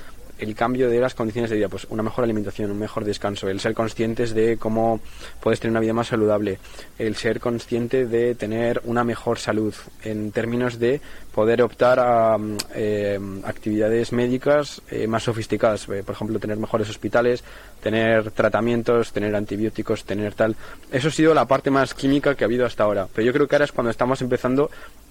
el 0.42 0.56
cambio 0.56 0.90
de 0.90 0.98
las 0.98 1.14
condiciones 1.14 1.50
de 1.50 1.56
vida, 1.56 1.68
pues 1.68 1.86
una 1.88 2.02
mejor 2.02 2.24
alimentación, 2.24 2.72
un 2.72 2.78
mejor 2.78 3.04
descanso, 3.04 3.48
el 3.48 3.60
ser 3.60 3.74
conscientes 3.74 4.34
de 4.34 4.56
cómo 4.56 5.00
puedes 5.40 5.60
tener 5.60 5.70
una 5.70 5.80
vida 5.80 5.92
más 5.92 6.08
saludable, 6.08 6.58
el 6.98 7.14
ser 7.14 7.38
consciente 7.38 8.06
de 8.06 8.34
tener 8.34 8.82
una 8.84 9.04
mejor 9.04 9.38
salud 9.38 9.72
en 10.02 10.32
términos 10.32 10.80
de 10.80 11.00
poder 11.32 11.62
optar 11.62 12.00
a 12.00 12.36
eh, 12.74 13.20
actividades 13.44 14.12
médicas 14.12 14.82
eh, 14.90 15.06
más 15.06 15.22
sofisticadas, 15.22 15.88
eh, 15.88 16.02
por 16.04 16.16
ejemplo, 16.16 16.40
tener 16.40 16.56
mejores 16.56 16.90
hospitales, 16.90 17.44
tener 17.80 18.32
tratamientos, 18.32 19.12
tener 19.12 19.36
antibióticos, 19.36 20.04
tener 20.04 20.34
tal. 20.34 20.56
Eso 20.90 21.06
ha 21.06 21.12
sido 21.12 21.34
la 21.34 21.46
parte 21.46 21.70
más 21.70 21.94
química 21.94 22.34
que 22.34 22.42
ha 22.42 22.46
habido 22.46 22.66
hasta 22.66 22.82
ahora, 22.82 23.06
pero 23.14 23.24
yo 23.24 23.32
creo 23.32 23.46
que 23.46 23.54
ahora 23.54 23.66
es 23.66 23.72
cuando 23.72 23.90
estamos 23.90 24.20
empezando 24.20 24.70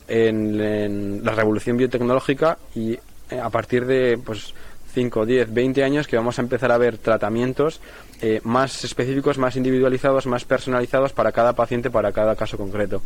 en 0.10 1.24
la 1.24 1.32
revolución 1.32 1.78
biotecnológica 1.78 2.58
y 2.76 3.00
a 3.42 3.50
partir 3.50 3.86
de 3.86 4.20
pues 4.24 4.54
5, 4.92 5.26
10, 5.26 5.54
20 5.54 5.84
años 5.84 6.08
que 6.08 6.16
vamos 6.16 6.38
a 6.38 6.42
empezar 6.42 6.72
a 6.72 6.78
ver 6.78 6.98
tratamientos 6.98 7.82
eh, 8.22 8.42
más 8.44 8.84
específicos, 8.84 9.38
más 9.38 9.56
individualizados, 9.56 10.28
más 10.28 10.46
personalizados 10.46 11.14
para 11.14 11.32
cada 11.32 11.54
paciente, 11.54 11.90
para 11.90 12.12
cada 12.12 12.36
caso 12.36 12.58
concreto. 12.58 13.02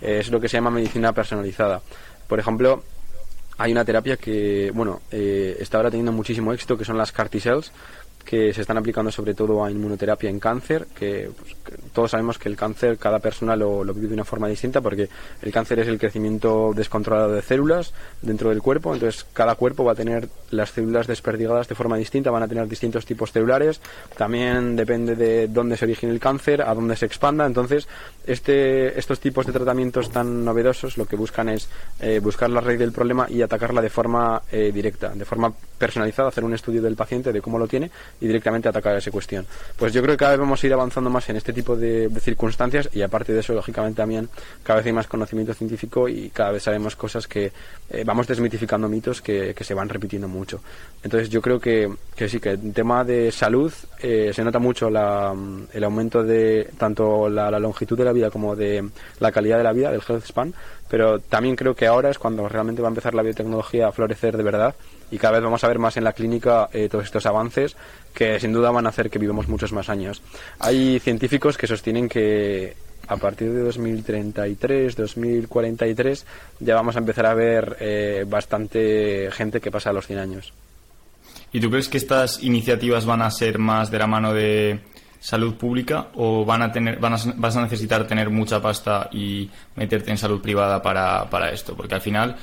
Eh, 0.00 0.18
es 0.20 0.30
lo 0.30 0.40
que 0.40 0.48
se 0.48 0.56
llama 0.56 0.70
medicina 0.70 1.12
personalizada. 1.12 1.80
Por 2.28 2.38
ejemplo, 2.38 2.82
hay 3.58 3.72
una 3.72 3.84
terapia 3.84 4.16
que, 4.16 4.70
bueno, 4.74 5.00
eh, 5.10 5.56
está 5.60 5.78
ahora 5.78 5.90
teniendo 5.90 6.12
muchísimo 6.12 6.52
éxito, 6.52 6.78
que 6.78 6.84
son 6.84 6.96
las 6.96 7.12
CAR 7.12 7.28
que 8.30 8.54
se 8.54 8.60
están 8.60 8.78
aplicando 8.78 9.10
sobre 9.10 9.34
todo 9.34 9.64
a 9.64 9.72
inmunoterapia 9.72 10.30
en 10.30 10.38
cáncer, 10.38 10.86
que, 10.94 11.32
pues, 11.36 11.56
todos 11.92 12.12
sabemos 12.12 12.38
que 12.38 12.48
el 12.48 12.54
cáncer 12.54 12.96
cada 12.96 13.18
persona 13.18 13.56
lo, 13.56 13.82
vive 13.92 14.06
de 14.06 14.14
una 14.14 14.24
forma 14.24 14.46
distinta 14.46 14.80
porque 14.80 15.08
el 15.42 15.50
cáncer 15.50 15.80
es 15.80 15.88
el 15.88 15.98
crecimiento 15.98 16.70
descontrolado 16.72 17.32
de 17.32 17.42
células 17.42 17.92
dentro 18.22 18.50
del 18.50 18.62
cuerpo, 18.62 18.94
entonces 18.94 19.26
cada 19.32 19.56
cuerpo 19.56 19.82
va 19.82 19.92
a 19.92 19.94
tener 19.96 20.28
las 20.52 20.70
células 20.70 21.08
desperdigadas 21.08 21.66
de 21.66 21.74
forma 21.74 21.96
distinta, 21.96 22.30
van 22.30 22.44
a 22.44 22.46
tener 22.46 22.68
distintos 22.68 23.04
tipos 23.04 23.32
celulares, 23.32 23.80
también 24.16 24.76
depende 24.76 25.16
de 25.16 25.48
dónde 25.48 25.76
se 25.76 25.86
origine 25.86 26.12
el 26.12 26.20
cáncer, 26.20 26.62
a 26.62 26.72
dónde 26.72 26.94
se 26.94 27.06
expanda, 27.06 27.44
entonces 27.46 27.88
este, 28.24 28.96
estos 28.96 29.18
tipos 29.18 29.44
de 29.44 29.52
tratamientos 29.52 30.08
tan 30.12 30.44
novedosos 30.44 30.98
lo 30.98 31.06
que 31.06 31.16
buscan 31.16 31.48
es 31.48 31.68
eh, 31.98 32.20
buscar 32.20 32.48
la 32.48 32.60
raíz 32.60 32.78
del 32.78 32.92
problema 32.92 33.26
y 33.28 33.42
atacarla 33.42 33.82
de 33.82 33.90
forma 33.90 34.40
eh, 34.52 34.70
directa, 34.72 35.08
de 35.08 35.24
forma 35.24 35.52
personalizada, 35.78 36.28
hacer 36.28 36.44
un 36.44 36.54
estudio 36.54 36.80
del 36.80 36.94
paciente 36.94 37.32
de 37.32 37.40
cómo 37.40 37.58
lo 37.58 37.66
tiene 37.66 37.90
y 38.20 38.26
directamente 38.26 38.68
atacar 38.68 38.96
esa 38.96 39.10
cuestión. 39.10 39.46
Pues 39.76 39.92
yo 39.92 40.02
creo 40.02 40.14
que 40.14 40.18
cada 40.18 40.32
vez 40.32 40.40
vamos 40.40 40.62
a 40.62 40.66
ir 40.66 40.72
avanzando 40.72 41.10
más 41.10 41.28
en 41.28 41.36
este 41.36 41.52
tipo 41.52 41.76
de, 41.76 42.10
circunstancias 42.20 42.88
y 42.92 43.02
aparte 43.02 43.32
de 43.32 43.40
eso, 43.40 43.54
lógicamente 43.54 43.96
también 43.96 44.28
cada 44.62 44.78
vez 44.78 44.86
hay 44.86 44.92
más 44.92 45.06
conocimiento 45.06 45.54
científico 45.54 46.08
y 46.08 46.30
cada 46.30 46.52
vez 46.52 46.62
sabemos 46.62 46.96
cosas 46.96 47.26
que 47.26 47.52
eh, 47.90 48.04
vamos 48.04 48.26
desmitificando 48.26 48.88
mitos 48.88 49.22
que, 49.22 49.54
se 49.60 49.74
van 49.74 49.88
repitiendo 49.88 50.26
mucho. 50.26 50.60
Entonces 51.02 51.28
yo 51.28 51.40
creo 51.40 51.60
que, 51.60 51.90
que 52.16 52.28
sí, 52.28 52.40
que 52.40 52.50
en 52.50 52.72
tema 52.72 53.04
de 53.04 53.30
salud 53.30 53.72
eh, 54.00 54.32
se 54.34 54.42
nota 54.42 54.58
mucho 54.58 54.90
la, 54.90 55.34
el 55.72 55.84
aumento 55.84 56.22
de 56.22 56.70
tanto 56.78 57.28
la, 57.28 57.50
la 57.50 57.58
longitud 57.58 57.96
de 57.96 58.04
la 58.04 58.12
vida 58.12 58.30
como 58.30 58.56
de 58.56 58.88
la 59.18 59.30
calidad 59.30 59.58
de 59.58 59.64
la 59.64 59.72
vida, 59.72 59.90
del 59.90 60.02
health 60.06 60.24
span, 60.24 60.54
pero 60.88 61.20
también 61.20 61.56
creo 61.56 61.74
que 61.74 61.86
ahora 61.86 62.10
es 62.10 62.18
cuando 62.18 62.48
realmente 62.48 62.82
va 62.82 62.88
a 62.88 62.90
empezar 62.90 63.14
la 63.14 63.22
biotecnología 63.22 63.88
a 63.88 63.92
florecer 63.92 64.36
de 64.36 64.42
verdad 64.42 64.74
y 65.10 65.18
cada 65.18 65.34
vez 65.34 65.42
vamos 65.42 65.64
a 65.64 65.68
ver 65.68 65.78
más 65.78 65.96
en 65.96 66.04
la 66.04 66.12
clínica 66.12 66.68
eh, 66.72 66.88
todos 66.88 67.04
estos 67.04 67.26
avances 67.26 67.76
que 68.14 68.38
sin 68.40 68.52
duda 68.52 68.70
van 68.70 68.86
a 68.86 68.90
hacer 68.90 69.10
que 69.10 69.18
vivamos 69.18 69.48
muchos 69.48 69.72
más 69.72 69.88
años. 69.88 70.22
Hay 70.58 70.98
científicos 71.00 71.56
que 71.56 71.66
sostienen 71.66 72.08
que 72.08 72.74
a 73.08 73.16
partir 73.16 73.50
de 73.52 73.60
2033, 73.60 74.94
2043 74.94 76.26
ya 76.60 76.74
vamos 76.74 76.96
a 76.96 77.00
empezar 77.00 77.26
a 77.26 77.34
ver 77.34 77.76
eh, 77.80 78.24
bastante 78.26 79.30
gente 79.32 79.60
que 79.60 79.70
pasa 79.70 79.90
a 79.90 79.92
los 79.92 80.06
100 80.06 80.18
años. 80.18 80.52
¿Y 81.52 81.60
tú 81.60 81.70
crees 81.70 81.88
que 81.88 81.98
estas 81.98 82.42
iniciativas 82.42 83.06
van 83.06 83.22
a 83.22 83.30
ser 83.30 83.58
más 83.58 83.90
de 83.90 83.98
la 83.98 84.06
mano 84.06 84.32
de 84.32 84.80
salud 85.18 85.54
pública 85.56 86.08
o 86.14 86.44
van 86.44 86.62
a 86.62 86.72
tener, 86.72 86.98
van 86.98 87.14
a, 87.14 87.18
vas 87.36 87.56
a 87.56 87.62
necesitar 87.62 88.06
tener 88.06 88.30
mucha 88.30 88.62
pasta 88.62 89.08
y 89.12 89.50
meterte 89.74 90.10
en 90.10 90.18
salud 90.18 90.40
privada 90.40 90.80
para, 90.80 91.28
para 91.28 91.50
esto? 91.50 91.76
Porque 91.76 91.94
al 91.94 92.00
final 92.00 92.36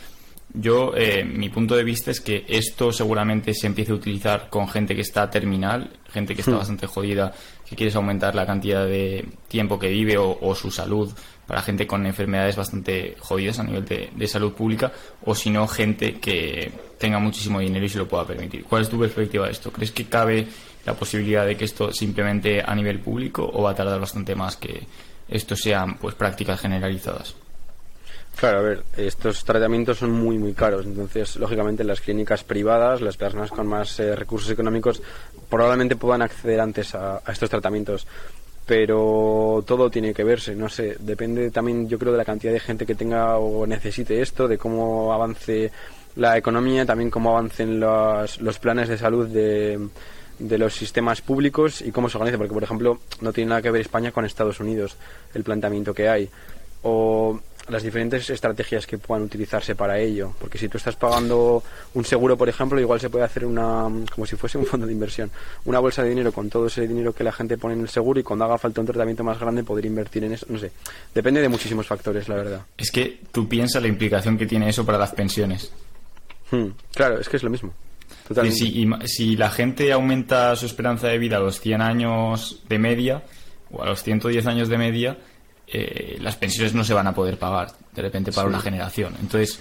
yo, 0.60 0.94
eh, 0.96 1.24
mi 1.24 1.50
punto 1.50 1.76
de 1.76 1.84
vista 1.84 2.10
es 2.10 2.20
que 2.20 2.46
esto 2.48 2.92
seguramente 2.92 3.54
se 3.54 3.68
empiece 3.68 3.92
a 3.92 3.96
utilizar 3.96 4.50
con 4.50 4.68
gente 4.68 4.96
que 4.96 5.02
está 5.02 5.30
terminal, 5.30 5.92
gente 6.10 6.34
que 6.34 6.42
está 6.42 6.54
hmm. 6.54 6.58
bastante 6.58 6.88
jodida, 6.88 7.34
que 7.70 7.76
quieres 7.76 7.96
aumentar 7.96 8.34
la 8.34 8.46
cantidad 8.46 8.86
de 8.86 9.26
tiempo 9.48 9.78
que 9.78 9.90
vive 9.90 10.18
o, 10.18 10.56
su 10.56 10.72
salud 10.72 11.12
para 11.46 11.62
gente 11.62 11.86
con 11.86 12.06
enfermedades 12.06 12.56
bastante 12.56 13.16
jodidas 13.20 13.60
a 13.60 13.64
nivel 13.64 13.86
de, 13.86 14.10
de 14.16 14.28
salud 14.28 14.54
pública, 14.54 14.92
o 15.24 15.36
si 15.36 15.50
no, 15.50 15.68
gente 15.68 16.20
que 16.20 16.72
tenga 16.98 17.20
muchísimo 17.20 17.60
dinero 17.60 17.86
y 17.86 17.90
se 17.90 18.00
lo 18.00 18.08
pueda 18.08 18.26
permitir. 18.26 18.64
¿Cuál 18.66 18.82
es 18.82 18.90
tu 18.90 19.00
perspectiva 19.00 19.46
de 19.46 19.52
esto? 19.52 19.72
¿Crees 19.72 19.92
que 19.92 20.06
cabe 20.06 20.48
la 20.86 20.96
posibilidad 20.96 21.46
de 21.46 21.56
que 21.56 21.66
esto 21.66 21.94
simplemente 21.94 22.62
a 22.66 22.74
nivel 22.74 23.00
público 23.00 23.50
o 23.54 23.64
va 23.64 23.72
a 23.72 23.76
tardar 23.76 24.00
bastante 24.00 24.36
más 24.36 24.58
que 24.58 24.88
esto 25.30 25.56
sean 25.56 25.98
pues 25.98 26.16
prácticas 26.16 26.60
generalizadas? 26.60 27.36
Claro, 28.38 28.60
a 28.60 28.62
ver, 28.62 28.84
estos 28.96 29.44
tratamientos 29.44 29.98
son 29.98 30.12
muy, 30.12 30.38
muy 30.38 30.54
caros. 30.54 30.86
Entonces, 30.86 31.38
lógicamente, 31.38 31.84
las 31.84 32.02
clínicas 32.02 32.44
privadas, 32.44 33.02
las 33.02 33.18
personas 33.18 33.50
con 33.50 33.66
más 33.66 34.00
eh, 34.00 34.16
recursos 34.16 34.52
económicos, 34.52 35.02
probablemente 35.50 35.96
puedan 35.96 36.22
acceder 36.22 36.60
antes 36.62 36.94
a, 36.94 37.24
estos 37.28 37.50
tratamientos. 37.50 38.06
Pero 38.68 39.64
todo 39.66 39.90
tiene 39.90 40.14
que 40.14 40.24
verse, 40.24 40.54
no 40.54 40.70
sé, 40.70 40.98
depende 41.00 41.50
también, 41.50 41.90
yo 41.90 41.98
creo, 41.98 42.12
de 42.12 42.20
la 42.20 42.26
cantidad 42.26 42.54
de 42.54 42.60
gente 42.60 42.86
que 42.86 42.94
tenga 42.94 43.38
o 43.38 43.66
necesite 43.66 44.22
esto, 44.22 44.48
de 44.48 44.60
cómo 44.60 45.14
avance 45.14 45.72
la 46.16 46.38
economía, 46.38 46.86
también 46.86 47.10
cómo 47.10 47.32
avancen 47.36 47.80
los, 47.80 48.40
los 48.40 48.60
planes 48.60 48.88
de 48.88 48.98
salud 49.00 49.28
de, 49.30 49.80
de 50.38 50.58
los 50.58 50.76
sistemas 50.76 51.22
públicos 51.22 51.82
y 51.82 51.92
cómo 51.92 52.10
se 52.10 52.18
organiza, 52.18 52.38
porque 52.38 52.54
por 52.54 52.64
ejemplo 52.64 53.00
no 53.22 53.32
tiene 53.32 53.50
nada 53.50 53.62
que 53.62 53.72
ver 53.72 53.82
España 53.82 54.12
con 54.12 54.26
Estados 54.26 54.60
Unidos, 54.60 54.98
el 55.34 55.44
planteamiento 55.44 55.94
que 55.94 56.10
hay, 56.10 56.30
o 56.84 57.40
las 57.70 57.84
diferentes 57.84 58.30
estrategias 58.30 58.88
que 58.88 58.98
puedan 58.98 59.24
utilizarse 59.24 59.76
para 59.76 60.00
ello, 60.00 60.34
porque 60.40 60.58
si 60.58 60.70
tú 60.70 60.78
estás 60.78 60.96
pagando 60.96 61.64
un 61.94 62.06
seguro, 62.06 62.38
por 62.38 62.50
ejemplo, 62.50 62.80
igual 62.80 63.00
se 63.00 63.10
puede 63.10 63.26
hacer 63.26 63.46
una, 63.46 63.88
como 64.14 64.26
si 64.26 64.36
fuese 64.36 64.58
un 64.58 64.66
fondo 64.66 64.86
de 64.86 64.94
inversión, 64.94 65.30
una 65.66 65.80
bolsa 65.80 66.04
de 66.04 66.10
dinero 66.10 66.32
con 66.32 66.50
todo 66.50 66.68
ese 66.68 66.88
dinero 66.88 67.14
que 67.14 67.24
la 67.24 67.32
gente 67.32 67.58
pone 67.58 67.76
en 67.76 67.82
el 67.82 67.90
seguro 67.90 68.20
y 68.20 68.24
cuando 68.24 68.46
haga 68.46 68.58
falta 68.58 68.82
un 68.82 68.88
tratamiento 68.88 69.24
más 69.24 69.40
grande 69.40 69.64
poder 69.64 69.86
invertir 69.86 70.24
en 70.24 70.34
eso, 70.34 70.46
no 70.50 70.58
sé, 70.58 70.72
depende 71.14 71.42
de 71.42 71.50
muchísimos 71.50 71.86
factores, 71.86 72.28
la 72.30 72.36
verdad. 72.36 72.62
Es 72.78 72.92
que 72.92 73.22
tú 73.32 73.48
piensas 73.48 73.82
la 73.82 73.88
implicación 73.88 74.38
que 74.38 74.46
tiene 74.46 74.70
eso 74.70 74.86
para 74.86 74.98
las 74.98 75.12
pensiones. 75.12 75.72
Hmm, 76.52 76.68
claro, 76.94 77.20
es 77.20 77.28
que 77.28 77.38
es 77.38 77.44
lo 77.44 77.50
mismo. 77.50 77.74
Si, 78.52 78.90
si 79.06 79.36
la 79.38 79.50
gente 79.50 79.92
aumenta 79.92 80.56
su 80.56 80.66
esperanza 80.66 81.08
de 81.08 81.18
vida 81.18 81.38
a 81.38 81.40
los 81.40 81.60
100 81.62 81.82
años 81.82 82.64
de 82.68 82.78
media 82.78 83.24
o 83.72 83.84
a 83.84 83.86
los 83.86 84.04
110 84.04 84.46
años 84.48 84.70
de 84.70 84.78
media, 84.78 85.18
eh, 85.68 86.18
las 86.22 86.36
pensiones 86.36 86.74
no 86.74 86.84
se 86.84 86.94
van 86.94 87.08
a 87.08 87.14
poder 87.14 87.38
pagar 87.38 87.72
de 87.94 88.02
repente 88.02 88.32
para 88.32 88.48
una 88.48 88.60
generación. 88.60 89.14
Entonces, 89.20 89.60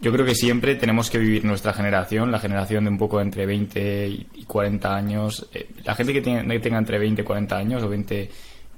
yo 0.00 0.12
creo 0.12 0.24
que 0.24 0.34
siempre 0.34 0.76
tenemos 0.76 1.10
que 1.10 1.18
vivir 1.18 1.44
nuestra 1.44 1.72
generación, 1.72 2.30
la 2.30 2.38
generación 2.38 2.84
de 2.84 2.90
un 2.90 2.98
poco 2.98 3.20
entre 3.20 3.44
20 3.44 4.08
y 4.08 4.44
40 4.46 4.96
años. 4.96 5.46
Eh, 5.52 5.68
la 5.84 5.94
gente 5.94 6.12
que, 6.12 6.22
tenga 6.22 6.78
entre 6.78 6.98
20 6.98 7.20
y 7.20 7.24
40 7.24 7.56
años 7.56 7.82
o 7.82 7.88
20 7.88 8.30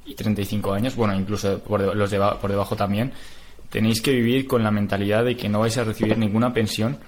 y 0.07 0.15
35 0.15 0.73
años, 0.73 0.97
bueno, 0.97 1.15
incluso 1.15 1.61
por, 1.61 1.95
los 1.95 2.11
de, 2.11 2.19
por 2.41 2.51
debajo 2.51 2.75
también, 2.75 3.13
tenéis 3.71 4.03
que 4.03 4.13
vivir 4.13 4.47
con 4.47 4.65
la 4.65 4.71
mentalidad 4.71 5.25
de 5.25 5.37
que 5.37 5.49
no 5.49 5.61
vais 5.61 5.77
a 5.79 5.85
recibir 5.85 6.19
ninguna 6.19 6.53
pensión 6.53 6.99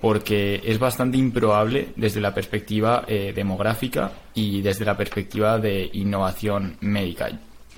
porque 0.00 0.60
es 0.64 0.78
bastante 0.78 1.18
improbable 1.18 1.88
desde 1.94 2.20
la 2.20 2.34
perspectiva 2.34 3.04
eh, 3.06 3.32
demográfica 3.34 4.10
y 4.34 4.62
desde 4.62 4.84
la 4.84 4.96
perspectiva 4.96 5.58
de 5.58 5.90
innovación 5.92 6.76
médica. 6.80 7.28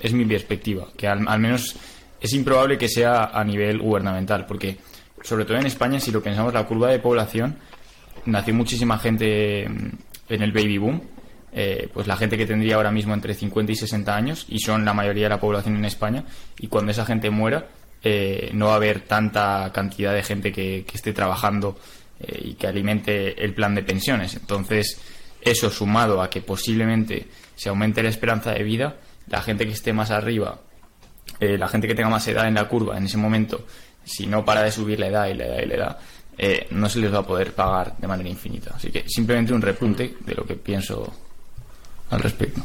Es 0.03 0.11
mi 0.13 0.25
perspectiva, 0.25 0.89
que 0.97 1.07
al, 1.07 1.39
menos 1.39 1.77
es 2.19 2.33
improbable 2.33 2.77
que 2.77 2.89
sea 2.89 3.31
a 3.33 3.43
nivel 3.45 3.79
gubernamental, 3.79 4.45
porque 4.45 4.77
sobre 5.23 5.45
todo 5.45 5.57
en 5.57 5.65
España, 5.65 5.99
si 5.99 6.11
lo 6.11 6.21
pensamos, 6.21 6.53
la 6.53 6.65
curva 6.65 6.89
de 6.89 6.99
población, 6.99 7.55
nació 8.25 8.53
muchísima 8.53 8.99
gente 8.99 9.67
mm, 9.67 10.33
en 10.33 10.41
el 10.41 10.51
baby 10.51 10.77
boom, 10.77 11.01
eh, 11.53 11.87
pues 11.93 12.05
la 12.05 12.17
gente 12.17 12.37
que 12.37 12.45
tendría 12.45 12.75
ahora 12.75 12.91
mismo 12.91 13.13
entre 13.13 13.33
50 13.33 13.71
y 13.71 13.75
60 13.75 14.13
años, 14.13 14.45
y 14.49 14.59
son 14.59 14.83
la 14.83 14.93
mayoría 14.93 15.23
de 15.23 15.29
la 15.29 15.39
población 15.39 15.77
en 15.77 15.85
España, 15.85 16.25
y 16.59 16.67
cuando 16.67 16.91
esa 16.91 17.05
gente 17.05 17.29
muera, 17.29 17.67
eh, 18.03 18.49
no 18.53 18.67
va 18.67 18.73
a 18.73 18.75
haber 18.75 19.01
tanta 19.01 19.71
cantidad 19.73 20.13
de 20.13 20.23
gente 20.23 20.51
que, 20.51 20.85
esté 20.93 21.13
trabajando 21.13 21.79
eh, 22.19 22.41
y 22.43 22.53
que 22.55 22.67
alimente 22.67 23.41
el 23.41 23.53
plan 23.53 23.73
de 23.73 23.83
pensiones. 23.83 24.35
Entonces, 24.35 24.99
eso 25.39 25.69
sumado 25.69 26.21
a 26.21 26.29
que 26.29 26.41
posiblemente 26.41 27.27
se 27.55 27.69
aumente 27.69 28.03
la 28.03 28.09
esperanza 28.09 28.51
de 28.51 28.63
vida, 28.63 28.97
la 29.27 29.41
gente 29.41 29.65
que 29.65 29.73
esté 29.73 29.93
más 29.93 30.11
arriba, 30.11 30.59
eh, 31.39 31.57
la 31.57 31.67
gente 31.67 31.87
que 31.87 31.95
tenga 31.95 32.09
más 32.09 32.27
edad 32.27 32.47
en 32.47 32.55
la 32.55 32.67
curva 32.67 32.97
en 32.97 33.05
ese 33.05 33.17
momento, 33.17 33.65
si 34.03 34.27
no 34.27 34.43
para 34.43 34.63
de 34.63 34.71
subir 34.71 34.99
la 34.99 35.07
edad 35.07 35.27
y 35.27 35.33
la 35.33 35.45
edad 35.45 35.61
y 35.61 35.65
la 35.65 35.75
edad, 35.75 35.97
eh, 36.37 36.67
no 36.71 36.89
se 36.89 36.99
les 36.99 37.13
va 37.13 37.19
a 37.19 37.27
poder 37.27 37.53
pagar 37.53 37.95
de 37.97 38.07
manera 38.07 38.29
infinita. 38.29 38.71
Así 38.75 38.91
que 38.91 39.07
simplemente 39.07 39.53
un 39.53 39.61
repunte 39.61 40.15
de 40.19 40.35
lo 40.35 40.45
que 40.45 40.55
pienso 40.55 41.13
al 42.09 42.19
respecto. 42.19 42.61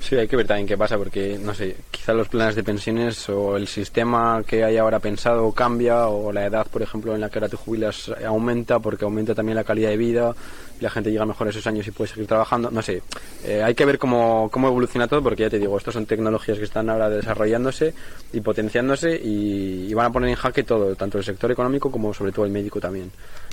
Sí, 0.00 0.16
hay 0.16 0.28
que 0.28 0.36
ver 0.36 0.46
también 0.46 0.66
qué 0.66 0.78
pasa, 0.78 0.96
porque, 0.96 1.38
no 1.38 1.52
sé, 1.54 1.76
quizá 1.90 2.14
los 2.14 2.28
planes 2.28 2.54
de 2.54 2.62
pensiones 2.62 3.28
o 3.28 3.56
el 3.56 3.66
sistema 3.66 4.42
que 4.46 4.64
hay 4.64 4.76
ahora 4.76 5.00
pensado 5.00 5.50
cambia, 5.52 6.06
o 6.06 6.32
la 6.32 6.46
edad, 6.46 6.66
por 6.66 6.82
ejemplo, 6.82 7.14
en 7.14 7.20
la 7.20 7.28
que 7.28 7.38
ahora 7.38 7.48
te 7.48 7.56
jubilas 7.56 8.10
aumenta, 8.24 8.78
porque 8.78 9.04
aumenta 9.04 9.34
también 9.34 9.56
la 9.56 9.64
calidad 9.64 9.90
de 9.90 9.96
vida, 9.96 10.34
y 10.78 10.82
la 10.82 10.90
gente 10.90 11.10
llega 11.10 11.26
mejor 11.26 11.48
esos 11.48 11.66
años 11.66 11.86
y 11.86 11.90
puede 11.90 12.08
seguir 12.08 12.26
trabajando. 12.26 12.70
No 12.70 12.80
sé, 12.80 13.02
eh, 13.44 13.62
hay 13.62 13.74
que 13.74 13.84
ver 13.84 13.98
cómo, 13.98 14.48
cómo 14.50 14.68
evoluciona 14.68 15.08
todo, 15.08 15.22
porque 15.22 15.42
ya 15.42 15.50
te 15.50 15.58
digo, 15.58 15.76
estas 15.76 15.94
son 15.94 16.06
tecnologías 16.06 16.58
que 16.58 16.64
están 16.64 16.88
ahora 16.88 17.10
desarrollándose 17.10 17.92
y 18.32 18.40
potenciándose, 18.40 19.20
y, 19.22 19.92
van 19.94 20.06
a 20.06 20.12
poner 20.12 20.30
en 20.30 20.36
jaque 20.36 20.62
todo, 20.62 20.94
tanto 20.94 21.18
el 21.18 21.24
sector 21.24 21.50
económico 21.50 21.90
como 21.90 22.14
sobre 22.14 22.30
todo 22.30 22.44
el 22.44 22.52
médico 22.52 22.80
también. 22.80 23.10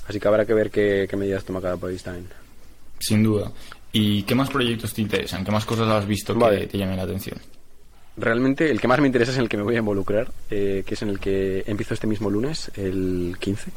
Así 0.07 0.19
que 0.19 0.27
habrá 0.27 0.45
que 0.45 0.53
ver 0.53 0.69
qué, 0.69 1.07
qué 1.09 1.17
medidas 1.17 1.43
toma 1.43 1.59
cada 1.59 1.75
país 1.75 2.03
también. 2.03 2.27
Sin 2.99 3.23
duda. 3.23 3.51
¿Y 3.97 4.23
qué 4.23 4.35
más 4.35 4.49
proyectos 4.49 4.93
te 4.93 5.01
interesan? 5.01 5.45
¿Qué 5.45 5.51
más 5.51 5.63
cosas 5.63 5.87
has 5.87 6.05
visto 6.05 6.37
que 6.37 6.67
te 6.67 6.77
llamen 6.77 6.97
la 6.97 7.03
atención? 7.03 7.39
Realmente 8.17 8.69
el 8.69 8.81
que 8.81 8.89
más 8.89 8.99
me 8.99 9.07
interesa 9.07 9.31
es 9.31 9.37
en 9.37 9.43
el 9.43 9.49
que 9.49 9.55
me 9.55 9.63
voy 9.63 9.75
a 9.75 9.79
involucrar, 9.79 10.33
eh, 10.51 10.83
que 10.85 10.95
es 10.95 11.01
en 11.01 11.07
el 11.07 11.17
que 11.17 11.63
empiezo 11.65 11.93
este 11.93 12.05
mismo 12.05 12.29
lunes, 12.29 12.69
el 12.75 13.37
15. 13.39 13.71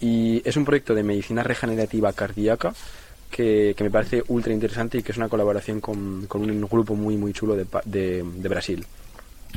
Y 0.00 0.42
es 0.44 0.56
un 0.56 0.64
proyecto 0.64 0.92
de 0.92 1.04
medicina 1.04 1.44
regenerativa 1.44 2.12
cardíaca 2.12 2.74
que, 3.30 3.76
me 3.78 3.90
parece 3.92 4.24
ultra 4.26 4.52
interesante 4.52 4.98
y 4.98 5.04
que 5.04 5.12
es 5.12 5.18
una 5.18 5.28
colaboración 5.28 5.80
con, 5.80 6.26
un 6.28 6.68
grupo 6.68 6.96
muy, 6.96 7.16
muy 7.16 7.32
chulo 7.32 7.54
de, 7.54 7.64
de, 7.84 8.24
de 8.24 8.48
Brasil. 8.48 8.84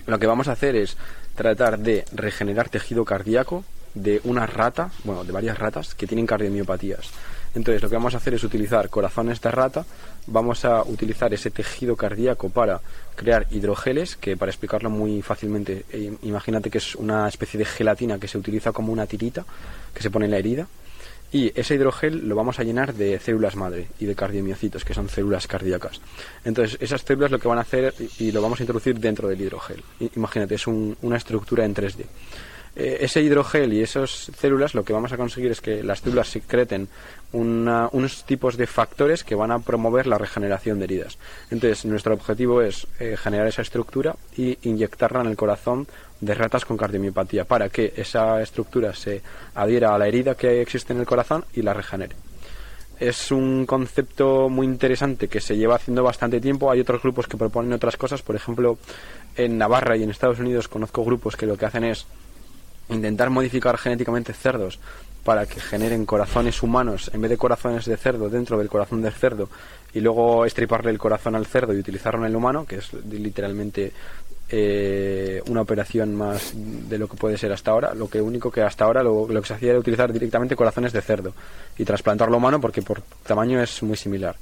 Lo 0.06 0.20
que 0.20 0.28
vamos 0.28 0.48
a 0.48 0.52
hacer 0.52 0.76
es 0.76 0.96
tratar 1.34 1.80
de 1.80 2.06
regenerar 2.14 2.70
tejido 2.70 3.04
cardíaco 3.04 3.66
de 3.96 4.22
una 4.26 4.46
rata, 4.46 4.92
bueno, 5.04 5.24
de 5.24 5.32
varias 5.32 5.58
ratas 5.58 5.96
que 5.96 6.06
tienen 6.06 6.28
cardiomiopatías. 6.28 7.10
Entonces 7.58 7.82
lo 7.82 7.90
que 7.90 7.96
vamos 7.96 8.14
a 8.14 8.18
hacer 8.18 8.36
es 8.36 8.44
utilizar 8.44 8.88
corazones 8.88 9.42
de 9.42 9.50
rata, 9.50 9.84
vamos 10.28 10.64
a 10.64 10.84
utilizar 10.84 11.34
ese 11.34 11.50
tejido 11.50 11.96
cardíaco 11.96 12.50
para 12.50 12.80
crear 13.16 13.48
hidrogeles, 13.50 14.16
que 14.16 14.38
para 14.38 14.52
explicarlo 14.52 14.92
muy 14.92 15.24
fácilmente, 15.24 15.84
eh, 15.92 16.14
imagínate 16.22 16.70
que 16.70 16.78
es 16.78 16.94
una 16.94 17.28
especie 17.28 17.58
de 17.58 17.66
gelatina 17.66 18.20
que 18.20 18.28
se 18.28 18.38
utiliza 18.38 18.72
como 18.72 18.94
una 18.94 19.08
tirita 19.08 19.44
que 19.92 20.04
se 20.04 20.12
pone 20.12 20.26
en 20.26 20.32
la 20.32 20.38
herida. 20.38 20.68
Y 21.32 21.52
ese 21.60 21.76
hidrogel 21.76 22.30
lo 22.30 22.36
vamos 22.36 22.60
a 22.60 22.64
llenar 22.64 22.94
de 22.94 23.20
células 23.20 23.56
madre 23.56 23.88
y 24.00 24.06
de 24.06 24.16
cardiomiocitos, 24.16 24.86
que 24.86 24.94
son 24.94 25.10
células 25.10 25.48
cardíacas. 25.48 26.00
Entonces, 26.46 26.78
esas 26.80 27.02
células 27.02 27.32
lo 27.32 27.40
que 27.40 27.48
van 27.48 27.58
a 27.58 27.62
hacer 27.62 27.94
y 28.20 28.32
lo 28.32 28.42
vamos 28.42 28.60
a 28.60 28.64
introducir 28.64 28.98
dentro 29.00 29.28
del 29.28 29.42
hidrogel. 29.42 29.84
Imagínate, 30.16 30.56
es 30.56 30.68
una 30.68 31.18
estructura 31.18 31.66
en 31.66 31.74
3D. 31.74 32.06
Eh, 32.80 33.04
ese 33.04 33.24
hidrogel 33.24 33.74
y 33.74 33.82
esas 33.82 34.30
células 34.38 34.76
lo 34.76 34.84
que 34.84 34.94
vamos 34.94 35.12
a 35.12 35.18
conseguir 35.18 35.50
es 35.50 35.62
que 35.62 35.82
las 35.82 36.00
células 36.02 36.28
secreten 36.28 36.88
unos 37.32 38.24
tipos 38.24 38.56
de 38.56 38.68
factores 38.68 39.24
que 39.24 39.34
van 39.34 39.50
a 39.50 39.58
promover 39.58 40.06
la 40.06 40.20
regeneración 40.20 40.78
de 40.78 40.86
heridas. 40.86 41.18
Entonces, 41.50 41.86
nuestro 41.86 42.14
objetivo 42.14 42.62
es 42.62 42.86
eh, 43.00 43.18
generar 43.18 43.48
esa 43.48 43.64
estructura 43.64 44.16
y 44.38 44.60
inyectarla 44.62 45.22
en 45.22 45.28
el 45.28 45.36
corazón 45.36 45.88
de 46.22 46.36
ratas 46.36 46.66
con 46.66 46.78
cardiomiopatía 46.78 47.46
para 47.46 47.70
que 47.70 47.94
esa 47.98 48.40
estructura 48.44 48.94
se 48.94 49.24
adhiera 49.56 49.96
a 49.96 49.98
la 49.98 50.08
herida 50.08 50.36
que 50.36 50.62
existe 50.62 50.94
en 50.94 51.00
el 51.00 51.08
corazón 51.08 51.46
y 51.54 51.64
la 51.64 51.74
regenere. 51.74 52.16
Es 53.00 53.32
un 53.32 53.66
concepto 53.66 54.50
muy 54.50 54.68
interesante 54.68 55.28
que 55.28 55.42
se 55.42 55.58
lleva 55.58 55.76
haciendo 55.76 56.04
bastante 56.04 56.40
tiempo. 56.40 56.70
Hay 56.70 56.82
otros 56.82 57.02
grupos 57.02 57.28
que 57.28 57.38
proponen 57.38 57.74
otras 57.74 57.98
cosas. 57.98 58.22
Por 58.22 58.36
ejemplo, 58.36 58.78
en 59.36 59.58
Navarra 59.58 59.98
y 59.98 60.04
en 60.04 60.12
Estados 60.12 60.40
Unidos 60.40 60.68
conozco 60.68 61.04
grupos 61.04 61.36
que 61.36 61.48
lo 61.48 61.58
que 61.58 61.66
hacen 61.66 61.84
es 61.84 62.06
intentar 62.90 63.30
modificar 63.30 63.78
genéticamente 63.78 64.34
cerdos 64.34 64.80
para 65.24 65.46
que 65.46 65.60
generen 65.60 66.06
corazones 66.06 66.64
humanos 66.64 67.12
en 67.14 67.22
vez 67.22 67.30
de 67.30 67.38
corazones 67.38 67.86
de 67.86 67.98
cerdo 67.98 68.30
dentro 68.30 68.58
del 68.58 68.70
corazón 68.70 69.02
del 69.02 69.12
cerdo 69.12 69.50
y 69.94 70.00
luego 70.00 70.46
estriparle 70.46 70.92
el 70.92 70.98
corazón 70.98 71.36
al 71.36 71.46
cerdo 71.46 71.74
y 71.74 71.80
utilizarlo 71.80 72.22
en 72.22 72.28
el 72.28 72.36
humano, 72.36 72.66
que 72.66 72.78
es 72.78 72.94
literalmente 72.94 73.92
eh, 74.50 75.42
una 75.48 75.62
operación 75.62 76.16
más 76.16 76.54
de 76.56 76.98
lo 76.98 77.10
que 77.10 77.18
puede 77.18 77.38
ser 77.38 77.52
hasta 77.52 77.72
ahora. 77.72 77.94
Lo 77.94 78.10
que 78.10 78.22
único 78.22 78.50
que 78.50 78.62
hasta 78.62 78.86
ahora 78.86 79.04
lo, 79.04 79.28
lo 79.28 79.42
que 79.42 79.48
se 79.48 79.56
hacía 79.56 79.72
era 79.72 79.80
utilizar 79.80 80.14
directamente 80.14 80.56
corazones 80.56 80.94
de 80.94 81.02
cerdo 81.02 81.34
y 81.78 81.84
trasplantarlo 81.84 82.38
humano 82.38 82.62
porque 82.62 82.82
por 82.82 83.02
tamaño 83.26 83.62
es 83.62 83.84
muy 83.84 83.98
similar 83.98 84.38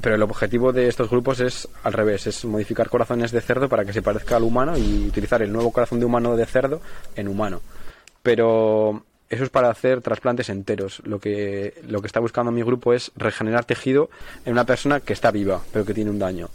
pero 0.00 0.14
el 0.14 0.22
objetivo 0.22 0.72
de 0.72 0.88
estos 0.88 1.10
grupos 1.10 1.40
es 1.40 1.68
al 1.82 1.92
revés, 1.92 2.26
es 2.26 2.44
modificar 2.44 2.88
corazones 2.88 3.30
de 3.30 3.40
cerdo 3.40 3.68
para 3.68 3.84
que 3.84 3.92
se 3.92 4.02
parezca 4.02 4.36
al 4.36 4.42
humano 4.42 4.76
y 4.76 5.06
utilizar 5.06 5.42
el 5.42 5.52
nuevo 5.52 5.70
corazón 5.70 6.00
de 6.00 6.06
humano 6.06 6.36
de 6.36 6.46
cerdo 6.46 6.80
en 7.16 7.28
humano. 7.28 7.60
Pero 8.22 9.04
eso 9.28 9.44
es 9.44 9.50
para 9.50 9.70
hacer 9.70 10.00
trasplantes 10.00 10.48
enteros. 10.48 11.00
Lo 11.04 11.18
que, 11.18 11.74
lo 11.86 12.00
que 12.00 12.06
está 12.06 12.20
buscando 12.20 12.52
mi 12.52 12.62
grupo 12.62 12.92
es 12.92 13.12
regenerar 13.16 13.64
tejido 13.64 14.10
en 14.44 14.52
una 14.52 14.64
persona 14.64 15.00
que 15.00 15.12
está 15.12 15.30
viva, 15.30 15.62
pero 15.72 15.84
que 15.84 15.94
tiene 15.94 16.10
un 16.10 16.18
daño. 16.18 16.48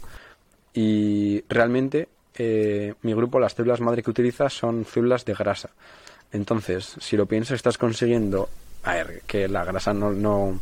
Y 0.72 1.42
realmente 1.48 2.08
eh, 2.36 2.94
mi 3.02 3.14
grupo, 3.14 3.40
las 3.40 3.54
células 3.54 3.80
madre 3.80 4.02
que 4.02 4.10
utiliza 4.10 4.48
son 4.48 4.84
células 4.84 5.24
de 5.24 5.34
grasa. 5.34 5.70
Entonces, 6.32 6.94
si 7.00 7.16
lo 7.16 7.26
piensas, 7.26 7.56
estás 7.56 7.76
consiguiendo 7.76 8.48
a 8.82 8.94
ver, 8.94 9.22
que 9.26 9.46
la 9.46 9.64
grasa 9.64 9.92
no, 9.92 10.10
no, 10.10 10.58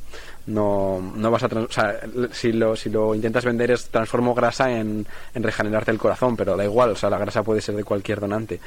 no, 0.46 1.12
no 1.14 1.30
vas 1.30 1.44
a... 1.44 1.46
O 1.46 1.70
sea, 1.70 2.00
si 2.32 2.52
lo, 2.52 2.74
si 2.74 2.90
lo 2.90 3.14
intentas 3.14 3.44
vender 3.44 3.70
es 3.70 3.88
transformo 3.88 4.34
grasa 4.34 4.70
en, 4.72 5.06
en 5.34 5.42
regenerarte 5.42 5.90
el 5.90 5.98
corazón, 5.98 6.36
pero 6.36 6.56
da 6.56 6.64
igual, 6.64 6.90
o 6.90 6.96
sea, 6.96 7.10
la 7.10 7.18
grasa 7.18 7.42
puede 7.42 7.60
ser 7.60 7.76
de 7.76 7.84
cualquier 7.84 8.18
donante. 8.18 8.58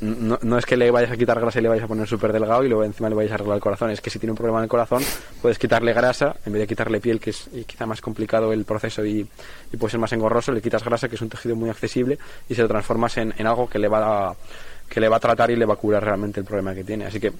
no, 0.00 0.38
no, 0.40 0.58
es 0.58 0.64
que 0.64 0.76
le 0.76 0.90
vayas 0.90 1.10
a 1.10 1.16
quitar 1.16 1.38
grasa 1.40 1.58
y 1.58 1.62
le 1.62 1.68
vayas 1.68 1.84
a 1.84 1.88
poner 1.88 2.06
súper 2.06 2.32
delgado 2.32 2.64
y 2.64 2.68
luego 2.68 2.84
encima 2.84 3.10
le 3.10 3.16
vayas 3.16 3.32
a 3.32 3.34
arreglar 3.34 3.56
el 3.56 3.62
corazón. 3.62 3.90
Es 3.90 4.00
que 4.00 4.08
si 4.08 4.18
tiene 4.18 4.32
un 4.32 4.36
problema 4.36 4.58
en 4.60 4.64
el 4.64 4.70
corazón, 4.70 5.02
puedes 5.42 5.58
quitarle 5.58 5.92
grasa 5.92 6.36
en 6.46 6.54
vez 6.54 6.60
de 6.60 6.66
quitarle 6.66 6.98
piel, 6.98 7.20
que 7.20 7.30
es 7.30 7.50
quizá 7.66 7.84
más 7.84 8.00
complicado 8.00 8.52
el 8.54 8.64
proceso 8.64 9.04
y, 9.04 9.28
y, 9.72 9.76
puede 9.76 9.90
ser 9.90 10.00
más 10.00 10.12
engorroso. 10.12 10.52
Le 10.52 10.62
quitas 10.62 10.82
grasa, 10.82 11.06
que 11.08 11.16
es 11.16 11.20
un 11.20 11.28
tejido 11.28 11.54
muy 11.54 11.68
accesible, 11.68 12.18
y 12.48 12.54
se 12.54 12.62
lo 12.62 12.68
transformas 12.68 13.18
en, 13.18 13.34
en 13.36 13.46
algo 13.46 13.68
que 13.68 13.78
le 13.78 13.88
va 13.88 14.30
a, 14.30 14.36
que 14.88 15.00
le 15.00 15.08
va 15.08 15.16
a 15.16 15.20
tratar 15.20 15.50
y 15.50 15.56
le 15.56 15.66
va 15.66 15.74
a 15.74 15.76
curar 15.76 16.02
realmente 16.02 16.40
el 16.40 16.46
problema 16.46 16.74
que 16.74 16.84
tiene. 16.84 17.04
Así 17.04 17.20
que 17.20 17.32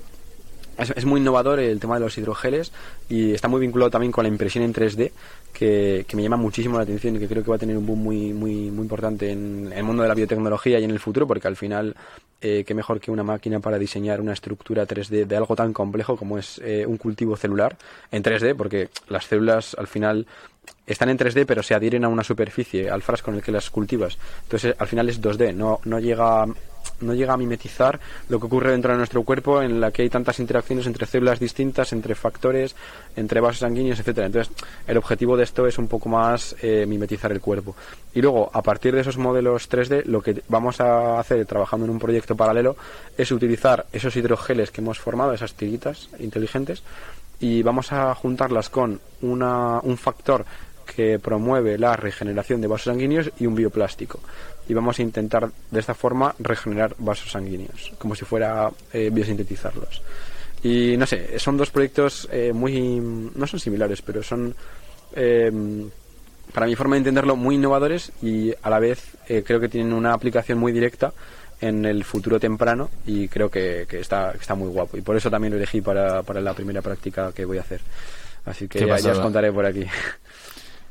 es, 0.78 1.04
muy 1.04 1.20
innovador 1.20 1.60
el 1.60 1.80
tema 1.80 1.94
de 1.94 2.00
los 2.00 2.16
hidrogeles 2.18 2.72
y 3.08 3.32
está 3.32 3.48
muy 3.48 3.60
vinculado 3.60 3.90
también 3.90 4.12
con 4.12 4.24
la 4.24 4.28
impresión 4.28 4.64
en 4.64 4.74
3D, 4.74 5.12
que, 5.52 6.06
me 6.14 6.22
llama 6.22 6.36
muchísimo 6.36 6.76
la 6.76 6.82
atención 6.82 7.16
y 7.16 7.18
que 7.18 7.28
creo 7.28 7.42
que 7.42 7.50
va 7.50 7.56
a 7.56 7.58
tener 7.58 7.76
un 7.76 7.86
boom 7.86 8.02
muy, 8.02 8.32
muy, 8.32 8.70
muy 8.70 8.82
importante 8.82 9.30
en 9.30 9.72
el 9.74 9.84
mundo 9.84 10.02
de 10.02 10.08
la 10.08 10.14
biotecnología 10.14 10.78
y 10.78 10.84
en 10.84 10.90
el 10.90 11.00
futuro, 11.00 11.26
porque 11.26 11.48
al 11.48 11.56
final, 11.56 11.96
eh, 12.40 12.64
qué 12.66 12.74
mejor 12.74 13.00
que 13.00 13.10
una 13.10 13.22
máquina 13.22 13.60
para 13.60 13.78
diseñar 13.78 14.20
una 14.20 14.32
estructura 14.32 14.86
3D 14.86 15.26
de 15.26 15.36
algo 15.36 15.56
tan 15.56 15.72
complejo 15.72 16.16
como 16.16 16.38
es 16.38 16.60
eh, 16.64 16.84
un 16.86 16.98
cultivo 16.98 17.36
celular 17.36 17.76
en 18.10 18.22
3D, 18.22 18.54
porque 18.54 18.90
las 19.08 19.26
células 19.26 19.74
al 19.78 19.86
final 19.86 20.26
están 20.86 21.08
en 21.08 21.18
3D 21.18 21.46
pero 21.46 21.62
se 21.62 21.74
adhieren 21.74 22.04
a 22.04 22.08
una 22.08 22.24
superficie, 22.24 22.90
al 22.90 23.02
frasco 23.02 23.30
en 23.30 23.38
el 23.38 23.42
que 23.42 23.52
las 23.52 23.70
cultivas. 23.70 24.18
Entonces 24.42 24.74
al 24.78 24.86
final 24.86 25.08
es 25.08 25.20
2D, 25.20 25.54
no, 25.54 25.80
no 25.84 25.98
llega 25.98 26.46
no 27.00 27.14
llega 27.14 27.34
a 27.34 27.36
mimetizar 27.36 28.00
lo 28.28 28.38
que 28.38 28.46
ocurre 28.46 28.72
dentro 28.72 28.92
de 28.92 28.98
nuestro 28.98 29.22
cuerpo 29.22 29.62
en 29.62 29.80
la 29.80 29.90
que 29.90 30.02
hay 30.02 30.10
tantas 30.10 30.38
interacciones 30.38 30.86
entre 30.86 31.06
células 31.06 31.40
distintas, 31.40 31.92
entre 31.92 32.14
factores, 32.14 32.74
entre 33.16 33.40
vasos 33.40 33.60
sanguíneos, 33.60 33.98
etcétera. 34.00 34.26
Entonces, 34.26 34.52
el 34.86 34.96
objetivo 34.96 35.36
de 35.36 35.44
esto 35.44 35.66
es 35.66 35.78
un 35.78 35.88
poco 35.88 36.08
más 36.08 36.56
eh, 36.62 36.86
mimetizar 36.86 37.32
el 37.32 37.40
cuerpo. 37.40 37.76
Y 38.14 38.22
luego, 38.22 38.50
a 38.52 38.62
partir 38.62 38.94
de 38.94 39.00
esos 39.00 39.18
modelos 39.18 39.70
3D, 39.70 40.04
lo 40.04 40.22
que 40.22 40.42
vamos 40.48 40.80
a 40.80 41.18
hacer 41.18 41.44
trabajando 41.46 41.84
en 41.86 41.90
un 41.90 41.98
proyecto 41.98 42.36
paralelo 42.36 42.76
es 43.16 43.30
utilizar 43.30 43.86
esos 43.92 44.16
hidrogeles 44.16 44.70
que 44.70 44.80
hemos 44.80 44.98
formado, 44.98 45.32
esas 45.32 45.54
tiritas 45.54 46.08
inteligentes, 46.18 46.82
y 47.38 47.62
vamos 47.62 47.92
a 47.92 48.14
juntarlas 48.14 48.70
con 48.70 49.00
una, 49.20 49.80
un 49.80 49.98
factor 49.98 50.44
que 50.94 51.18
promueve 51.18 51.76
la 51.76 51.96
regeneración 51.96 52.60
de 52.60 52.68
vasos 52.68 52.84
sanguíneos 52.84 53.30
y 53.38 53.46
un 53.46 53.54
bioplástico 53.54 54.20
y 54.68 54.74
vamos 54.74 54.98
a 54.98 55.02
intentar 55.02 55.48
de 55.70 55.80
esta 55.80 55.94
forma 55.94 56.34
regenerar 56.38 56.94
vasos 56.98 57.30
sanguíneos, 57.30 57.92
como 57.98 58.14
si 58.14 58.24
fuera 58.24 58.70
eh, 58.92 59.10
biosintetizarlos. 59.12 60.02
Y 60.62 60.96
no 60.96 61.06
sé, 61.06 61.38
son 61.38 61.56
dos 61.56 61.70
proyectos 61.70 62.28
eh, 62.32 62.52
muy. 62.52 63.00
no 63.00 63.46
son 63.46 63.60
similares, 63.60 64.02
pero 64.02 64.22
son. 64.22 64.54
Eh, 65.14 65.52
para 66.52 66.66
mi 66.66 66.74
forma 66.74 66.94
de 66.94 66.98
entenderlo, 66.98 67.36
muy 67.36 67.56
innovadores 67.56 68.12
y 68.22 68.52
a 68.62 68.70
la 68.70 68.78
vez 68.78 69.16
creo 69.44 69.60
que 69.60 69.68
tienen 69.68 69.92
una 69.92 70.14
aplicación 70.14 70.58
muy 70.58 70.72
directa 70.72 71.12
en 71.60 71.84
el 71.84 72.04
futuro 72.04 72.38
temprano 72.38 72.88
y 73.04 73.28
creo 73.28 73.50
que, 73.50 73.86
está, 73.90 74.30
está 74.30 74.54
muy 74.54 74.68
guapo. 74.68 74.96
Y 74.96 75.02
por 75.02 75.16
eso 75.16 75.30
también 75.30 75.52
lo 75.52 75.58
elegí 75.58 75.80
para, 75.80 76.22
para 76.22 76.40
la 76.40 76.54
primera 76.54 76.80
práctica 76.80 77.32
que 77.32 77.44
voy 77.44 77.58
a 77.58 77.62
hacer. 77.62 77.80
Así 78.44 78.68
que 78.68 78.86
ya, 78.86 78.98
ya, 78.98 79.12
os 79.12 79.18
contaré 79.18 79.52
por 79.52 79.66
aquí. 79.66 79.84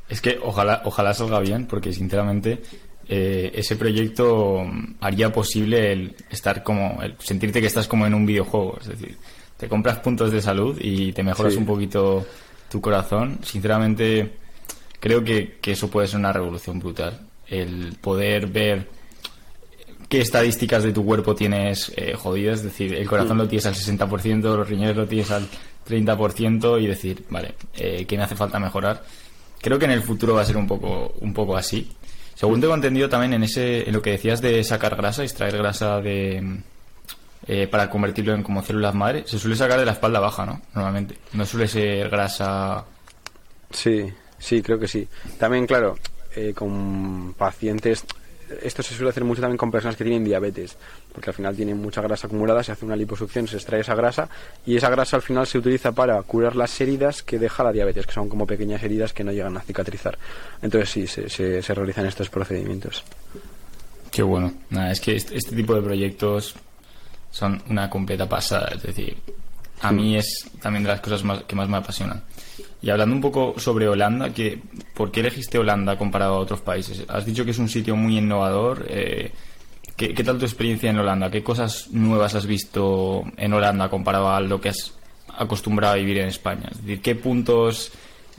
Es 0.08 0.20
que 0.20 0.38
ojalá, 0.42 0.82
ojalá 0.84 1.14
salga 1.14 1.40
bien, 1.40 1.66
porque 1.66 1.92
sinceramente 1.92 2.62
eh, 3.08 3.52
ese 3.54 3.76
proyecto 3.76 4.64
haría 5.00 5.32
posible 5.32 5.92
el 5.92 6.16
estar 6.30 6.62
como, 6.62 7.02
el 7.02 7.14
sentirte 7.18 7.60
que 7.60 7.66
estás 7.66 7.86
como 7.86 8.06
en 8.06 8.14
un 8.14 8.26
videojuego. 8.26 8.78
Es 8.80 8.88
decir, 8.88 9.16
te 9.56 9.68
compras 9.68 9.98
puntos 9.98 10.32
de 10.32 10.42
salud 10.42 10.76
y 10.80 11.12
te 11.12 11.22
mejoras 11.22 11.56
un 11.56 11.66
poquito 11.66 12.26
tu 12.68 12.80
corazón. 12.80 13.38
Sinceramente, 13.42 14.32
creo 15.00 15.22
que, 15.24 15.58
eso 15.64 15.88
puede 15.88 16.08
ser 16.08 16.18
una 16.18 16.32
revolución 16.32 16.78
brutal. 16.78 17.20
El 17.48 17.96
poder 18.00 18.48
ver 18.48 18.88
qué 20.08 20.20
estadísticas 20.20 20.82
de 20.82 20.92
tu 20.92 21.04
cuerpo 21.04 21.34
tienes 21.34 21.92
eh, 21.96 22.14
jodidas, 22.14 22.58
es 22.58 22.64
decir, 22.64 22.94
el 22.94 23.08
corazón 23.08 23.38
lo 23.38 23.48
tienes 23.48 23.66
al 23.66 23.74
60%, 23.74 24.40
los 24.42 24.68
riñones 24.68 24.96
lo 24.96 25.06
tienes 25.06 25.30
al 25.30 25.46
30% 25.88 26.80
y 26.80 26.86
decir, 26.86 27.24
vale, 27.30 27.54
eh, 27.76 28.04
¿qué 28.06 28.16
me 28.16 28.24
hace 28.24 28.36
falta 28.36 28.58
mejorar? 28.58 29.02
Creo 29.66 29.80
que 29.80 29.86
en 29.86 29.90
el 29.90 30.02
futuro 30.02 30.34
va 30.34 30.42
a 30.42 30.44
ser 30.44 30.56
un 30.56 30.68
poco, 30.68 31.12
un 31.22 31.34
poco 31.34 31.56
así. 31.56 31.90
Según 32.36 32.60
tengo 32.60 32.72
entendido 32.72 33.08
también 33.08 33.32
en 33.32 33.42
ese 33.42 33.88
en 33.88 33.94
lo 33.94 34.00
que 34.00 34.12
decías 34.12 34.40
de 34.40 34.62
sacar 34.62 34.94
grasa, 34.94 35.24
extraer 35.24 35.58
grasa 35.58 36.00
de 36.00 36.60
eh, 37.48 37.66
para 37.66 37.90
convertirlo 37.90 38.32
en 38.32 38.44
como 38.44 38.62
células 38.62 38.94
madre, 38.94 39.24
se 39.26 39.40
suele 39.40 39.56
sacar 39.56 39.80
de 39.80 39.84
la 39.84 39.90
espalda 39.90 40.20
baja, 40.20 40.46
¿no? 40.46 40.62
Normalmente. 40.72 41.18
No 41.32 41.44
suele 41.44 41.66
ser 41.66 42.08
grasa. 42.08 42.84
Sí, 43.72 44.06
sí, 44.38 44.62
creo 44.62 44.78
que 44.78 44.86
sí. 44.86 45.08
También, 45.36 45.66
claro, 45.66 45.98
eh, 46.36 46.52
con 46.54 47.34
pacientes 47.36 48.04
esto 48.62 48.82
se 48.82 48.94
suele 48.94 49.10
hacer 49.10 49.24
mucho 49.24 49.40
también 49.40 49.58
con 49.58 49.70
personas 49.70 49.96
que 49.96 50.04
tienen 50.04 50.24
diabetes, 50.24 50.76
porque 51.12 51.30
al 51.30 51.34
final 51.34 51.56
tienen 51.56 51.78
mucha 51.78 52.00
grasa 52.00 52.26
acumulada, 52.26 52.62
se 52.62 52.72
hace 52.72 52.84
una 52.84 52.96
liposucción, 52.96 53.48
se 53.48 53.56
extrae 53.56 53.80
esa 53.80 53.94
grasa 53.94 54.28
y 54.64 54.76
esa 54.76 54.88
grasa 54.90 55.16
al 55.16 55.22
final 55.22 55.46
se 55.46 55.58
utiliza 55.58 55.92
para 55.92 56.20
curar 56.22 56.56
las 56.56 56.80
heridas 56.80 57.22
que 57.22 57.38
deja 57.38 57.64
la 57.64 57.72
diabetes, 57.72 58.06
que 58.06 58.12
son 58.12 58.28
como 58.28 58.46
pequeñas 58.46 58.82
heridas 58.82 59.12
que 59.12 59.24
no 59.24 59.32
llegan 59.32 59.56
a 59.56 59.60
cicatrizar. 59.60 60.18
Entonces 60.62 60.90
sí, 60.90 61.06
se, 61.06 61.28
se, 61.28 61.74
realizan 61.74 62.06
estos 62.06 62.28
procedimientos. 62.30 63.02
Qué 64.10 64.22
bueno. 64.22 64.52
Nada, 64.70 64.92
es 64.92 65.00
que 65.00 65.16
este, 65.16 65.36
este, 65.36 65.54
tipo 65.54 65.74
de 65.74 65.82
proyectos 65.82 66.54
son 67.30 67.62
una 67.68 67.90
completa 67.90 68.28
pasada, 68.28 68.72
es 68.74 68.82
decir, 68.82 69.16
a 69.80 69.92
mí 69.92 70.16
es 70.16 70.50
también 70.60 70.84
de 70.84 70.90
las 70.90 71.00
cosas 71.00 71.22
que 71.46 71.56
más 71.56 71.68
me 71.68 71.76
apasionan. 71.76 72.22
Y 72.86 72.90
hablando 72.90 73.16
un 73.16 73.20
poco 73.20 73.58
sobre 73.58 73.88
Holanda, 73.88 74.32
que, 74.32 74.60
¿por 74.94 75.10
qué 75.10 75.18
elegiste 75.18 75.58
Holanda 75.58 75.98
comparado 75.98 76.36
a 76.36 76.38
otros 76.38 76.60
países? 76.60 77.04
Has 77.08 77.26
dicho 77.26 77.44
que 77.44 77.50
es 77.50 77.58
un 77.58 77.68
sitio 77.68 77.96
muy 77.96 78.16
innovador. 78.16 78.86
Eh, 78.88 79.32
¿qué, 79.96 80.22
tal 80.22 80.38
tu 80.38 80.44
experiencia 80.44 80.88
en 80.88 80.96
Holanda? 81.00 81.28
¿Qué 81.28 81.42
cosas 81.42 81.88
nuevas 81.90 82.36
has 82.36 82.46
visto 82.46 83.24
en 83.36 83.52
Holanda 83.52 83.88
comparado 83.88 84.30
a 84.30 84.40
lo 84.40 84.60
que 84.60 84.68
has 84.68 84.94
acostumbrado 85.36 85.94
a 85.94 85.96
vivir 85.96 86.18
en 86.18 86.28
España? 86.28 86.68
Es 86.70 86.80
decir, 86.80 87.02
¿qué 87.02 87.16
puntos 87.16 87.90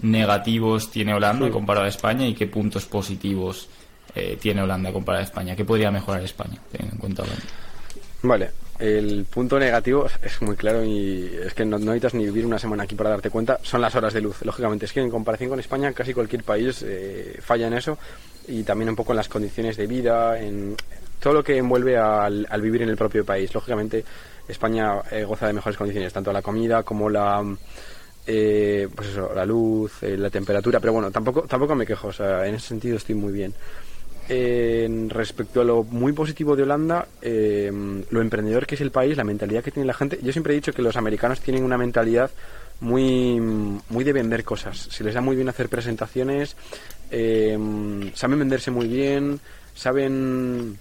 negativos 0.01 0.91
tiene 0.91 1.13
Holanda 1.13 1.51
comparado 1.51 1.85
a 1.85 1.89
España 1.89 2.25
y 2.25 2.33
qué 2.33 2.47
puntos 2.47 2.85
positivos 2.85 3.67
eh, 4.15 4.37
tiene 4.39 4.61
Holanda 4.61 4.93
comparado 4.93 5.25
a 5.25 5.27
España? 5.27 5.57
¿Qué 5.57 5.65
podría 5.65 5.91
mejorar 5.91 6.23
España, 6.23 6.57
teniendo 6.71 6.95
en 6.95 6.99
cuenta 7.01 7.23
Holanda? 7.23 7.43
Vale, 8.23 8.49
el 8.79 9.25
punto 9.25 9.57
negativo 9.59 10.07
es 10.21 10.41
muy 10.41 10.55
claro 10.55 10.83
y 10.83 11.31
es 11.43 11.53
que 11.53 11.65
no, 11.65 11.79
necesitas 11.79 12.13
ni 12.13 12.25
vivir 12.25 12.45
una 12.45 12.59
semana 12.59 12.83
aquí 12.83 12.95
para 12.95 13.09
darte 13.09 13.29
cuenta, 13.29 13.59
son 13.63 13.81
las 13.81 13.95
horas 13.95 14.13
de 14.13 14.21
luz. 14.21 14.41
Lógicamente, 14.43 14.85
es 14.85 14.93
que 14.93 15.01
en 15.01 15.09
comparación 15.09 15.49
con 15.49 15.59
España, 15.59 15.91
casi 15.93 16.13
cualquier 16.13 16.43
país 16.43 16.83
eh, 16.85 17.39
falla 17.41 17.67
en 17.67 17.73
eso 17.73 17.97
y 18.47 18.63
también 18.63 18.89
un 18.89 18.95
poco 18.95 19.13
en 19.13 19.17
las 19.17 19.29
condiciones 19.29 19.77
de 19.77 19.87
vida, 19.87 20.39
en 20.39 20.75
todo 21.19 21.33
lo 21.33 21.43
que 21.43 21.57
envuelve 21.57 21.97
al, 21.97 22.45
vivir 22.61 22.83
en 22.83 22.89
el 22.89 22.97
propio 22.97 23.25
país. 23.25 23.53
Lógicamente, 23.53 24.05
España 24.47 25.01
eh, 25.11 25.23
goza 25.23 25.47
de 25.47 25.53
mejores 25.53 25.77
condiciones, 25.77 26.13
tanto 26.13 26.31
la 26.31 26.41
comida 26.41 26.83
como 26.83 27.09
la. 27.09 27.43
Eh, 28.29 28.89
pues 28.93 29.09
eso, 29.09 29.31
la 29.33 29.45
luz, 29.45 30.01
la 30.01 30.29
temperatura, 30.29 30.81
pero 30.81 30.91
bueno, 30.91 31.09
tampoco, 31.11 31.43
tampoco 31.43 31.75
me 31.75 31.85
quejo, 31.85 32.09
o 32.09 32.13
sea, 32.13 32.45
en 32.45 32.55
ese 32.55 32.67
sentido 32.67 32.97
estoy 32.97 33.15
muy 33.15 33.31
bien 33.31 33.53
respecto 35.09 35.61
a 35.61 35.63
lo 35.63 35.83
muy 35.83 36.13
positivo 36.13 36.55
de 36.55 36.63
Holanda, 36.63 37.07
eh, 37.21 37.71
lo 38.09 38.21
emprendedor 38.21 38.65
que 38.65 38.75
es 38.75 38.81
el 38.81 38.91
país, 38.91 39.15
la 39.15 39.23
mentalidad 39.23 39.63
que 39.63 39.71
tiene 39.71 39.87
la 39.87 39.93
gente. 39.93 40.19
Yo 40.21 40.31
siempre 40.31 40.53
he 40.53 40.55
dicho 40.55 40.73
que 40.73 40.81
los 40.81 40.97
americanos 40.97 41.39
tienen 41.39 41.63
una 41.63 41.77
mentalidad 41.77 42.29
muy, 42.79 43.39
muy 43.39 44.03
de 44.03 44.13
vender 44.13 44.43
cosas. 44.43 44.87
Se 44.91 45.03
les 45.03 45.13
da 45.13 45.21
muy 45.21 45.35
bien 45.35 45.49
hacer 45.49 45.69
presentaciones, 45.69 46.55
eh, 47.09 47.57
saben 48.13 48.39
venderse 48.39 48.71
muy 48.71 48.87
bien, 48.87 49.39
saben 49.73 50.77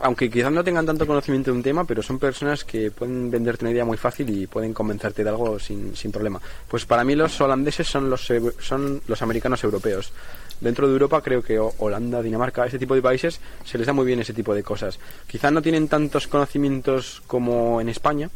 aunque 0.00 0.30
quizás 0.30 0.52
no 0.52 0.64
tengan 0.64 0.86
tanto 0.86 1.06
conocimiento 1.06 1.50
de 1.50 1.56
un 1.56 1.62
tema, 1.62 1.84
pero 1.84 2.02
son 2.02 2.18
personas 2.18 2.64
que 2.64 2.90
pueden 2.90 3.30
venderte 3.30 3.64
una 3.64 3.72
idea 3.72 3.84
muy 3.84 3.96
fácil 3.96 4.28
y 4.30 4.46
pueden 4.46 4.72
convencerte 4.72 5.24
de 5.24 5.30
algo 5.30 5.58
sin, 5.58 5.96
sin 5.96 6.12
problema. 6.12 6.40
Pues 6.68 6.84
para 6.86 7.04
mí 7.04 7.14
los 7.14 7.40
holandeses 7.40 7.86
son 7.86 8.10
los, 8.10 8.32
son 8.60 9.02
los 9.06 9.22
americanos 9.22 9.62
europeos 9.64 10.12
dentro 10.60 10.86
de 10.86 10.92
Europa 10.92 11.22
creo 11.22 11.42
que 11.42 11.58
Holanda, 11.58 12.22
Dinamarca, 12.22 12.66
ese 12.66 12.78
tipo 12.78 12.94
de 12.94 13.02
países 13.02 13.40
se 13.64 13.78
les 13.78 13.86
da 13.86 13.92
muy 13.92 14.06
bien 14.06 14.20
ese 14.20 14.34
tipo 14.34 14.54
de 14.54 14.62
cosas. 14.62 14.98
Quizás 15.26 15.52
no 15.52 15.62
tienen 15.62 15.88
tantos 15.88 16.26
conocimientos 16.26 17.22
como 17.26 17.80
en 17.80 17.88
España, 17.88 18.30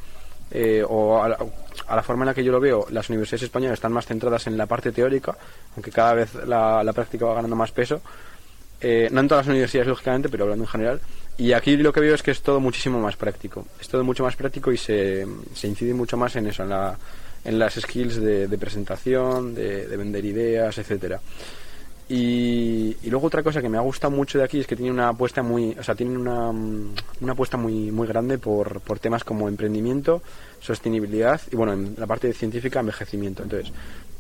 eh, 0.51 0.85
o 0.87 1.23
a 1.23 1.29
la, 1.29 2.03
forma 2.03 2.25
en 2.25 2.27
la 2.27 2.35
que 2.35 2.45
yo 2.45 2.53
lo 2.53 2.61
veo, 2.61 2.87
las 2.91 3.09
universidades 3.09 3.43
españolas 3.43 3.75
están 3.75 3.93
más 3.93 4.07
centradas 4.07 4.47
en 4.47 4.57
la 4.57 4.67
parte 4.67 4.93
teórica, 4.93 5.37
aunque 5.75 5.91
cada 5.91 6.15
vez 6.15 6.35
la, 6.47 6.93
práctica 6.95 7.27
va 7.27 7.35
ganando 7.35 7.57
más 7.57 7.73
peso. 7.73 8.01
Eh, 8.87 9.09
no 9.11 9.21
en 9.21 9.29
todas 9.29 9.47
las 9.47 9.51
universidades, 9.51 9.89
lógicamente, 9.89 10.29
pero 10.29 10.45
hablando 10.45 10.65
en 10.65 10.69
general. 10.69 11.01
Y 11.39 11.53
aquí 11.53 11.75
lo 11.79 11.91
que 11.91 12.01
veo 12.01 12.15
es 12.15 12.23
que 12.23 12.33
es 12.33 12.43
todo 12.43 12.61
muchísimo 12.61 13.01
más 13.01 13.17
práctico. 13.17 13.67
Es 13.81 13.89
todo 13.89 14.05
mucho 14.05 14.25
más 14.25 14.37
práctico 14.37 14.71
y 14.73 14.77
se, 14.77 15.27
se 15.55 15.69
incide 15.69 15.95
mucho 15.95 16.19
más 16.19 16.37
en 16.37 16.49
eso, 16.49 16.65
en, 16.65 16.69
la, 16.69 16.99
en 17.47 17.59
las 17.59 17.77
skills 17.77 18.17
de, 18.17 18.59
presentación, 18.59 19.55
de, 19.55 19.89
de, 19.89 19.97
vender 19.97 20.23
ideas, 20.23 20.77
etcétera. 20.77 21.19
Y, 22.11 22.95
luego 23.09 23.29
otra 23.29 23.43
cosa 23.43 23.63
que 23.63 23.71
me 23.71 23.79
ha 23.79 23.81
gustado 23.81 24.15
mucho 24.15 24.37
de 24.37 24.45
aquí 24.45 24.61
es 24.61 24.67
que 24.67 24.77
tiene 24.77 24.91
una 24.93 25.09
apuesta 25.09 25.43
muy, 25.43 25.75
o 25.79 25.83
sea, 25.83 25.95
tienen 25.95 26.19
una, 26.19 26.51
una 26.51 27.33
apuesta 27.33 27.57
muy, 27.57 27.91
muy 27.91 28.07
grande 28.07 28.37
por, 28.37 28.83
por 28.83 28.99
temas 28.99 29.25
como 29.25 29.49
emprendimiento, 29.49 30.23
sostenibilidad 30.61 31.41
y 31.51 31.57
bueno, 31.57 31.73
en 31.73 31.95
la 31.97 32.07
parte 32.07 32.31
científica, 32.35 32.81
envejecimiento. 32.81 33.45
Entonces, 33.45 33.73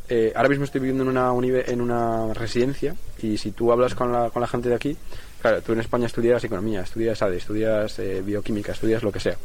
eh, 0.08 0.32
ahora 0.36 0.48
mismo 0.50 0.64
estoy 0.64 0.80
viviendo 0.80 1.02
en 1.02 1.08
una, 1.08 1.32
en 1.66 1.80
una 1.80 2.34
residencia 2.34 2.94
y 3.22 3.38
si 3.38 3.52
tú 3.52 3.72
hablas 3.72 3.94
con 3.94 4.12
la, 4.12 4.30
con 4.30 4.42
la 4.42 4.48
gente 4.48 4.68
de 4.68 4.74
aquí, 4.74 4.96
claro, 5.40 5.62
tú 5.62 5.72
en 5.72 5.80
España 5.80 6.06
estudias 6.06 6.44
economía, 6.44 6.82
estudias 6.82 7.22
ADE, 7.22 7.38
estudias 7.38 7.98
eh, 7.98 8.22
bioquímica, 8.22 8.72
estudias 8.72 9.02
lo 9.02 9.10
que 9.10 9.20
sea. 9.20 9.36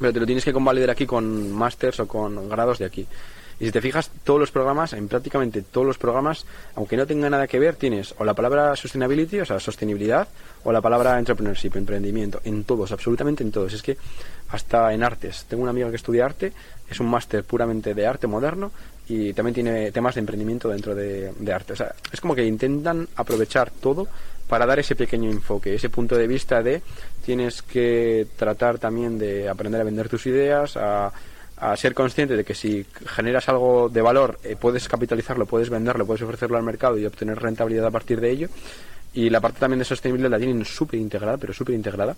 Pero 0.00 0.12
te 0.12 0.20
lo 0.20 0.26
tienes 0.26 0.44
que 0.44 0.52
convalidar 0.52 0.90
aquí 0.90 1.06
con 1.06 1.52
másters 1.52 2.00
o 2.00 2.08
con 2.08 2.48
grados 2.48 2.78
de 2.78 2.84
aquí. 2.84 3.06
Y 3.58 3.66
si 3.66 3.72
te 3.72 3.80
fijas, 3.80 4.10
todos 4.22 4.38
los 4.38 4.50
programas, 4.50 4.92
en 4.92 5.08
prácticamente 5.08 5.62
todos 5.62 5.86
los 5.86 5.96
programas, 5.96 6.44
aunque 6.74 6.96
no 6.96 7.06
tenga 7.06 7.30
nada 7.30 7.46
que 7.46 7.58
ver, 7.58 7.76
tienes 7.76 8.14
o 8.18 8.24
la 8.24 8.34
palabra 8.34 8.76
sustainability, 8.76 9.40
o 9.40 9.46
sea, 9.46 9.58
sostenibilidad, 9.58 10.28
o 10.64 10.72
la 10.72 10.82
palabra 10.82 11.18
entrepreneurship, 11.18 11.76
emprendimiento, 11.76 12.42
en 12.44 12.64
todos, 12.64 12.92
absolutamente 12.92 13.42
en 13.42 13.52
todos. 13.52 13.72
Es 13.72 13.82
que 13.82 13.96
hasta 14.50 14.92
en 14.92 15.02
artes. 15.02 15.46
Tengo 15.48 15.62
una 15.62 15.70
amiga 15.70 15.88
que 15.88 15.96
estudia 15.96 16.26
arte, 16.26 16.52
es 16.90 17.00
un 17.00 17.08
máster 17.08 17.44
puramente 17.44 17.94
de 17.94 18.06
arte 18.06 18.26
moderno 18.26 18.72
y 19.08 19.32
también 19.32 19.54
tiene 19.54 19.92
temas 19.92 20.14
de 20.14 20.20
emprendimiento 20.20 20.68
dentro 20.68 20.94
de, 20.94 21.32
arte. 21.52 21.74
Es 22.12 22.20
como 22.20 22.34
que 22.34 22.44
intentan 22.44 23.08
aprovechar 23.16 23.70
todo 23.70 24.08
para 24.48 24.66
dar 24.66 24.78
ese 24.78 24.94
pequeño 24.94 25.30
enfoque, 25.30 25.74
ese 25.74 25.90
punto 25.90 26.16
de 26.16 26.26
vista 26.26 26.62
de 26.62 26.82
tienes 27.24 27.62
que 27.62 28.26
tratar 28.36 28.78
también 28.78 29.18
de 29.18 29.48
aprender 29.48 29.80
a 29.80 29.84
vender 29.84 30.08
tus 30.08 30.26
ideas, 30.26 30.76
a 30.76 31.12
a 31.58 31.76
ser 31.76 31.94
consciente 31.94 32.36
de 32.36 32.44
que 32.44 32.54
si 32.54 32.84
generas 33.06 33.48
algo 33.48 33.88
de 33.88 34.02
valor 34.02 34.38
eh, 34.44 34.56
puedes 34.60 34.88
capitalizarlo, 34.88 35.46
puedes 35.46 35.70
venderlo, 35.70 36.06
puedes 36.06 36.22
ofrecerlo 36.22 36.56
al 36.58 36.62
mercado 36.62 36.98
y 36.98 37.06
obtener 37.06 37.38
rentabilidad 37.38 37.86
a 37.86 37.90
partir 37.90 38.20
de 38.20 38.30
ello. 38.30 38.48
Y 39.14 39.30
la 39.30 39.40
parte 39.40 39.60
también 39.60 39.78
de 39.78 39.86
sostenibilidad 39.86 40.30
la 40.30 40.38
tienen 40.38 40.64
súper 40.64 41.00
integrada, 41.00 41.38
pero 41.38 41.54
súper 41.54 41.74
integrada. 41.74 42.14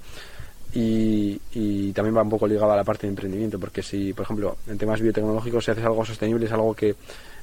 Y, 0.74 1.40
y, 1.54 1.92
también 1.92 2.16
va 2.16 2.22
un 2.22 2.28
poco 2.28 2.46
ligada 2.46 2.74
a 2.74 2.76
la 2.76 2.84
parte 2.84 3.06
de 3.06 3.10
emprendimiento, 3.10 3.58
porque 3.58 3.82
si, 3.82 4.12
por 4.12 4.24
ejemplo, 4.24 4.58
en 4.66 4.76
temas 4.76 5.00
biotecnológicos, 5.00 5.64
si 5.64 5.70
haces 5.70 5.84
algo 5.84 6.04
sostenible, 6.04 6.44
es 6.44 6.52
algo 6.52 6.74
que 6.74 6.94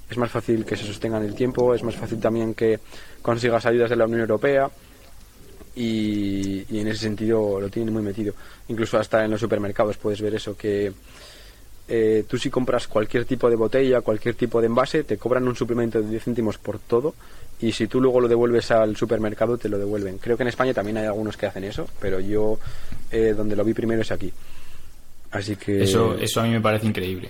es 0.09 0.17
más 0.17 0.29
fácil 0.29 0.63
que 0.63 0.75
se 0.75 0.85
sostenga 0.85 1.17
en 1.17 1.23
el 1.23 1.33
tiempo, 1.33 1.73
es 1.73 1.81
más 1.81 1.95
fácil 1.95 2.19
también 2.19 2.53
que 2.53 2.79
consigas 3.21 3.65
ayudas 3.65 3.89
de 3.89 3.95
la 3.95 4.05
Unión 4.05 4.21
Europea. 4.21 4.69
Y, 5.77 6.65
y 6.69 6.79
en 6.79 6.87
ese 6.87 7.01
sentido 7.01 7.59
lo 7.59 7.69
tienen 7.69 7.93
muy 7.93 8.03
metido. 8.03 8.33
Incluso 8.69 8.97
hasta 8.97 9.25
en 9.25 9.31
los 9.31 9.41
supermercados 9.41 9.97
puedes 9.97 10.21
ver 10.21 10.35
eso, 10.35 10.55
que 10.55 10.93
eh, 11.87 12.25
tú 12.27 12.37
si 12.37 12.49
compras 12.49 12.87
cualquier 12.87 13.25
tipo 13.25 13.49
de 13.49 13.55
botella, 13.55 14.01
cualquier 14.01 14.33
tipo 14.35 14.59
de 14.59 14.67
envase, 14.67 15.03
te 15.03 15.17
cobran 15.17 15.47
un 15.47 15.55
suplemento 15.55 16.01
de 16.01 16.09
10 16.09 16.23
céntimos 16.23 16.57
por 16.57 16.79
todo 16.79 17.13
y 17.59 17.71
si 17.71 17.87
tú 17.87 18.01
luego 18.01 18.19
lo 18.19 18.27
devuelves 18.27 18.71
al 18.71 18.95
supermercado 18.95 19.57
te 19.57 19.69
lo 19.69 19.77
devuelven. 19.77 20.17
Creo 20.17 20.37
que 20.37 20.43
en 20.43 20.49
España 20.49 20.73
también 20.73 20.97
hay 20.97 21.05
algunos 21.05 21.37
que 21.37 21.45
hacen 21.45 21.63
eso, 21.63 21.87
pero 21.99 22.19
yo 22.19 22.59
eh, 23.11 23.33
donde 23.35 23.55
lo 23.55 23.63
vi 23.63 23.73
primero 23.73 24.01
es 24.01 24.11
aquí. 24.11 24.31
Así 25.31 25.55
que... 25.55 25.83
Eso, 25.83 26.15
eso 26.15 26.41
a 26.41 26.43
mí 26.43 26.49
me 26.49 26.61
parece 26.61 26.87
increíble. 26.87 27.29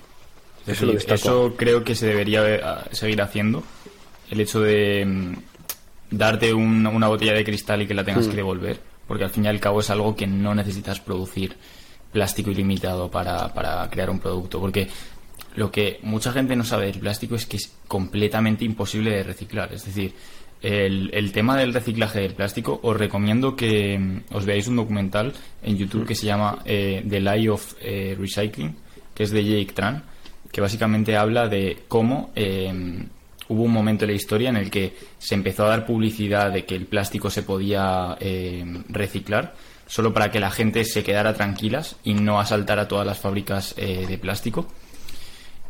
Eso, 0.67 0.91
eso 0.91 1.53
creo 1.55 1.83
que 1.83 1.95
se 1.95 2.07
debería 2.07 2.85
seguir 2.91 3.21
haciendo. 3.21 3.63
El 4.31 4.41
hecho 4.41 4.61
de 4.61 5.05
mm, 5.05 5.35
darte 6.09 6.53
una 6.53 7.07
botella 7.07 7.33
de 7.33 7.43
cristal 7.43 7.83
y 7.83 7.87
que 7.87 7.93
la 7.93 8.03
tengas 8.03 8.27
mm. 8.27 8.29
que 8.31 8.35
devolver, 8.35 8.79
porque 9.07 9.23
al 9.23 9.29
fin 9.29 9.45
y 9.45 9.47
al 9.47 9.59
cabo 9.59 9.81
es 9.81 9.89
algo 9.89 10.15
que 10.15 10.25
no 10.25 10.55
necesitas 10.55 10.99
producir 10.99 11.55
plástico 12.11 12.49
ilimitado 12.49 13.11
para, 13.11 13.53
para 13.53 13.87
crear 13.89 14.09
un 14.09 14.19
producto, 14.19 14.59
porque 14.59 14.87
lo 15.55 15.71
que 15.71 15.99
mucha 16.03 16.31
gente 16.31 16.55
no 16.55 16.63
sabe 16.63 16.87
del 16.87 16.99
plástico 16.99 17.35
es 17.35 17.45
que 17.45 17.57
es 17.57 17.71
completamente 17.87 18.65
imposible 18.65 19.11
de 19.11 19.23
reciclar. 19.23 19.73
Es 19.73 19.85
decir, 19.85 20.13
el, 20.61 21.31
tema 21.31 21.57
del 21.57 21.73
reciclaje 21.73 22.19
del 22.21 22.33
plástico, 22.33 22.79
os 22.83 22.97
recomiendo 22.97 23.55
que 23.55 23.97
mm, 23.97 24.33
os 24.33 24.45
veáis 24.45 24.67
un 24.67 24.77
documental 24.77 25.33
en 25.63 25.77
YouTube 25.77 26.07
que 26.07 26.15
se 26.15 26.25
llama 26.25 26.59
eh, 26.65 27.05
The 27.07 27.19
Lie 27.19 27.49
of 27.49 27.73
eh, 27.81 28.15
Recycling, 28.19 28.75
que 29.13 29.23
es 29.23 29.31
de 29.31 29.43
Jake 29.43 29.73
Tran, 29.73 30.03
que 30.51 30.61
básicamente 30.61 31.15
habla 31.15 31.47
de 31.47 31.83
cómo 31.87 32.31
eh, 32.35 32.73
hubo 33.47 33.63
un 33.63 33.71
momento 33.71 34.05
en 34.05 34.11
la 34.11 34.15
historia 34.15 34.49
en 34.49 34.57
el 34.57 34.71
que 34.71 34.95
se 35.17 35.35
empezó 35.35 35.65
a 35.65 35.69
dar 35.69 35.85
publicidad 35.85 36.51
de 36.51 36.65
que 36.65 36.75
el 36.75 36.85
plástico 36.85 37.29
se 37.29 37.43
podía 37.43 38.17
reciclar 38.89 39.53
solo 39.87 40.13
para 40.13 40.31
que 40.31 40.39
la 40.39 40.51
gente 40.51 40.83
se 40.85 41.03
quedara 41.03 41.33
tranquilas 41.33 41.97
y 42.03 42.13
no 42.13 42.39
asaltara 42.39 42.87
todas 42.87 43.05
las 43.05 43.19
fábricas 43.19 43.75
eh, 43.77 44.05
de 44.07 44.17
plástico. 44.17 44.67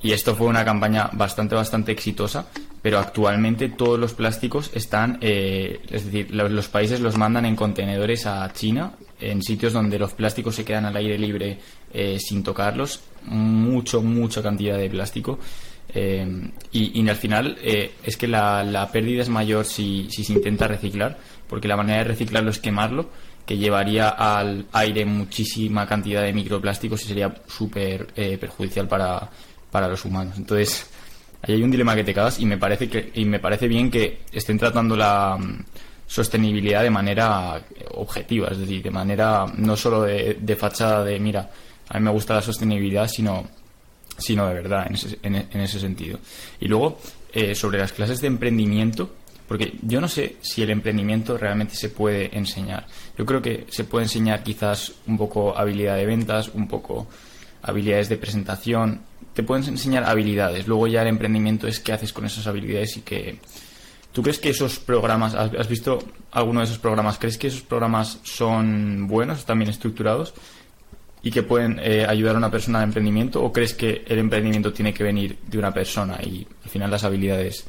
Y 0.02 0.12
esto 0.12 0.36
fue 0.36 0.48
una 0.48 0.64
campaña 0.64 1.10
bastante, 1.14 1.56
bastante 1.56 1.92
exitosa, 1.92 2.48
pero 2.82 3.00
actualmente 3.00 3.70
todos 3.70 4.00
los 4.00 4.14
plásticos 4.14 4.70
están, 4.74 5.18
eh, 5.22 5.80
es 5.90 6.06
decir, 6.06 6.30
los, 6.32 6.68
países 6.68 7.00
los 7.00 7.18
mandan 7.18 7.46
en 7.46 7.56
contenedores 7.56 8.28
a 8.28 8.52
China, 8.54 8.94
en 9.20 9.42
sitios 9.42 9.74
donde 9.74 9.98
los 9.98 10.14
plásticos 10.14 10.56
se 10.56 10.66
quedan 10.66 10.86
al 10.86 10.96
aire 10.96 11.18
libre 11.18 11.58
eh, 11.94 12.20
sin 12.20 12.44
tocarlos, 12.44 13.02
mucho, 13.24 14.02
mucha 14.02 14.44
cantidad 14.44 14.78
de 14.78 14.90
plástico. 14.90 15.40
y, 15.94 17.00
y, 17.02 17.10
al 17.10 17.16
final 17.16 17.58
es 17.62 18.18
que 18.18 18.28
la, 18.28 18.64
la, 18.64 18.92
pérdida 18.92 19.22
es 19.22 19.30
mayor 19.30 19.66
si, 19.66 20.08
si 20.12 20.24
se 20.24 20.34
intenta 20.34 20.68
reciclar, 20.68 21.18
porque 21.48 21.68
la 21.68 21.78
manera 21.78 22.00
de 22.00 22.04
reciclarlo 22.06 22.52
es 22.52 22.60
quemarlo 22.60 23.10
que 23.46 23.58
llevaría 23.58 24.10
al 24.10 24.66
aire 24.74 25.06
muchísima 25.06 25.86
cantidad 25.86 26.24
de 26.24 26.34
microplásticos 26.34 27.04
y 27.04 27.08
sería 27.08 27.34
súper 27.48 28.08
eh, 28.16 28.38
perjudicial 28.38 28.88
para, 28.88 29.30
para 29.76 29.90
los 29.90 30.06
humanos. 30.06 30.36
Entonces, 30.38 30.88
ahí 31.42 31.56
hay 31.56 31.62
un 31.62 31.70
dilema 31.70 31.94
que 31.96 32.06
te 32.06 32.14
cagas 32.14 32.40
y 32.40 32.46
me 32.46 32.58
parece 32.58 32.88
que 32.88 33.12
y 33.14 33.26
me 33.26 33.40
parece 33.40 33.68
bien 33.68 33.92
que 33.92 34.22
estén 34.32 34.58
tratando 34.58 34.96
la 34.96 35.38
mm, 35.38 35.66
sostenibilidad 36.08 36.82
de 36.82 36.90
manera 36.90 37.62
objetiva, 37.96 38.48
es 38.48 38.60
decir, 38.60 38.82
de 38.82 38.90
manera 38.90 39.46
no 39.58 39.76
solo 39.76 40.04
de, 40.04 40.56
fachada 40.58 41.04
de 41.04 41.20
mira, 41.20 41.52
a 41.90 42.00
mí 42.00 42.06
me 42.06 42.12
gusta 42.12 42.36
la 42.36 42.42
sostenibilidad, 42.42 43.10
sino 43.10 43.50
sino 44.18 44.48
de 44.48 44.54
verdad 44.54 44.88
en 44.88 44.94
ese, 44.94 45.20
en, 45.24 45.60
ese 45.60 45.78
sentido. 45.78 46.20
Y 46.62 46.70
luego, 46.70 46.98
eh, 47.34 47.54
sobre 47.54 47.80
las 47.80 47.92
clases 47.92 48.22
de 48.22 48.28
emprendimiento, 48.28 49.14
porque 49.46 49.74
yo 49.82 50.00
no 50.00 50.08
sé 50.08 50.38
si 50.40 50.64
el 50.64 50.70
emprendimiento 50.70 51.38
realmente 51.38 51.76
se 51.76 51.90
puede 51.90 52.30
enseñar. 52.34 52.88
Yo 53.18 53.26
creo 53.26 53.42
que 53.42 53.66
se 53.68 53.84
puede 53.84 54.06
enseñar 54.06 54.42
quizás 54.42 54.94
un 55.06 55.18
poco 55.18 55.58
habilidad 55.58 55.98
de 55.98 56.06
ventas, 56.06 56.50
un 56.54 56.66
poco 56.70 57.08
habilidades 57.66 58.10
de 58.10 58.18
presentación. 58.18 59.02
Te 59.36 59.44
pueden 59.44 59.66
enseñar 59.66 60.06
habilidades. 60.06 60.66
Luego 60.66 60.88
ya 60.88 61.02
el 61.02 61.10
emprendimiento 61.10 61.68
es 61.68 61.80
qué 61.80 61.94
haces 61.94 62.14
con 62.14 62.26
esas 62.26 62.48
habilidades 62.48 62.98
y 62.98 63.02
que... 63.02 63.40
¿Tú 64.14 64.24
crees 64.24 64.40
que 64.40 64.50
esos 64.50 64.80
programas, 64.80 65.36
has 65.36 65.68
visto 65.68 66.00
alguno 66.32 66.62
de 66.62 66.68
esos 66.68 66.80
programas, 66.80 67.20
crees 67.20 67.38
que 67.38 67.48
esos 67.48 67.64
programas 67.64 68.20
son 68.24 69.08
buenos, 69.10 69.40
están 69.40 69.60
bien 69.60 69.70
estructurados 69.70 70.34
y 71.22 71.32
que 71.32 71.44
pueden 71.44 71.80
eh, 71.84 72.06
ayudar 72.08 72.36
a 72.36 72.38
una 72.38 72.50
persona 72.50 72.80
de 72.80 72.86
emprendimiento 72.86 73.44
o 73.44 73.52
crees 73.52 73.74
que 73.74 74.06
el 74.08 74.20
emprendimiento 74.20 74.72
tiene 74.72 74.94
que 74.94 75.04
venir 75.04 75.38
de 75.46 75.58
una 75.58 75.74
persona 75.74 76.18
y 76.24 76.48
al 76.64 76.70
final 76.70 76.90
las 76.90 77.04
habilidades 77.04 77.66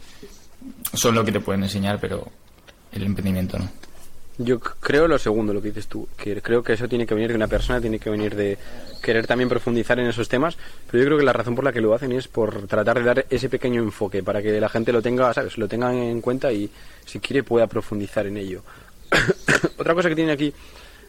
son 0.95 1.17
lo 1.17 1.25
que 1.25 1.33
te 1.33 1.41
pueden 1.41 1.65
enseñar, 1.65 1.99
pero 2.01 2.31
el 2.93 3.03
emprendimiento 3.03 3.59
no. 3.59 3.69
Yo 4.39 4.61
creo 4.61 5.09
lo 5.09 5.19
segundo, 5.19 5.55
lo 5.55 5.63
que 5.63 5.69
dices 5.69 5.87
tú, 5.87 6.09
que 6.17 6.43
creo 6.43 6.63
que 6.63 6.75
eso 6.75 6.87
tiene 6.89 7.07
que 7.07 7.15
venir 7.15 7.31
de 7.31 7.37
una 7.37 7.49
persona, 7.49 7.81
tiene 7.81 7.99
que 7.99 8.11
venir 8.11 8.35
de 8.35 8.59
querer 9.03 9.27
también 9.27 9.49
profundizar 9.49 9.99
en 9.99 10.09
esos 10.09 10.29
temas, 10.29 10.59
pero 10.91 11.03
yo 11.03 11.07
creo 11.07 11.19
que 11.19 11.25
la 11.25 11.33
razón 11.33 11.55
por 11.55 11.65
la 11.65 11.73
que 11.73 11.81
lo 11.81 11.95
hacen 11.95 12.13
es 12.13 12.29
por 12.29 12.67
tratar 12.67 12.99
de 12.99 13.05
dar 13.05 13.27
ese 13.31 13.49
pequeño 13.49 13.83
enfoque 13.83 14.23
para 14.23 14.43
que 14.43 14.61
la 14.61 14.69
gente 14.69 14.93
lo 14.93 15.01
tenga, 15.01 15.33
¿sabes? 15.33 15.57
Lo 15.57 15.69
tenga 15.69 15.91
en 15.95 16.21
cuenta 16.21 16.53
y 16.53 16.71
si 17.07 17.19
quiere 17.19 17.45
pueda 17.45 17.67
profundizar 17.67 18.27
en 18.27 18.37
ello. 18.37 18.63
Otra 19.79 19.95
cosa 19.95 20.11
que 20.11 20.17
tiene 20.17 20.33
aquí 20.33 20.53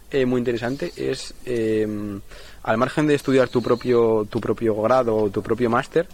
eh, 0.10 0.26
muy 0.26 0.40
interesante 0.40 0.94
es, 0.96 1.34
eh, 1.46 1.86
al 2.64 2.78
margen 2.78 3.08
de 3.08 3.16
estudiar 3.16 3.50
tu 3.50 3.62
propio, 3.62 4.26
tu 4.30 4.40
propio 4.40 4.74
grado 4.82 5.16
o 5.16 5.30
tu 5.30 5.44
propio 5.44 5.70
máster, 5.70 6.08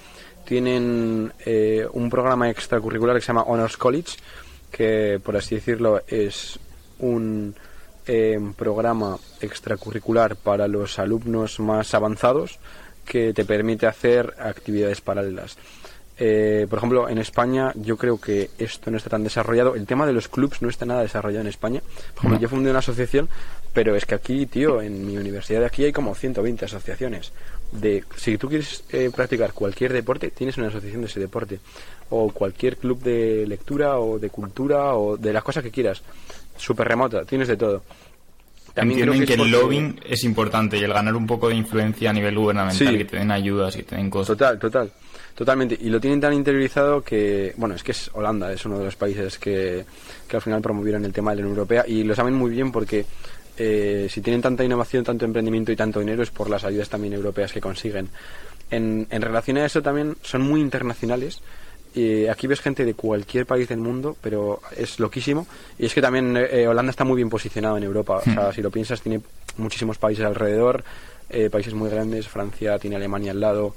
tienen 0.46 1.32
eh, 1.46 1.86
un 1.94 2.10
programa 2.10 2.50
extracurricular 2.50 3.16
que 3.16 3.22
se 3.22 3.28
llama 3.28 3.44
Honors 3.44 3.78
College, 3.78 4.18
que 4.72 5.22
por 5.24 5.38
así 5.38 5.56
decirlo 5.56 6.02
es 6.08 6.60
un 7.00 7.56
eh, 8.06 8.40
programa 8.58 9.18
extracurricular 9.40 10.36
para 10.36 10.68
los 10.68 11.00
alumnos 11.00 11.60
más 11.60 11.94
avanzados 11.94 12.60
que 13.06 13.34
te 13.34 13.46
permite 13.46 13.88
hacer 13.88 14.34
actividades 14.40 15.02
paralelas. 15.02 15.58
Eh, 16.18 16.68
por 16.70 16.78
ejemplo, 16.78 17.10
en 17.10 17.18
España 17.18 17.72
yo 17.76 17.98
creo 17.98 18.20
que 18.22 18.52
esto 18.58 18.92
no 18.92 18.98
está 18.98 19.10
tan 19.10 19.24
desarrollado. 19.24 19.76
El 19.76 19.88
tema 19.88 20.06
de 20.06 20.14
los 20.14 20.28
clubs 20.28 20.62
no 20.62 20.70
está 20.70 20.86
nada 20.86 21.02
desarrollado 21.02 21.42
en 21.42 21.48
España. 21.48 21.82
Por 22.14 22.20
ejemplo, 22.20 22.40
yo 22.40 22.50
fundé 22.50 22.70
una 22.70 22.80
asociación, 22.80 23.30
pero 23.74 23.96
es 23.96 24.06
que 24.06 24.16
aquí, 24.16 24.46
tío, 24.46 24.82
en 24.82 25.06
mi 25.06 25.18
universidad 25.18 25.62
de 25.62 25.66
aquí 25.66 25.84
hay 25.84 25.92
como 25.92 26.14
120 26.14 26.66
asociaciones 26.66 27.34
de 27.74 28.04
si 28.16 28.38
tú 28.38 28.48
quieres 28.48 28.84
eh, 28.92 29.10
practicar 29.14 29.54
cualquier 29.54 29.94
deporte, 29.94 30.30
tienes 30.30 30.58
una 30.58 30.68
asociación 30.68 31.02
de 31.02 31.08
ese 31.08 31.20
deporte 31.20 31.60
o 32.16 32.32
cualquier 32.32 32.78
club 32.78 33.02
de 33.02 33.46
lectura 33.48 33.98
o 33.98 34.20
de 34.20 34.30
cultura 34.30 34.94
o 34.94 35.18
de 35.18 35.34
las 35.34 35.44
cosas 35.44 35.64
que 35.64 35.72
quieras, 35.72 36.04
súper 36.56 36.88
remota, 36.88 37.26
tienes 37.26 37.48
de 37.48 37.58
todo. 37.58 37.82
También 38.74 39.02
creo 39.02 39.26
que, 39.26 39.34
el 39.34 39.52
lobbying 39.52 40.00
es 40.08 40.24
importante 40.24 40.78
y 40.78 40.84
el 40.84 40.94
ganar 40.94 41.16
un 41.16 41.28
poco 41.28 41.50
de 41.50 41.56
influencia 41.56 42.10
a 42.10 42.14
nivel 42.14 42.36
gubernamental, 42.38 42.98
que 42.98 43.06
te 43.06 43.18
den 43.18 43.32
ayudas, 43.32 43.76
que 43.76 43.84
te 43.84 43.96
den 43.96 44.10
cosas. 44.10 44.38
Total, 44.38 44.58
total, 44.58 44.92
totalmente. 45.36 45.78
Y 45.80 45.90
lo 45.90 46.00
tienen 46.00 46.20
tan 46.20 46.34
interiorizado 46.34 47.04
que, 47.04 47.54
bueno, 47.58 47.76
es 47.76 47.84
que 47.84 47.92
es 47.92 48.10
Holanda, 48.14 48.52
es 48.52 48.66
uno 48.66 48.80
de 48.80 48.86
los 48.86 48.96
países 48.96 49.38
que, 49.38 49.86
que 50.28 50.36
al 50.36 50.42
final 50.42 50.62
promovieron 50.62 51.06
el 51.06 51.14
tema 51.14 51.32
de 51.32 51.38
la 51.38 51.42
Unión 51.42 51.58
Europea 51.58 51.86
y 51.88 52.04
lo 52.04 52.16
saben 52.16 52.34
muy 52.34 52.52
bien 52.52 52.72
porque 52.72 53.06
eh, 53.58 54.08
si 54.10 54.22
tienen 54.22 54.42
tanta 54.42 54.64
innovación, 54.64 55.04
tanto 55.04 55.26
emprendimiento 55.26 55.72
y 55.72 55.76
tanto 55.76 56.00
dinero 56.00 56.24
es 56.24 56.32
por 56.32 56.50
las 56.50 56.64
ayudas 56.64 56.90
también 56.90 57.14
europeas 57.14 57.52
que 57.52 57.62
consiguen. 57.62 58.10
En, 58.72 59.06
en 59.12 59.22
relación 59.22 59.58
a 59.58 59.66
eso 59.66 59.84
también 59.84 60.16
son 60.24 60.42
muy 60.42 60.62
internacionales 60.62 61.42
Y 61.96 62.28
aquí 62.28 62.48
ves 62.48 62.60
gente 62.60 62.86
de 62.86 62.96
cualquier 62.96 63.46
país 63.46 63.70
del 63.70 63.80
mundo, 63.80 64.16
pero 64.22 64.62
es 64.76 65.00
loquísimo. 65.00 65.46
Y 65.78 65.86
es 65.86 65.94
que 65.94 66.02
también 66.02 66.36
eh, 66.38 66.68
Holanda 66.68 66.90
está 66.90 67.04
muy 67.04 67.18
bien 67.18 67.30
posicionado 67.30 67.78
en 67.78 67.84
Europa. 67.84 68.18
O 68.18 68.24
sea, 68.24 68.52
si 68.52 68.62
lo 68.62 68.72
piensas, 68.72 69.02
tiene 69.02 69.22
muchísimos 69.58 69.98
países 69.98 70.26
alrededor, 70.26 70.84
eh, 71.30 71.50
países 71.50 71.74
muy 71.74 71.90
grandes. 71.90 72.28
Francia 72.28 72.80
tiene 72.80 72.96
Alemania 72.96 73.32
al 73.32 73.40
lado. 73.40 73.76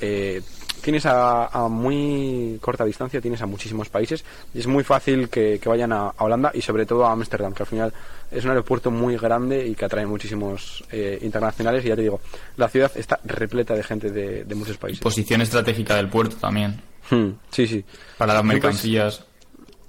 Eh, 0.00 0.40
tienes 0.80 1.04
a, 1.06 1.66
muy 1.68 2.58
corta 2.60 2.84
distancia, 2.84 3.20
tienes 3.20 3.42
a 3.42 3.46
muchísimos 3.46 3.88
países 3.88 4.24
y 4.54 4.60
es 4.60 4.66
muy 4.66 4.84
fácil 4.84 5.28
que, 5.28 5.60
vayan 5.64 5.92
a, 5.92 6.14
Holanda 6.18 6.50
y 6.54 6.62
sobre 6.62 6.86
todo 6.86 7.04
a 7.04 7.12
Ámsterdam, 7.12 7.52
que 7.52 7.62
al 7.62 7.66
final 7.66 7.92
es 8.30 8.44
un 8.44 8.50
aeropuerto 8.50 8.90
muy 8.90 9.16
grande 9.16 9.66
y 9.66 9.74
que 9.74 9.84
atrae 9.84 10.06
muchísimos 10.06 10.84
eh, 10.92 11.18
internacionales 11.22 11.84
y 11.84 11.88
ya 11.88 11.96
te 11.96 12.02
digo, 12.02 12.20
la 12.56 12.68
ciudad 12.68 12.92
está 12.94 13.18
repleta 13.24 13.74
de 13.74 13.82
gente 13.82 14.10
de, 14.10 14.54
muchos 14.54 14.76
países. 14.76 15.00
Posición 15.00 15.40
estratégica 15.40 15.96
del 15.96 16.08
puerto 16.08 16.36
también. 16.36 16.80
Hmm, 17.10 17.30
sí, 17.50 17.66
sí. 17.66 17.84
Para 18.16 18.34
las 18.34 18.44
mercancías. 18.44 19.24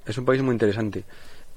Es 0.06 0.18
un 0.18 0.26
país 0.26 0.42
muy 0.42 0.54
interesante. 0.54 1.04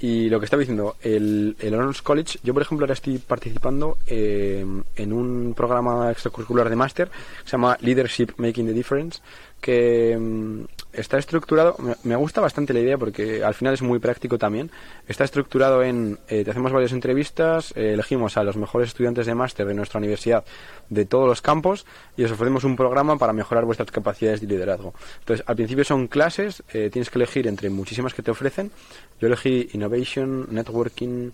Y 0.03 0.29
lo 0.29 0.41
que 0.41 0.47
estaba 0.47 0.59
diciendo, 0.59 0.97
el, 1.01 1.57
el 1.61 1.75
Honors 1.75 2.03
College, 2.03 2.41
yo 2.43 2.53
por 2.53 2.63
ejemplo 2.63 2.85
ahora 2.85 2.95
estoy 2.95 3.19
participando 3.19 3.99
eh, 4.09 4.67
en 4.97 5.13
un 5.13 5.55
programa 5.57 6.11
extracurricular 6.11 6.69
de 6.69 6.75
máster 6.75 7.09
que 7.09 7.45
se 7.45 7.53
llama 7.53 7.79
Leadership 7.81 8.31
Making 8.37 8.67
the 8.67 8.73
Difference, 8.73 9.21
que 9.63 10.19
mm, 10.21 10.65
está 10.93 11.17
estructurado, 11.17 11.77
me, 12.03 12.17
gusta 12.17 12.43
bastante 12.43 12.75
la 12.75 12.81
idea 12.81 12.99
porque 12.99 13.43
al 13.43 13.55
final 13.55 13.73
es 13.73 13.81
muy 13.81 13.99
práctico 14.01 14.37
también. 14.37 14.71
Está 15.09 15.25
estructurado 15.25 15.83
en, 15.83 16.19
eh, 16.29 16.45
te 16.45 16.51
hacemos 16.51 16.73
varias 16.73 16.93
entrevistas, 16.93 17.73
eh, 17.77 17.93
elegimos 17.95 18.37
a 18.37 18.43
los 18.43 18.57
mejores 18.57 18.89
estudiantes 18.89 19.25
de 19.25 19.35
máster 19.35 19.67
de 19.67 19.73
nuestra 19.73 19.99
universidad 19.99 20.45
de 20.91 21.07
todos 21.07 21.27
los 21.27 21.41
campos 21.41 21.87
y 22.17 22.25
os 22.25 22.33
ofrecemos 22.33 22.65
un 22.65 22.77
programa 22.77 23.17
para 23.17 23.33
mejorar 23.33 23.65
vuestras 23.65 23.91
capacidades 23.91 24.43
de 24.43 24.49
liderazgo. 24.49 24.93
Entonces, 25.21 25.45
al 25.49 25.57
principio 25.57 25.85
son 25.85 26.09
clases, 26.09 26.63
eh, 26.73 26.91
tienes 26.93 27.09
que 27.09 27.19
elegir 27.19 27.47
entre 27.47 27.71
muchísimas 27.71 28.13
que 28.13 28.23
te 28.23 28.33
ofrecen. 28.33 28.73
Yo 29.21 29.29
elegí 29.29 29.71
Innovation, 29.73 30.49
Networking 30.51 31.31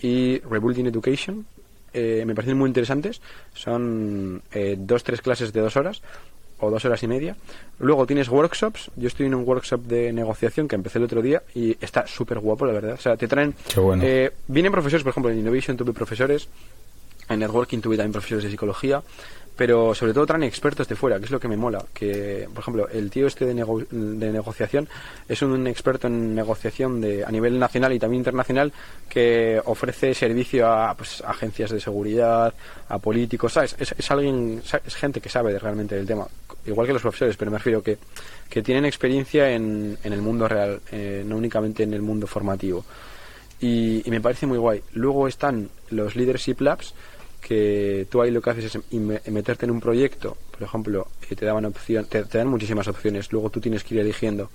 y 0.00 0.38
Rebuilding 0.38 0.86
Education. 0.86 1.44
me 1.92 2.34
parecen 2.34 2.58
muy 2.58 2.68
interesantes. 2.68 3.20
Son 3.52 4.42
dos, 4.78 5.04
tres 5.04 5.20
clases 5.20 5.52
de 5.52 5.60
dos 5.60 5.76
horas 5.76 6.02
o 6.60 6.70
dos 6.70 6.84
horas 6.84 7.02
y 7.02 7.08
media. 7.08 7.36
Luego 7.78 8.06
tienes 8.06 8.28
workshops. 8.28 8.90
Yo 8.96 9.08
estoy 9.08 9.26
en 9.26 9.34
un 9.34 9.46
workshop 9.46 9.82
de 9.82 10.12
negociación 10.12 10.68
que 10.68 10.76
empecé 10.76 10.98
el 10.98 11.04
otro 11.04 11.22
día 11.22 11.42
y 11.54 11.76
está 11.80 12.06
súper 12.06 12.38
guapo, 12.38 12.66
la 12.66 12.72
verdad. 12.72 12.94
O 12.94 13.00
sea, 13.00 13.16
te 13.16 13.28
traen. 13.28 13.54
Eh, 14.02 14.30
vienen 14.48 14.72
profesores, 14.72 15.02
por 15.02 15.10
ejemplo, 15.10 15.30
en 15.30 15.38
Innovation 15.38 15.76
tuve 15.76 15.92
profesores, 15.92 16.48
en 17.28 17.40
Networking 17.40 17.78
tuve 17.78 17.96
también 17.96 18.12
profesores 18.12 18.44
de 18.44 18.50
psicología 18.50 19.02
pero 19.56 19.94
sobre 19.94 20.12
todo 20.12 20.26
traen 20.26 20.42
expertos 20.42 20.88
de 20.88 20.96
fuera, 20.96 21.18
que 21.18 21.26
es 21.26 21.30
lo 21.30 21.38
que 21.38 21.46
me 21.46 21.56
mola. 21.56 21.84
Que, 21.92 22.48
por 22.52 22.62
ejemplo, 22.62 22.88
el 22.88 23.08
tío 23.10 23.26
este 23.26 23.46
de, 23.46 23.54
de 23.54 24.32
negociación 24.32 24.88
es 25.28 25.42
un 25.42 25.66
experto 25.66 26.08
en 26.08 26.34
negociación 26.34 27.00
de, 27.00 27.24
a 27.24 27.30
nivel 27.30 27.58
nacional 27.58 27.92
y 27.92 27.98
también 27.98 28.20
internacional 28.20 28.72
que 29.08 29.60
ofrece 29.64 30.12
servicio 30.14 30.66
a 30.66 30.94
pues, 30.94 31.22
agencias 31.24 31.70
de 31.70 31.80
seguridad, 31.80 32.52
a 32.88 32.98
políticos, 32.98 33.52
¿sabes? 33.52 33.76
Es, 33.78 34.10
alguien, 34.10 34.60
es 34.84 34.94
gente 34.96 35.20
que 35.20 35.28
sabe 35.28 35.56
realmente 35.58 35.94
del 35.94 36.06
tema, 36.06 36.26
igual 36.66 36.86
que 36.86 36.92
los 36.92 37.02
profesores, 37.02 37.36
pero 37.36 37.50
me 37.50 37.58
refiero 37.58 37.82
que, 37.82 37.98
que 38.50 38.62
tienen 38.62 38.84
experiencia 38.84 39.50
en, 39.50 39.96
en 40.02 40.12
el 40.12 40.20
mundo 40.20 40.48
real, 40.48 40.80
eh, 40.90 41.22
no 41.24 41.36
únicamente 41.36 41.84
en 41.84 41.94
el 41.94 42.02
mundo 42.02 42.26
formativo. 42.26 42.84
Y, 43.60 44.02
y 44.04 44.10
me 44.10 44.20
parece 44.20 44.46
muy 44.46 44.58
guay. 44.58 44.82
Luego 44.94 45.28
están 45.28 45.70
los 45.90 46.16
Leadership 46.16 46.56
Labs 46.58 46.92
que 47.46 48.06
tú 48.10 48.22
ahí 48.22 48.30
lo 48.30 48.40
que 48.40 48.50
haces 48.50 48.74
es 48.74 49.30
meterte 49.30 49.66
en 49.66 49.70
un 49.70 49.80
proyecto, 49.80 50.36
por 50.50 50.62
ejemplo, 50.62 51.08
te 51.28 51.44
daban 51.44 51.66
opción, 51.66 52.06
te, 52.06 52.24
dan 52.24 52.48
muchísimas 52.48 52.88
opciones, 52.88 53.30
luego 53.32 53.50
tú 53.50 53.60
tienes 53.60 53.84
que 53.84 53.94
ir 53.94 54.00
eligiendo. 54.00 54.50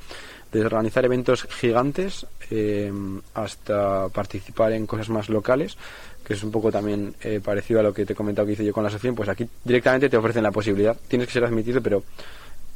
Desde 0.51 0.65
organizar 0.65 1.05
eventos 1.05 1.43
gigantes 1.43 2.25
eh, 2.49 2.91
hasta 3.35 4.09
participar 4.09 4.71
en 4.71 4.87
cosas 4.87 5.09
más 5.09 5.29
locales, 5.29 5.77
que 6.25 6.33
es 6.33 6.43
un 6.43 6.51
poco 6.51 6.71
también 6.71 7.13
eh, 7.21 7.39
parecido 7.43 7.79
a 7.79 7.83
lo 7.83 7.93
que 7.93 8.07
te 8.07 8.13
he 8.13 8.15
comentado 8.15 8.47
que 8.47 8.53
hice 8.53 8.65
yo 8.65 8.73
con 8.73 8.81
la 8.81 8.87
asociación, 8.87 9.13
pues 9.13 9.29
aquí 9.29 9.47
directamente 9.63 10.09
te 10.09 10.17
ofrecen 10.17 10.41
la 10.41 10.51
posibilidad, 10.51 10.97
tienes 11.07 11.27
que 11.27 11.33
ser 11.33 11.45
admitido, 11.45 11.81
pero 11.81 12.03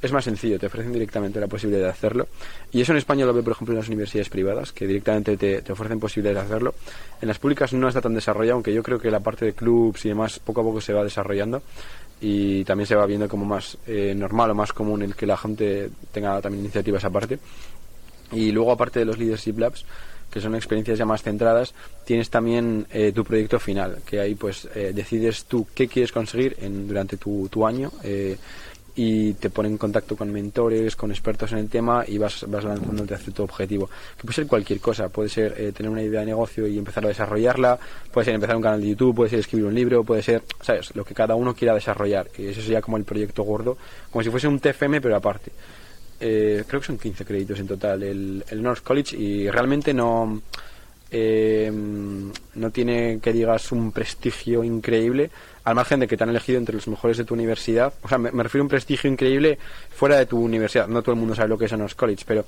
es 0.04 0.12
más 0.12 0.26
sencillo, 0.26 0.60
te 0.60 0.66
ofrecen 0.66 0.92
directamente 0.92 1.40
la 1.40 1.48
posibilidad 1.48 1.86
de 1.86 1.90
hacerlo. 1.92 2.28
Y 2.74 2.82
eso 2.82 2.92
en 2.92 2.98
España 2.98 3.26
lo 3.26 3.34
veo, 3.34 3.42
por 3.42 3.54
ejemplo, 3.54 3.74
en 3.74 3.80
las 3.80 3.88
universidades 3.88 4.28
privadas, 4.28 4.74
que 4.74 4.86
directamente 4.86 5.38
te, 5.38 5.72
ofrecen 5.72 5.98
posibilidad 5.98 6.36
de 6.36 6.42
hacerlo. 6.42 6.76
En 7.22 7.30
las 7.30 7.40
públicas 7.40 7.72
no 7.72 7.88
está 7.88 8.02
tan 8.02 8.14
desarrollado, 8.14 8.56
aunque 8.56 8.74
yo 8.74 8.84
creo 8.84 9.00
que 9.00 9.10
la 9.10 9.22
parte 9.22 9.46
de 9.46 9.54
clubs 9.54 10.04
y 10.06 10.10
demás 10.10 10.40
poco 10.40 10.60
a 10.60 10.64
poco 10.66 10.82
se 10.82 10.92
va 10.92 11.06
desarrollando 11.06 11.64
y 12.20 12.66
también 12.66 12.86
se 12.86 12.96
va 12.96 13.06
viendo 13.06 13.30
como 13.30 13.46
más 13.46 13.78
eh, 13.88 14.14
normal 14.14 14.52
o 14.52 14.56
más 14.56 14.74
común 14.74 15.02
el 15.04 15.16
que 15.16 15.26
la 15.26 15.38
gente 15.38 15.90
tenga 16.12 16.42
también 16.42 16.66
iniciativas 16.66 17.06
aparte. 17.06 17.40
Y 18.34 18.52
luego, 18.52 18.74
aparte 18.74 19.00
de 19.00 19.06
los 19.06 19.18
Leadership 19.18 19.58
Labs, 19.58 19.86
que 20.30 20.42
son 20.42 20.54
experiencias 20.56 21.00
ya 21.00 21.06
más 21.06 21.24
centradas, 21.24 21.74
tienes 22.04 22.30
también 22.30 22.88
eh, 22.92 23.14
tu 23.14 23.24
proyecto 23.24 23.58
final, 23.58 24.00
que 24.06 24.20
ahí 24.20 24.36
pues 24.36 24.68
eh, 24.76 24.92
decides 24.94 25.46
tú 25.46 25.68
qué 25.74 25.88
quieres 25.88 26.12
conseguir 26.12 26.58
en, 26.60 26.90
durante 26.90 27.16
tu, 27.16 27.48
tu 27.50 27.66
año 27.66 27.90
y 28.96 29.34
te 29.34 29.50
pone 29.50 29.70
en 29.70 29.78
contacto 29.78 30.16
con 30.16 30.32
mentores, 30.32 30.96
con 30.96 31.12
expertos 31.12 31.52
en 31.52 31.60
el 31.60 31.70
tema 31.70 32.04
y 32.08 32.18
vas, 32.18 32.46
vas 32.48 32.64
lanzándote 32.64 33.16
hacia 33.16 33.34
tu 33.34 33.44
objetivo. 33.44 33.90
Que 34.18 34.24
puede 34.24 34.34
ser 34.34 34.48
cualquier 34.48 34.80
cosa, 34.80 35.10
puede 35.10 35.30
ser 35.30 35.56
eh, 35.58 35.72
tener 35.72 35.92
una 35.92 36.04
idea 36.04 36.20
de 36.20 36.28
negocio 36.28 36.68
y 36.68 36.78
empezar 36.78 37.04
a 37.06 37.08
desarrollarla, 37.08 37.80
puede 38.12 38.26
ser 38.26 38.36
empezar 38.36 38.56
un 38.56 38.62
canal 38.62 38.82
de 38.82 38.90
YouTube, 38.90 39.16
puede 39.16 39.32
ser 39.32 39.40
escribir 39.40 39.66
un 39.66 39.74
libro, 39.74 40.04
puede 40.04 40.22
ser, 40.22 40.44
¿sabes? 40.62 40.96
Lo 40.96 41.04
que 41.04 41.16
cada 41.16 41.36
uno 41.36 41.56
quiera 41.56 41.74
desarrollar. 41.74 42.30
Y 42.38 42.48
eso 42.48 42.62
sería 42.62 42.82
como 42.82 42.98
el 42.98 43.04
proyecto 43.04 43.44
gordo, 43.44 43.78
como 44.12 44.24
si 44.24 44.30
fuese 44.30 44.48
un 44.48 44.60
TFM 44.60 45.02
pero 45.02 45.16
aparte. 45.16 45.52
Eh, 46.20 46.64
creo 46.68 46.80
que 46.80 46.88
son 46.88 46.98
15 46.98 47.26
créditos 47.26 47.60
en 47.60 47.68
total 47.68 48.02
el, 48.04 48.46
el 48.48 48.62
North 48.62 48.84
College 48.84 49.18
y 49.18 49.50
realmente 49.50 49.94
no... 49.94 50.42
Eh, 51.16 51.72
no 51.72 52.72
tiene 52.72 53.20
que 53.22 53.32
digas 53.32 53.72
un 53.72 53.92
prestigio 53.92 54.64
increíble 54.64 55.30
al 55.64 55.76
margen 55.76 56.00
de 56.00 56.08
que 56.08 56.18
te 56.18 56.24
han 56.24 56.32
elegido 56.32 56.58
entre 56.58 56.74
los 56.74 56.88
mejores 56.88 57.18
de 57.18 57.24
tu 57.24 57.36
universidad. 57.36 57.94
O 58.02 58.10
sea, 58.10 58.18
me, 58.18 58.32
refiero 58.32 58.64
a 58.64 58.66
un 58.66 58.70
prestigio 58.70 59.10
increíble 59.10 59.60
fuera 59.92 60.18
de 60.18 60.26
tu 60.26 60.40
universidad. 60.40 60.88
No 60.88 61.04
todo 61.04 61.14
el 61.14 61.20
mundo 61.20 61.36
sabe 61.36 61.50
lo 61.50 61.58
que 61.58 61.66
es 61.66 61.74
Honors 61.74 61.94
College, 61.94 62.24
pero 62.28 62.46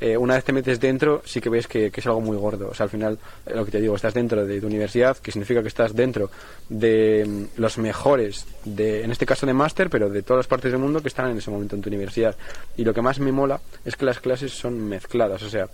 eh, 0.00 0.16
una 0.16 0.34
vez 0.34 0.44
te 0.44 0.52
metes 0.52 0.78
dentro, 0.78 1.22
sí 1.24 1.40
que 1.40 1.48
ves 1.48 1.66
que, 1.66 1.92
es 1.94 2.06
algo 2.06 2.20
muy 2.20 2.36
gordo. 2.36 2.68
O 2.70 2.74
sea, 2.74 2.84
al 2.84 2.90
final, 2.90 3.18
eh, 3.46 3.54
lo 3.54 3.64
que 3.64 3.70
te 3.70 3.80
digo, 3.80 3.96
estás 3.96 4.14
dentro 4.14 4.44
de 4.44 4.60
tu 4.60 4.66
universidad, 4.66 5.16
que 5.16 5.32
significa 5.32 5.62
que 5.62 5.68
estás 5.68 5.94
dentro 5.94 6.30
de 6.68 7.24
mm, 7.26 7.60
los 7.60 7.78
mejores, 7.78 8.46
de, 8.64 9.04
en 9.04 9.12
este 9.12 9.26
caso 9.26 9.46
de 9.46 9.54
máster, 9.54 9.88
pero 9.90 10.10
de 10.10 10.22
todas 10.22 10.40
las 10.40 10.46
partes 10.46 10.72
del 10.72 10.80
mundo 10.80 11.00
que 11.00 11.08
están 11.08 11.30
en 11.30 11.38
ese 11.38 11.50
momento 11.50 11.74
en 11.74 11.82
tu 11.82 11.88
universidad. 11.88 12.36
Y 12.76 12.84
lo 12.84 12.92
que 12.92 13.00
más 13.00 13.18
me 13.18 13.32
mola 13.32 13.60
es 13.84 13.96
que 13.96 14.04
las 14.04 14.20
clases 14.20 14.52
son 14.52 14.88
mezcladas. 14.88 15.42
O 15.42 15.48
sea, 15.48 15.68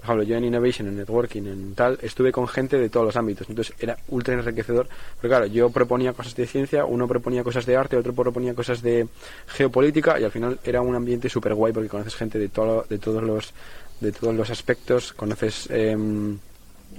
por 0.00 0.04
ejemplo, 0.04 0.22
yo 0.24 0.36
en 0.36 0.44
Innovation, 0.44 0.88
en 0.88 0.96
Networking, 0.96 1.42
en 1.42 1.74
tal, 1.74 1.98
estuve 2.00 2.32
con 2.32 2.48
gente 2.48 2.78
de 2.78 2.88
todos 2.88 3.06
los 3.06 3.16
ámbitos. 3.16 3.48
Entonces 3.50 3.74
era 3.78 3.98
ultra 4.08 4.34
enriquecedor. 4.34 4.88
Pero 5.20 5.30
claro, 5.30 5.46
yo 5.46 5.68
proponía 5.70 6.14
cosas 6.14 6.34
de 6.34 6.46
ciencia, 6.46 6.86
uno 6.86 7.06
proponía 7.06 7.44
cosas 7.44 7.66
de 7.66 7.76
arte, 7.76 7.96
otro 7.96 8.14
proponía 8.14 8.54
cosas 8.54 8.80
de 8.80 9.06
geopolítica 9.46 10.18
y 10.18 10.24
al 10.24 10.30
final 10.30 10.58
era 10.64 10.80
un 10.80 10.94
ambiente 10.94 11.28
súper 11.28 11.54
guay 11.54 11.72
porque 11.72 11.88
conoces 11.88 12.14
gente 12.16 12.38
de, 12.38 12.48
todo, 12.48 12.86
de, 12.88 12.98
todos, 12.98 13.22
los, 13.22 13.52
de 14.00 14.12
todos 14.12 14.34
los 14.34 14.50
aspectos, 14.50 15.12
conoces... 15.12 15.68
Em, 15.70 16.38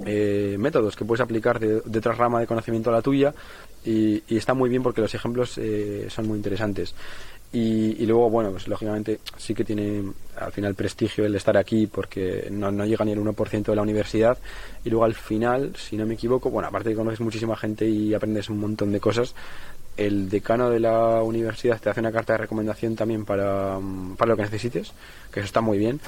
eh, 0.06 0.56
métodos 0.58 0.96
que 0.96 1.04
puedes 1.04 1.20
aplicar 1.20 1.60
de, 1.60 1.82
de, 1.82 2.00
otra 2.00 2.14
rama 2.14 2.40
de 2.40 2.48
conocimiento 2.48 2.90
a 2.90 2.94
la 2.94 3.02
tuya 3.02 3.34
y, 3.84 4.24
está 4.30 4.54
muy 4.54 4.70
bien 4.70 4.84
porque 4.84 5.02
los 5.02 5.14
ejemplos 5.14 5.58
eh, 5.58 6.08
son 6.10 6.28
muy 6.28 6.38
interesantes. 6.38 6.96
Y, 7.54 8.06
luego, 8.06 8.30
bueno, 8.30 8.52
pues 8.52 8.70
lógicamente 8.70 9.20
sí 9.36 9.54
que 9.54 9.66
tiene 9.66 10.04
al 10.38 10.54
final 10.54 10.74
prestigio 10.74 11.26
el 11.26 11.36
estar 11.36 11.58
aquí 11.58 11.86
porque 11.86 12.48
no, 12.50 12.72
no 12.72 12.86
llega 12.86 13.04
ni 13.04 13.12
el 13.12 13.20
1% 13.20 13.64
de 13.64 13.76
la 13.76 13.82
universidad. 13.82 14.38
Y 14.86 14.90
luego 14.90 15.04
al 15.04 15.16
final, 15.16 15.76
si 15.76 15.98
no 15.98 16.06
me 16.06 16.14
equivoco, 16.14 16.50
bueno, 16.50 16.70
aparte 16.70 16.90
de 16.90 16.96
que 16.96 17.00
conoces 17.00 17.20
muchísima 17.20 17.58
gente 17.58 17.86
y 17.86 18.14
aprendes 18.14 18.50
un 18.50 18.60
montón 18.60 18.94
de 18.94 19.02
cosas, 19.02 19.36
el 19.98 20.30
decano 20.30 20.70
de 20.70 20.80
la 20.80 21.22
universidad 21.24 21.80
te 21.82 21.90
hace 21.90 22.00
una 22.00 22.14
carta 22.14 22.34
de 22.34 22.38
recomendación 22.38 22.96
también 22.96 23.26
para, 23.26 23.78
para 24.18 24.32
lo 24.32 24.38
que 24.38 24.44
necesites, 24.44 24.94
que 25.32 25.42
eso 25.42 25.48
está 25.48 25.60
muy 25.60 25.78
bien. 25.78 26.00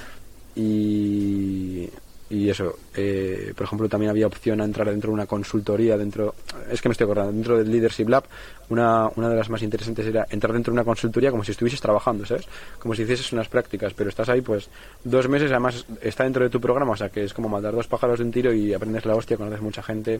Y 0.55 1.89
y 2.33 2.49
eso, 2.49 2.79
eh, 2.95 3.53
por 3.55 3.65
ejemplo, 3.65 3.87
también 3.87 4.09
había 4.09 4.25
opción 4.25 4.59
a 4.59 4.65
entrar 4.65 4.89
dentro 4.89 5.11
de 5.11 5.13
una 5.13 5.27
consultoría, 5.27 5.95
dentro, 5.97 6.33
es 6.71 6.81
que 6.81 6.89
me 6.89 6.93
estoy 6.93 7.05
acordando, 7.05 7.31
dentro 7.31 7.59
del 7.59 7.71
Leadership 7.71 8.09
Lab, 8.09 8.23
una, 8.69 9.07
una 9.15 9.29
de 9.29 9.35
las 9.35 9.51
más 9.51 9.61
interesantes 9.61 10.07
era 10.07 10.25
entrar 10.31 10.51
dentro 10.51 10.71
de 10.71 10.79
una 10.79 10.83
consultoría 10.83 11.29
como 11.29 11.43
si 11.43 11.51
estuvieses 11.51 11.79
trabajando, 11.79 12.25
¿sabes? 12.25 12.47
Como 12.79 12.95
si 12.95 13.03
hicieses 13.03 13.31
unas 13.33 13.47
prácticas, 13.47 13.93
pero 13.93 14.09
estás 14.09 14.29
ahí 14.29 14.41
pues 14.41 14.67
dos 15.03 15.29
meses, 15.29 15.51
además 15.51 15.85
está 16.01 16.23
dentro 16.23 16.43
de 16.43 16.49
tu 16.49 16.59
programa, 16.59 16.93
o 16.93 16.97
sea 16.97 17.09
que 17.09 17.23
es 17.23 17.33
como 17.35 17.49
matar 17.49 17.75
dos 17.75 17.85
pájaros 17.85 18.17
de 18.17 18.25
un 18.25 18.31
tiro 18.31 18.51
y 18.51 18.73
aprendes 18.73 19.05
la 19.05 19.15
hostia, 19.15 19.37
conoces 19.37 19.61
mucha 19.61 19.83
gente, 19.83 20.19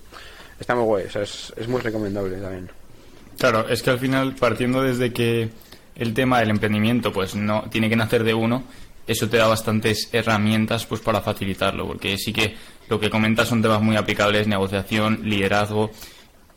está 0.60 0.76
muy 0.76 0.86
guay, 0.86 1.06
o 1.06 1.10
sea, 1.10 1.24
es, 1.24 1.52
es 1.58 1.68
muy 1.68 1.82
recomendable 1.82 2.38
también. 2.38 2.70
Claro, 3.40 3.68
es 3.68 3.82
que 3.82 3.90
al 3.90 3.98
final, 3.98 4.36
partiendo 4.36 4.84
desde 4.84 5.12
que 5.12 5.50
el 5.96 6.14
tema 6.14 6.40
del 6.40 6.52
emprendimiento 6.52 7.12
pues 7.12 7.36
no 7.36 7.64
tiene 7.72 7.90
que 7.90 7.96
nacer 7.96 8.24
de 8.24 8.36
uno, 8.36 8.64
eso 9.08 9.28
te 9.28 9.38
da 9.38 9.48
bastantes 9.48 10.10
herramientas 10.12 10.86
pues 10.86 11.02
para 11.02 11.22
facilitarlo, 11.22 11.88
porque 11.88 12.18
sí 12.18 12.32
que 12.32 12.56
lo 12.90 13.00
que 13.00 13.10
comentas 13.10 13.48
son 13.48 13.62
temas 13.62 13.82
muy 13.82 13.96
aplicables, 13.96 14.48
negociación, 14.48 15.22
liderazgo 15.24 15.92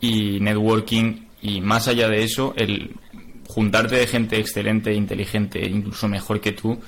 y 0.01 0.41
networking, 0.41 1.27
y 1.43 1.61
más 1.61 1.89
allá 1.89 2.09
de 2.09 2.25
eso, 2.25 2.55
el 2.57 2.95
juntarte 3.49 3.97
de 3.97 4.07
gente 4.07 4.39
excelente, 4.39 4.93
inteligente, 4.93 5.65
incluso 5.67 6.09
mejor 6.09 6.41
que 6.41 6.53
tú, 6.53 6.79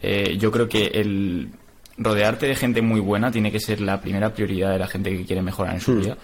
eh, 0.00 0.36
yo 0.38 0.50
creo 0.50 0.68
que 0.68 0.86
el 0.86 1.48
rodearte 1.96 2.46
de 2.46 2.54
gente 2.54 2.82
muy 2.82 3.00
buena 3.00 3.30
tiene 3.30 3.50
que 3.50 3.60
ser 3.60 3.80
la 3.80 4.00
primera 4.00 4.32
prioridad 4.32 4.72
de 4.72 4.78
la 4.78 4.86
gente 4.86 5.16
que 5.16 5.24
quiere 5.24 5.42
mejorar 5.42 5.74
en 5.74 5.80
su 5.80 5.92
Hmm. 5.92 6.00
vida, 6.00 6.18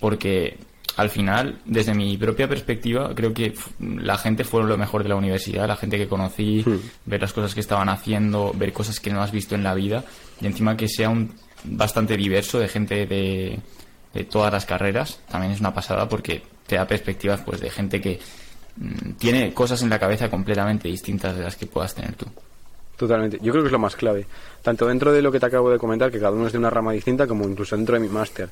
porque 0.00 0.56
al 0.96 1.10
final, 1.10 1.58
desde 1.64 1.94
mi 1.94 2.16
propia 2.16 2.48
perspectiva, 2.48 3.12
creo 3.14 3.34
que 3.34 3.54
la 3.80 4.16
gente 4.16 4.44
fue 4.44 4.62
lo 4.62 4.76
mejor 4.78 5.02
de 5.02 5.08
la 5.08 5.16
universidad, 5.16 5.66
la 5.66 5.76
gente 5.76 5.98
que 5.98 6.06
conocí, 6.08 6.62
Hmm. 6.64 6.78
ver 7.06 7.20
las 7.20 7.32
cosas 7.32 7.54
que 7.54 7.60
estaban 7.60 7.88
haciendo, 7.88 8.52
ver 8.54 8.72
cosas 8.72 9.00
que 9.00 9.10
no 9.10 9.20
has 9.22 9.32
visto 9.32 9.54
en 9.54 9.64
la 9.64 9.74
vida, 9.74 10.04
y 10.40 10.46
encima 10.46 10.76
que 10.76 10.88
sea 10.88 11.08
un 11.10 11.34
bastante 11.64 12.16
diverso 12.16 12.58
de 12.58 12.68
gente 12.68 13.06
de, 13.06 13.58
de 14.12 14.24
todas 14.24 14.52
las 14.52 14.66
carreras, 14.66 15.20
también 15.30 15.52
es 15.52 15.60
una 15.60 15.74
pasada 15.74 16.08
porque 16.08 16.42
te 16.66 16.76
da 16.76 16.86
perspectivas 16.86 17.40
pues 17.40 17.60
de 17.60 17.70
gente 17.70 18.00
que 18.00 18.20
mm, 18.76 19.12
tiene 19.18 19.52
cosas 19.52 19.82
en 19.82 19.90
la 19.90 19.98
cabeza 19.98 20.30
completamente 20.30 20.88
distintas 20.88 21.36
de 21.36 21.42
las 21.42 21.56
que 21.56 21.66
puedas 21.66 21.94
tener 21.94 22.14
tú. 22.14 22.26
Totalmente. 22.96 23.38
Yo 23.42 23.50
creo 23.50 23.64
que 23.64 23.68
es 23.68 23.72
lo 23.72 23.78
más 23.80 23.96
clave. 23.96 24.24
Tanto 24.62 24.86
dentro 24.86 25.12
de 25.12 25.20
lo 25.20 25.32
que 25.32 25.40
te 25.40 25.46
acabo 25.46 25.68
de 25.70 25.78
comentar, 25.78 26.12
que 26.12 26.20
cada 26.20 26.30
uno 26.30 26.46
es 26.46 26.52
de 26.52 26.58
una 26.58 26.70
rama 26.70 26.92
distinta, 26.92 27.26
como 27.26 27.48
incluso 27.48 27.76
dentro 27.76 27.94
de 27.94 28.00
mi 28.00 28.08
máster. 28.08 28.48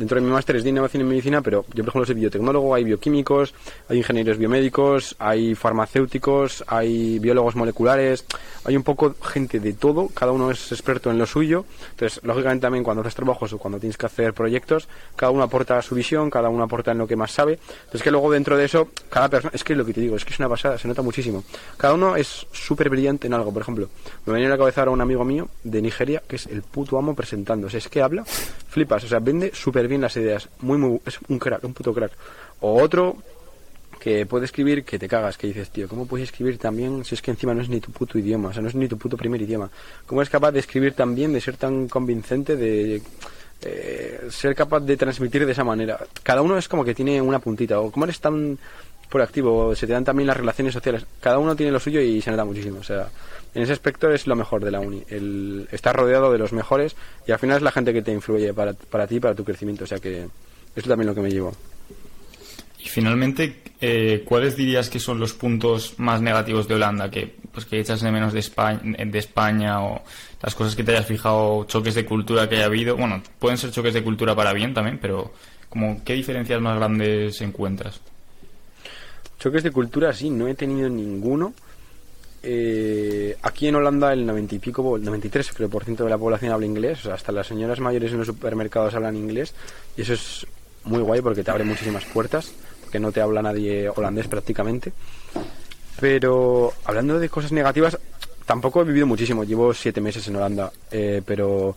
Dentro 0.00 0.18
de 0.18 0.26
mi 0.26 0.32
máster 0.32 0.56
es 0.56 0.64
de 0.64 0.70
innovación 0.70 1.02
en 1.02 1.08
medicina, 1.10 1.42
pero 1.42 1.66
yo, 1.74 1.84
por 1.84 1.90
ejemplo, 1.90 2.06
soy 2.06 2.14
biotecnólogo, 2.14 2.74
hay 2.74 2.84
bioquímicos, 2.84 3.52
hay 3.86 3.98
ingenieros 3.98 4.38
biomédicos, 4.38 5.14
hay 5.18 5.54
farmacéuticos, 5.54 6.64
hay 6.68 7.18
biólogos 7.18 7.54
moleculares, 7.54 8.24
hay 8.64 8.78
un 8.78 8.82
poco 8.82 9.14
gente 9.22 9.60
de 9.60 9.74
todo, 9.74 10.08
cada 10.08 10.32
uno 10.32 10.50
es 10.50 10.72
experto 10.72 11.10
en 11.10 11.18
lo 11.18 11.26
suyo. 11.26 11.66
Entonces, 11.90 12.18
lógicamente 12.24 12.62
también 12.62 12.82
cuando 12.82 13.02
haces 13.02 13.14
trabajos 13.14 13.52
o 13.52 13.58
cuando 13.58 13.78
tienes 13.78 13.98
que 13.98 14.06
hacer 14.06 14.32
proyectos, 14.32 14.88
cada 15.16 15.32
uno 15.32 15.42
aporta 15.42 15.82
su 15.82 15.94
visión, 15.94 16.30
cada 16.30 16.48
uno 16.48 16.62
aporta 16.62 16.92
en 16.92 16.96
lo 16.96 17.06
que 17.06 17.16
más 17.16 17.32
sabe. 17.32 17.58
Entonces, 17.80 18.02
que 18.02 18.10
luego 18.10 18.30
dentro 18.30 18.56
de 18.56 18.64
eso, 18.64 18.88
cada 19.10 19.28
persona, 19.28 19.52
es 19.54 19.62
que 19.62 19.74
es 19.74 19.78
lo 19.78 19.84
que 19.84 19.92
te 19.92 20.00
digo, 20.00 20.16
es 20.16 20.24
que 20.24 20.32
es 20.32 20.38
una 20.38 20.48
pasada, 20.48 20.78
se 20.78 20.88
nota 20.88 21.02
muchísimo. 21.02 21.44
Cada 21.76 21.92
uno 21.92 22.16
es 22.16 22.46
súper 22.52 22.88
brillante 22.88 23.26
en 23.26 23.34
algo, 23.34 23.52
por 23.52 23.60
ejemplo, 23.60 23.90
me 24.24 24.32
venía 24.32 24.48
a 24.48 24.52
la 24.52 24.56
cabeza 24.56 24.80
ahora 24.80 24.92
un 24.92 25.02
amigo 25.02 25.26
mío 25.26 25.50
de 25.62 25.82
Nigeria, 25.82 26.22
que 26.26 26.36
es 26.36 26.46
el 26.46 26.62
puto 26.62 26.96
amo 26.96 27.14
presentándose, 27.14 27.76
es 27.76 27.88
que 27.88 28.00
habla, 28.00 28.24
flipas, 28.70 29.04
o 29.04 29.08
sea, 29.08 29.18
vende 29.18 29.50
súper 29.52 29.88
bien 29.88 30.00
las 30.00 30.16
ideas, 30.16 30.48
muy, 30.60 30.78
muy, 30.78 31.00
es 31.04 31.18
un 31.28 31.38
crack, 31.38 31.64
un 31.64 31.74
puto 31.74 31.92
crack. 31.92 32.12
O 32.60 32.80
otro 32.80 33.16
que 34.00 34.24
puede 34.24 34.46
escribir 34.46 34.84
que 34.84 34.98
te 34.98 35.08
cagas, 35.08 35.36
que 35.36 35.48
dices, 35.48 35.70
tío, 35.70 35.86
¿cómo 35.86 36.06
puedes 36.06 36.28
escribir 36.30 36.56
tan 36.56 36.76
bien 36.76 37.04
si 37.04 37.14
es 37.14 37.22
que 37.22 37.30
encima 37.30 37.52
no 37.52 37.60
es 37.60 37.68
ni 37.68 37.80
tu 37.80 37.92
puto 37.92 38.18
idioma, 38.18 38.48
o 38.48 38.52
sea, 38.52 38.62
no 38.62 38.68
es 38.68 38.74
ni 38.74 38.88
tu 38.88 38.96
puto 38.96 39.16
primer 39.16 39.42
idioma? 39.42 39.70
¿Cómo 40.06 40.22
eres 40.22 40.30
capaz 40.30 40.52
de 40.52 40.60
escribir 40.60 40.94
tan 40.94 41.14
bien, 41.14 41.32
de 41.32 41.40
ser 41.40 41.56
tan 41.56 41.86
convincente, 41.88 42.56
de 42.56 43.02
eh, 43.60 44.20
ser 44.30 44.54
capaz 44.54 44.80
de 44.80 44.96
transmitir 44.96 45.44
de 45.44 45.52
esa 45.52 45.64
manera? 45.64 45.98
Cada 46.22 46.40
uno 46.40 46.56
es 46.56 46.66
como 46.66 46.84
que 46.84 46.94
tiene 46.94 47.20
una 47.20 47.40
puntita, 47.40 47.78
o 47.80 47.90
cómo 47.90 48.06
eres 48.06 48.20
tan 48.20 48.58
proactivo, 49.10 49.74
se 49.74 49.86
te 49.86 49.92
dan 49.92 50.04
también 50.04 50.26
las 50.26 50.36
relaciones 50.36 50.72
sociales, 50.72 51.04
cada 51.20 51.38
uno 51.38 51.56
tiene 51.56 51.72
lo 51.72 51.80
suyo 51.80 52.00
y 52.00 52.20
se 52.20 52.30
nota 52.30 52.44
muchísimo, 52.44 52.78
o 52.78 52.84
sea, 52.84 53.08
en 53.54 53.62
ese 53.62 53.72
aspecto 53.72 54.10
es 54.10 54.26
lo 54.26 54.36
mejor 54.36 54.64
de 54.64 54.70
la 54.70 54.80
uni, 54.80 55.02
el 55.08 55.68
estar 55.72 55.94
rodeado 55.94 56.32
de 56.32 56.38
los 56.38 56.52
mejores 56.52 56.96
y 57.26 57.32
al 57.32 57.38
final 57.38 57.58
es 57.58 57.62
la 57.62 57.72
gente 57.72 57.92
que 57.92 58.02
te 58.02 58.12
influye 58.12 58.54
para, 58.54 58.72
para 58.72 59.06
ti, 59.06 59.20
para 59.20 59.34
tu 59.34 59.44
crecimiento, 59.44 59.84
o 59.84 59.86
sea 59.86 59.98
que 59.98 60.28
eso 60.74 60.88
también 60.88 61.08
lo 61.08 61.14
que 61.14 61.20
me 61.20 61.30
llevo. 61.30 61.52
Y 62.82 62.88
finalmente, 62.88 63.62
eh, 63.80 64.22
¿cuáles 64.24 64.56
dirías 64.56 64.88
que 64.88 64.98
son 64.98 65.20
los 65.20 65.34
puntos 65.34 65.98
más 65.98 66.22
negativos 66.22 66.66
de 66.66 66.76
Holanda 66.76 67.10
que 67.10 67.34
pues 67.52 67.66
que 67.66 67.78
echas 67.78 68.00
de 68.00 68.10
menos 68.10 68.32
de 68.32 68.38
España, 68.38 68.80
de 68.82 69.18
España 69.18 69.82
o 69.82 70.02
las 70.40 70.54
cosas 70.54 70.76
que 70.76 70.84
te 70.84 70.92
hayas 70.92 71.06
fijado, 71.06 71.64
choques 71.64 71.94
de 71.94 72.06
cultura 72.06 72.48
que 72.48 72.56
haya 72.56 72.66
habido? 72.66 72.96
Bueno, 72.96 73.22
pueden 73.38 73.58
ser 73.58 73.70
choques 73.70 73.92
de 73.92 74.02
cultura 74.02 74.34
para 74.34 74.54
bien 74.54 74.72
también, 74.72 74.98
pero 74.98 75.32
como 75.68 76.02
¿qué 76.04 76.14
diferencias 76.14 76.60
más 76.60 76.76
grandes 76.76 77.40
encuentras? 77.42 78.00
Choques 79.40 79.62
de 79.62 79.70
cultura, 79.70 80.12
sí, 80.12 80.28
no 80.28 80.46
he 80.46 80.54
tenido 80.54 80.88
ninguno. 80.90 81.54
Eh, 82.42 83.36
aquí 83.42 83.68
en 83.68 83.74
Holanda 83.74 84.12
el 84.12 84.26
90 84.26 84.54
y 84.54 84.58
pico, 84.58 84.96
el 84.96 85.04
93 85.04 85.52
creo 85.52 85.68
de 85.68 86.10
la 86.10 86.18
población 86.18 86.52
habla 86.52 86.66
inglés, 86.66 87.00
o 87.00 87.02
sea, 87.04 87.14
hasta 87.14 87.32
las 87.32 87.46
señoras 87.46 87.80
mayores 87.80 88.12
en 88.12 88.18
los 88.18 88.26
supermercados 88.26 88.94
hablan 88.94 89.16
inglés 89.16 89.54
y 89.96 90.02
eso 90.02 90.14
es 90.14 90.46
muy 90.84 91.00
guay 91.00 91.20
porque 91.20 91.42
te 91.42 91.50
abre 91.50 91.64
muchísimas 91.64 92.04
puertas, 92.04 92.52
porque 92.82 92.98
no 92.98 93.12
te 93.12 93.20
habla 93.22 93.40
nadie 93.40 93.88
holandés 93.88 94.28
prácticamente. 94.28 94.92
Pero 95.98 96.72
hablando 96.84 97.18
de 97.18 97.28
cosas 97.30 97.52
negativas, 97.52 97.98
tampoco 98.44 98.82
he 98.82 98.84
vivido 98.84 99.06
muchísimo, 99.06 99.44
llevo 99.44 99.72
siete 99.72 100.02
meses 100.02 100.26
en 100.28 100.36
Holanda, 100.36 100.70
eh, 100.90 101.22
pero 101.24 101.76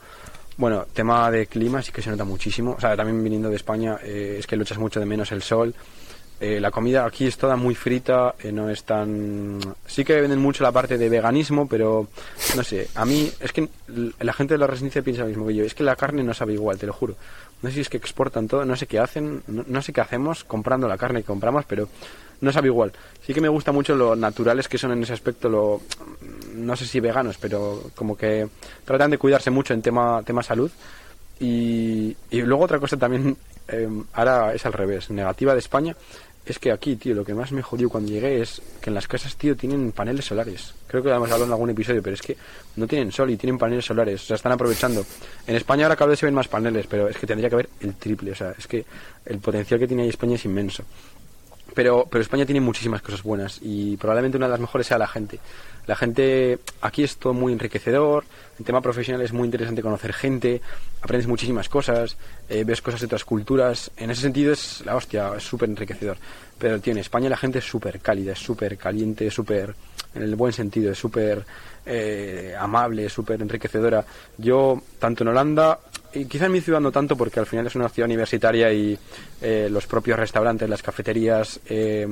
bueno, 0.58 0.86
tema 0.94 1.32
de 1.32 1.48
clima 1.48 1.82
sí 1.82 1.92
que 1.92 2.02
se 2.02 2.10
nota 2.10 2.26
muchísimo, 2.26 2.76
o 2.78 2.80
sea, 2.80 2.96
también 2.96 3.24
viniendo 3.24 3.50
de 3.50 3.56
España 3.56 3.98
eh, 4.04 4.38
es 4.40 4.48
que 4.48 4.56
luchas 4.56 4.78
mucho 4.78 5.00
de 5.00 5.06
menos 5.06 5.32
el 5.32 5.42
sol. 5.42 5.74
Eh, 6.46 6.60
la 6.60 6.72
comida 6.72 7.06
aquí 7.06 7.26
es 7.26 7.38
toda 7.38 7.56
muy 7.56 7.74
frita, 7.74 8.36
eh, 8.38 8.52
no 8.52 8.70
es 8.70 8.84
tan... 8.84 9.62
Sí 9.86 10.04
que 10.04 10.20
venden 10.20 10.40
mucho 10.40 10.62
la 10.62 10.74
parte 10.74 10.98
de 10.98 11.08
veganismo, 11.08 11.70
pero 11.70 12.10
no 12.58 12.64
sé, 12.66 12.90
a 12.96 13.06
mí 13.06 13.32
es 13.40 13.54
que 13.54 13.70
la 14.20 14.34
gente 14.34 14.56
de 14.56 14.58
la 14.58 14.68
residencia 14.68 15.02
piensa 15.02 15.22
lo 15.22 15.30
mismo 15.30 15.48
que 15.48 15.56
yo, 15.56 15.64
es 15.64 15.74
que 15.74 15.84
la 15.84 15.96
carne 15.96 16.22
no 16.22 16.34
sabe 16.34 16.52
igual, 16.52 16.78
te 16.78 16.86
lo 16.86 16.92
juro. 16.92 17.16
No 17.62 17.70
sé 17.70 17.76
si 17.76 17.82
es 17.82 17.88
que 17.88 17.96
exportan 17.96 18.50
todo, 18.50 18.66
no 18.66 18.76
sé 18.76 18.88
qué 18.88 19.00
hacen, 19.00 19.42
no, 19.48 19.64
no 19.66 19.82
sé 19.82 19.94
qué 19.94 20.02
hacemos 20.02 20.44
comprando 20.44 20.86
la 20.86 20.98
carne 20.98 21.22
que 21.22 21.28
compramos, 21.28 21.64
pero 21.64 21.88
no 22.42 22.52
sabe 22.52 22.68
igual. 22.68 22.92
Sí 23.26 23.34
que 23.34 23.40
me 23.40 23.48
gusta 23.48 23.72
mucho 23.72 23.96
lo 23.96 24.14
naturales 24.14 24.68
que 24.68 24.78
son 24.78 24.92
en 24.92 25.02
ese 25.02 25.14
aspecto, 25.14 25.48
lo 25.48 25.80
no 26.56 26.76
sé 26.76 26.86
si 26.86 27.00
veganos, 27.00 27.38
pero 27.38 27.84
como 27.96 28.18
que 28.18 28.50
tratan 28.84 29.12
de 29.12 29.18
cuidarse 29.18 29.50
mucho 29.50 29.74
en 29.74 29.82
tema, 29.82 30.22
tema 30.26 30.44
salud. 30.44 30.70
Y, 31.40 32.16
y 32.32 32.42
luego 32.42 32.66
otra 32.66 32.80
cosa 32.80 32.98
también, 32.98 33.38
eh, 33.70 33.88
ahora 34.12 34.54
es 34.54 34.66
al 34.66 34.74
revés, 34.74 35.10
negativa 35.10 35.54
de 35.54 35.60
España, 35.60 35.96
es 36.46 36.60
que 36.60 36.72
aquí, 36.72 36.98
tío, 36.98 37.16
lo 37.16 37.24
que 37.24 37.34
más 37.34 37.52
me 37.52 37.62
jodió 37.62 37.90
cuando 37.90 38.12
llegué 38.12 38.42
es 38.42 38.62
que 38.82 38.90
en 38.90 38.96
las 38.96 39.08
casas, 39.08 39.36
tío, 39.38 39.56
tienen 39.56 39.94
paneles 39.94 40.26
solares. 40.26 40.74
Creo 40.88 41.02
que 41.02 41.10
lo 41.10 41.16
hemos 41.16 41.32
hablado 41.32 41.46
en 41.46 41.52
algún 41.52 41.70
episodio, 41.70 42.04
pero 42.04 42.16
es 42.16 42.22
que 42.22 42.36
no 42.76 42.86
tienen 42.86 43.12
sol 43.12 43.30
y 43.30 43.38
tienen 43.38 43.58
paneles 43.58 43.86
solares, 43.86 44.22
o 44.24 44.26
sea, 44.26 44.36
están 44.36 44.52
aprovechando. 44.52 45.06
En 45.48 45.56
España 45.56 45.86
ahora 45.86 45.96
cada 45.96 46.10
vez 46.10 46.20
se 46.20 46.26
ven 46.26 46.36
más 46.36 46.50
paneles, 46.50 46.86
pero 46.88 47.08
es 47.08 47.18
que 47.18 47.26
tendría 47.26 47.50
que 47.50 47.56
haber 47.56 47.70
el 47.80 47.96
triple, 47.96 48.32
o 48.32 48.36
sea, 48.36 48.54
es 48.58 48.68
que 48.68 48.86
el 49.26 49.40
potencial 49.40 49.80
que 49.80 49.88
tiene 49.88 50.04
ahí 50.04 50.10
España 50.10 50.36
es 50.36 50.44
inmenso. 50.44 50.84
Pero, 51.74 52.08
pero 52.10 52.22
España 52.22 52.46
tiene 52.46 52.62
muchísimas 52.62 53.02
cosas 53.02 53.24
buenas 53.24 53.60
y 53.62 53.98
probablemente 53.98 54.38
una 54.38 54.48
de 54.48 54.52
las 54.52 54.60
mejores 54.60 54.88
sea 54.88 54.98
la 54.98 55.08
gente. 55.08 55.40
La 55.86 55.96
gente, 55.96 56.60
aquí 56.82 57.04
es 57.04 57.18
todo 57.18 57.34
muy 57.34 57.52
enriquecedor, 57.52 58.24
en 58.58 58.64
tema 58.64 58.80
profesional 58.80 59.22
es 59.22 59.34
muy 59.34 59.46
interesante 59.46 59.82
conocer 59.82 60.14
gente, 60.14 60.62
aprendes 61.02 61.28
muchísimas 61.28 61.68
cosas, 61.68 62.16
eh, 62.48 62.64
ves 62.64 62.82
cosas 62.82 63.02
de 63.02 63.08
otras 63.08 63.26
culturas, 63.26 63.92
en 63.98 64.10
ese 64.10 64.22
sentido 64.22 64.54
es 64.54 64.82
la 64.86 64.96
hostia, 64.96 65.34
es 65.36 65.44
súper 65.44 65.70
enriquecedor. 65.70 66.18
Pero 66.58 66.80
tío, 66.80 66.94
en 66.94 67.00
España 67.00 67.30
la 67.30 67.36
gente 67.36 67.60
es 67.60 67.66
súper 67.66 68.00
cálida, 68.00 68.32
es 68.32 68.40
súper 68.40 68.78
caliente, 68.78 69.30
súper, 69.30 69.76
en 70.16 70.22
el 70.22 70.36
buen 70.36 70.54
sentido, 70.54 70.92
es 70.92 70.98
súper 70.98 71.44
eh, 71.86 72.56
amable, 72.58 73.10
súper 73.10 73.42
enriquecedora. 73.42 74.06
Yo, 74.38 74.82
tanto 75.00 75.24
en 75.24 75.30
Holanda, 75.30 75.80
y 76.14 76.26
quizá 76.26 76.46
en 76.46 76.52
mi 76.52 76.62
ciudad 76.62 76.80
no 76.80 76.92
tanto 76.92 77.16
porque 77.16 77.40
al 77.40 77.46
final 77.46 77.68
es 77.68 77.76
una 77.76 77.90
ciudad 77.90 78.08
universitaria 78.08 78.72
y 78.72 78.98
eh, 79.42 79.68
los 79.70 79.88
propios 79.88 80.18
restaurantes, 80.18 80.70
las 80.70 80.82
cafeterías 80.82 81.60
eh, 81.68 82.06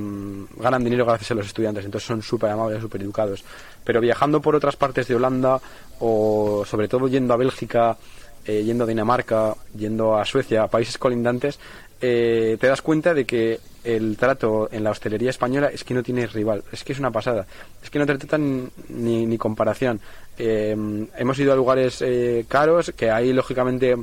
ganan 0.56 0.84
dinero 0.84 1.04
gracias 1.06 1.30
a 1.30 1.34
los 1.34 1.46
estudiantes, 1.46 1.84
entonces 1.84 2.06
son 2.06 2.22
súper 2.22 2.50
amables, 2.50 2.80
súper 2.80 3.02
educados. 3.02 3.44
Pero 3.84 4.00
viajando 4.00 4.40
por 4.40 4.54
otras 4.54 4.76
partes 4.76 5.08
de 5.08 5.14
Holanda 5.14 5.60
o 6.00 6.64
sobre 6.66 6.88
todo 6.88 7.08
yendo 7.08 7.34
a 7.34 7.36
Bélgica, 7.36 7.96
eh, 8.44 8.62
yendo 8.64 8.84
a 8.84 8.86
Dinamarca, 8.86 9.54
yendo 9.76 10.16
a 10.16 10.24
Suecia, 10.24 10.64
a 10.64 10.68
países 10.68 10.98
colindantes, 10.98 11.58
te 12.00 12.58
das 12.60 12.82
cuenta 12.82 13.14
de 13.14 13.24
que 13.24 13.60
el 13.84 14.16
trato 14.16 14.68
en 14.70 14.84
la 14.84 14.90
hostelería 14.90 15.30
española 15.30 15.68
es 15.68 15.84
que 15.84 15.94
no 15.94 16.02
tiene 16.02 16.26
rival, 16.26 16.62
es 16.72 16.84
que 16.84 16.92
es 16.92 16.98
una 16.98 17.10
pasada, 17.10 17.46
es 17.82 17.90
que 17.90 17.98
no 17.98 18.06
te 18.06 18.16
tratan 18.18 18.70
ni, 18.88 19.26
ni 19.26 19.38
comparación. 19.38 20.00
Eh, 20.38 20.76
hemos 21.16 21.38
ido 21.38 21.52
a 21.52 21.56
lugares 21.56 22.00
eh, 22.00 22.44
caros 22.48 22.92
que 22.96 23.10
ahí 23.10 23.32
lógicamente 23.32 23.96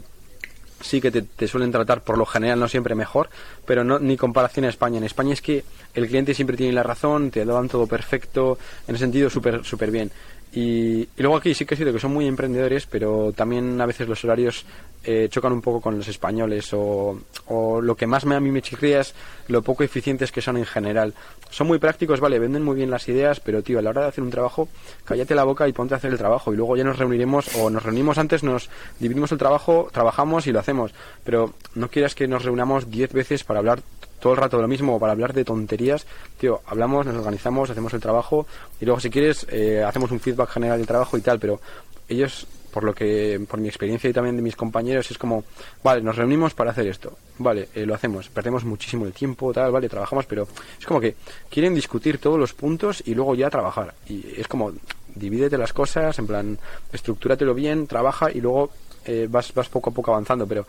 sí 0.82 1.02
que 1.02 1.12
te, 1.12 1.48
suelen 1.48 1.72
tratar 1.72 2.04
por 2.04 2.18
lo 2.18 2.26
general 2.26 2.60
no 2.60 2.68
siempre 2.68 2.96
mejor, 2.96 3.30
pero 3.66 3.84
no 3.84 4.00
ni 4.00 4.18
comparación 4.18 4.66
a 4.66 4.70
España. 4.70 4.98
En 4.98 5.04
España 5.04 5.34
es 5.34 5.42
que 5.42 5.64
el 5.94 6.08
cliente 6.08 6.34
siempre 6.34 6.58
tiene 6.58 6.74
la 6.74 6.84
razón, 6.84 7.32
te 7.32 7.46
lo 7.46 7.54
dan 7.56 7.70
todo 7.70 7.88
perfecto, 7.88 8.58
en 8.88 8.96
ese 8.96 9.06
sentido 9.06 9.30
súper 9.30 9.64
súper 9.66 9.92
bien. 9.92 10.12
Y, 10.52 11.02
y 11.02 11.10
luego 11.18 11.38
aquí 11.38 11.54
sí 11.54 11.66
que 11.66 11.76
es 11.76 11.78
cierto 11.78 11.94
que 11.94 12.00
son 12.00 12.14
muy 12.14 12.28
emprendedores, 12.28 12.88
pero 12.88 13.32
también 13.34 13.80
a 13.80 13.86
veces 13.86 14.08
los 14.08 14.24
horarios 14.24 14.66
eh, 15.04 15.28
chocan 15.30 15.54
un 15.54 15.62
poco 15.62 15.80
con 15.80 15.98
los 15.98 16.08
españoles 16.08 16.74
o, 16.74 17.20
o 17.48 17.82
lo 17.82 17.96
que 17.96 18.08
más 18.08 18.26
me, 18.26 18.36
a 18.36 18.40
mí 18.40 18.52
me 18.52 18.62
chirría 18.62 19.02
es 19.02 19.14
lo 19.48 19.62
poco 19.62 19.84
eficientes 19.84 20.32
que 20.32 20.42
son 20.42 20.58
en 20.58 20.66
general. 20.66 21.14
Son 21.52 21.68
muy 21.68 21.80
prácticos, 21.80 22.20
vale, 22.20 22.40
venden 22.40 22.64
muy 22.64 22.76
bien 22.76 22.90
las 22.90 23.08
ideas, 23.08 23.40
pero 23.40 23.64
tío, 23.64 23.80
a 23.80 23.82
la 23.82 23.92
hora 23.92 24.02
de 24.02 24.08
hacer 24.08 24.24
un 24.24 24.30
trabajo, 24.30 24.68
cállate 25.06 25.36
la 25.36 25.44
boca 25.44 25.68
y 25.68 25.74
ponte 25.74 25.94
a 25.94 25.98
hacer 25.98 26.12
el 26.12 26.18
trabajo 26.18 26.52
y 26.52 26.58
luego 26.58 26.76
ya 26.76 26.84
nos 26.84 26.98
reuniremos 26.98 27.56
o 27.56 27.70
nos 27.70 27.84
reunimos 27.84 28.18
antes, 28.18 28.44
nos 28.44 28.70
dividimos 29.00 29.32
el 29.32 29.38
trabajo, 29.38 29.90
trabajamos 29.92 30.48
y 30.48 30.52
lo 30.52 30.60
hacemos, 30.60 30.94
pero 31.24 31.54
no 31.76 31.90
quieras 31.90 32.16
que 32.16 32.28
nos 32.28 32.44
reunamos 32.44 32.92
10 32.92 33.14
veces 33.14 33.44
para 33.44 33.60
hablar 33.60 33.82
todo 34.20 34.34
el 34.34 34.38
rato 34.38 34.62
lo 34.62 34.68
mismo 34.68 35.00
para 35.00 35.14
hablar 35.14 35.34
de 35.34 35.46
tonterías, 35.46 36.06
tío, 36.38 36.62
hablamos, 36.66 37.06
nos 37.06 37.16
organizamos, 37.16 37.70
hacemos 37.70 37.94
el 37.94 38.02
trabajo 38.02 38.46
y 38.80 38.86
luego 38.86 39.00
si 39.00 39.10
quieres 39.10 39.46
eh, 39.50 39.84
hacemos 39.84 40.12
un 40.12 40.20
feedback 40.20 40.50
general 40.50 40.78
del 40.78 40.88
trabajo 40.88 41.18
y 41.18 41.22
tal, 41.22 41.40
pero 41.40 41.60
ellos 42.08 42.48
por 42.72 42.84
lo 42.84 42.94
que 42.94 43.44
por 43.50 43.60
mi 43.60 43.68
experiencia 43.68 44.10
y 44.10 44.14
también 44.14 44.36
de 44.36 44.44
mis 44.44 44.56
compañeros 44.56 45.10
es 45.10 45.18
como 45.18 45.44
vale 45.84 46.04
nos 46.04 46.16
reunimos 46.16 46.54
para 46.54 46.70
hacer 46.70 46.86
esto 46.86 47.18
vale 47.40 47.68
eh, 47.74 47.84
lo 47.84 47.96
hacemos 47.96 48.30
perdemos 48.30 48.64
muchísimo 48.64 49.08
el 49.08 49.12
tiempo 49.12 49.52
tal 49.52 49.72
vale 49.72 49.90
trabajamos 49.90 50.28
pero 50.28 50.48
es 50.80 50.86
como 50.86 51.02
que 51.02 51.16
quieren 51.50 51.74
discutir 51.74 52.20
todos 52.20 52.38
los 52.38 52.54
puntos 52.54 53.02
y 53.06 53.16
luego 53.16 53.36
ya 53.36 53.50
trabajar. 53.50 53.94
Y 54.08 54.40
es 54.40 54.48
como 54.48 54.72
divídete 55.16 55.58
las 55.58 55.74
cosas, 55.74 56.18
en 56.20 56.28
plan, 56.28 56.58
estructúratelo 56.94 57.54
bien, 57.54 57.88
trabaja 57.88 58.32
y 58.32 58.42
luego 58.42 58.70
eh, 59.06 59.28
vas, 59.30 59.54
vas 59.54 59.70
poco 59.70 59.90
a 59.90 59.94
poco 59.94 60.12
avanzando, 60.12 60.48
pero 60.48 60.66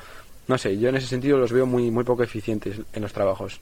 no 0.48 0.58
sé, 0.58 0.78
yo 0.78 0.88
en 0.88 0.96
ese 0.96 1.06
sentido 1.06 1.38
los 1.38 1.52
veo 1.52 1.66
muy, 1.66 1.90
muy 1.90 2.04
poco 2.04 2.22
eficientes 2.22 2.76
en 2.92 3.02
los 3.02 3.12
trabajos. 3.12 3.60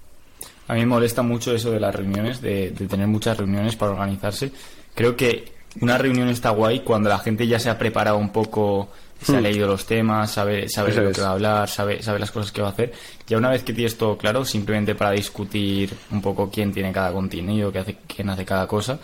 A 0.68 0.74
mí 0.74 0.81
me 0.81 0.87
molesta 0.87 1.22
mucho 1.22 1.55
eso 1.55 1.70
de 1.70 1.81
las 1.81 1.95
reuniones, 1.95 2.41
de, 2.41 2.70
de 2.70 2.87
tener 2.87 3.07
muchas 3.07 3.37
reuniones 3.37 3.76
para 3.76 3.93
organizarse. 3.93 4.53
Creo 4.95 5.16
que 5.16 5.53
una 5.81 5.97
reunión 5.99 6.29
está 6.29 6.51
guay 6.51 6.81
cuando 6.81 7.09
la 7.09 7.18
gente 7.18 7.47
ya 7.47 7.59
se 7.59 7.70
ha 7.70 7.79
preparado 7.79 8.16
un 8.18 8.31
poco, 8.31 8.89
se 9.22 9.37
ha 9.37 9.41
Hmm. 9.41 9.43
leído 9.43 9.66
los 9.66 9.87
temas, 9.87 10.31
sabe, 10.31 10.68
sabe 10.68 10.93
lo 10.95 11.11
que 11.12 11.20
va 11.20 11.29
a 11.29 11.33
hablar, 11.33 11.68
sabe, 11.68 12.03
sabe 12.03 12.18
las 12.18 12.31
cosas 12.31 12.53
que 12.53 12.61
va 12.62 12.68
a 12.68 12.70
hacer. 12.72 12.93
Ya 13.26 13.37
una 13.39 13.51
vez 13.51 13.62
que 13.64 13.72
tienes 13.72 13.97
todo 13.97 14.16
claro, 14.16 14.45
simplemente 14.45 14.95
para 14.95 15.11
discutir 15.12 15.91
un 16.11 16.20
poco 16.22 16.51
quién 16.51 16.72
tiene 16.72 16.93
cada 16.93 17.12
contenido, 17.12 17.72
qué 17.72 17.79
hace, 17.81 17.97
quién 18.07 18.29
hace 18.31 18.45
cada 18.45 18.66
cosa. 18.66 18.99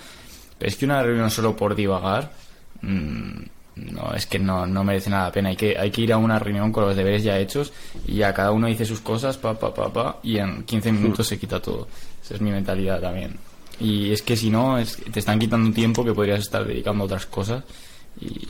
Pero 0.59 0.69
es 0.69 0.77
que 0.77 0.85
una 0.85 1.03
reunión 1.03 1.31
solo 1.31 1.57
por 1.57 1.75
divagar, 1.75 2.31
mm, 2.83 3.43
no, 3.77 4.13
es 4.15 4.27
que 4.27 4.39
no, 4.39 4.67
no 4.67 4.85
merece 4.85 5.11
nada 5.11 5.25
la 5.27 5.33
pena. 5.33 5.49
Hay 5.49 5.57
que, 5.57 5.77
hay 5.77 5.91
que 5.91 6.03
ir 6.03 6.13
a 6.13 6.19
una 6.19 6.39
reunión 6.39 6.73
con 6.73 6.85
los 6.85 6.97
deberes 6.97 7.23
ya 7.23 7.39
hechos 7.39 7.73
y 8.07 8.17
ya 8.17 8.33
cada 8.33 8.53
uno 8.53 8.67
dice 8.67 8.85
sus 8.85 9.01
cosas, 9.01 9.37
pa, 9.37 9.59
pa, 9.59 9.75
pa, 9.75 9.93
pa, 9.93 10.19
y 10.23 10.39
en 10.39 10.63
15 10.65 10.93
minutos 10.93 11.27
se 11.27 11.39
quita 11.39 11.61
todo. 11.61 11.89
Esa 12.23 12.35
es 12.35 12.41
mi 12.41 12.51
mentalidad 12.51 13.01
también. 13.01 13.37
Y 13.81 14.13
es 14.13 14.23
que 14.23 14.37
si 14.37 14.51
no, 14.51 14.79
es, 14.79 14.97
te 14.97 15.19
están 15.19 15.39
quitando 15.39 15.67
un 15.67 15.75
tiempo 15.75 16.05
que 16.05 16.13
podrías 16.13 16.41
estar 16.41 16.65
dedicando 16.65 17.03
a 17.03 17.07
otras 17.07 17.27
cosas 17.27 17.65
y 18.21 18.47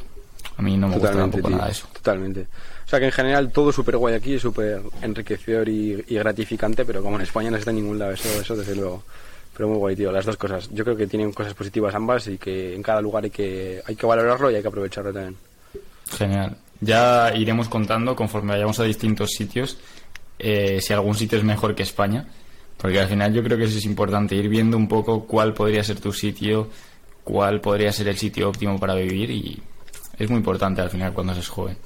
a 0.56 0.62
mí 0.62 0.76
no 0.76 0.88
me 0.88 0.94
gusta 0.96 1.12
tampoco 1.12 1.48
tío, 1.48 1.56
nada 1.56 1.70
eso. 1.70 1.88
Totalmente. 1.92 2.46
O 2.84 2.88
sea 2.88 2.98
que 2.98 3.06
en 3.06 3.12
general 3.12 3.50
todo 3.50 3.72
súper 3.72 3.96
guay 3.96 4.14
aquí, 4.14 4.38
súper 4.38 4.82
enriquecedor 5.00 5.68
y, 5.68 6.04
y 6.06 6.14
gratificante, 6.16 6.84
pero 6.84 7.02
como 7.02 7.16
en 7.16 7.22
España 7.22 7.50
no 7.50 7.56
está 7.56 7.70
en 7.70 7.76
ningún 7.76 7.98
lado, 7.98 8.12
eso, 8.12 8.28
eso 8.40 8.54
desde 8.54 8.76
luego. 8.76 9.02
Pero 9.56 9.68
muy 9.68 9.78
guay, 9.78 9.96
tío, 9.96 10.10
las 10.10 10.26
dos 10.26 10.36
cosas. 10.36 10.68
Yo 10.72 10.84
creo 10.84 10.96
que 10.96 11.06
tienen 11.06 11.32
cosas 11.32 11.54
positivas 11.54 11.94
ambas 11.94 12.26
y 12.26 12.38
que 12.38 12.74
en 12.74 12.82
cada 12.82 13.00
lugar 13.00 13.24
hay 13.24 13.30
que, 13.30 13.80
hay 13.86 13.94
que 13.94 14.06
valorarlo 14.06 14.50
y 14.50 14.56
hay 14.56 14.62
que 14.62 14.68
aprovecharlo 14.68 15.12
también. 15.12 15.36
Genial. 16.10 16.56
Ya 16.80 17.32
iremos 17.34 17.68
contando 17.68 18.16
conforme 18.16 18.52
vayamos 18.52 18.80
a 18.80 18.84
distintos 18.84 19.30
sitios 19.30 19.78
eh, 20.38 20.80
si 20.80 20.92
algún 20.92 21.14
sitio 21.14 21.38
es 21.38 21.44
mejor 21.44 21.74
que 21.74 21.84
España. 21.84 22.26
Porque 22.76 23.00
al 23.00 23.08
final 23.08 23.32
yo 23.32 23.42
creo 23.42 23.56
que 23.56 23.64
eso 23.64 23.78
es 23.78 23.84
importante, 23.84 24.34
ir 24.34 24.48
viendo 24.48 24.76
un 24.76 24.88
poco 24.88 25.24
cuál 25.24 25.54
podría 25.54 25.84
ser 25.84 26.00
tu 26.00 26.12
sitio, 26.12 26.68
cuál 27.22 27.60
podría 27.60 27.92
ser 27.92 28.08
el 28.08 28.18
sitio 28.18 28.48
óptimo 28.48 28.78
para 28.78 28.94
vivir 28.94 29.30
y 29.30 29.62
es 30.18 30.28
muy 30.28 30.38
importante 30.38 30.82
al 30.82 30.90
final 30.90 31.12
cuando 31.12 31.34
se 31.34 31.40
es 31.40 31.48
joven. 31.48 31.76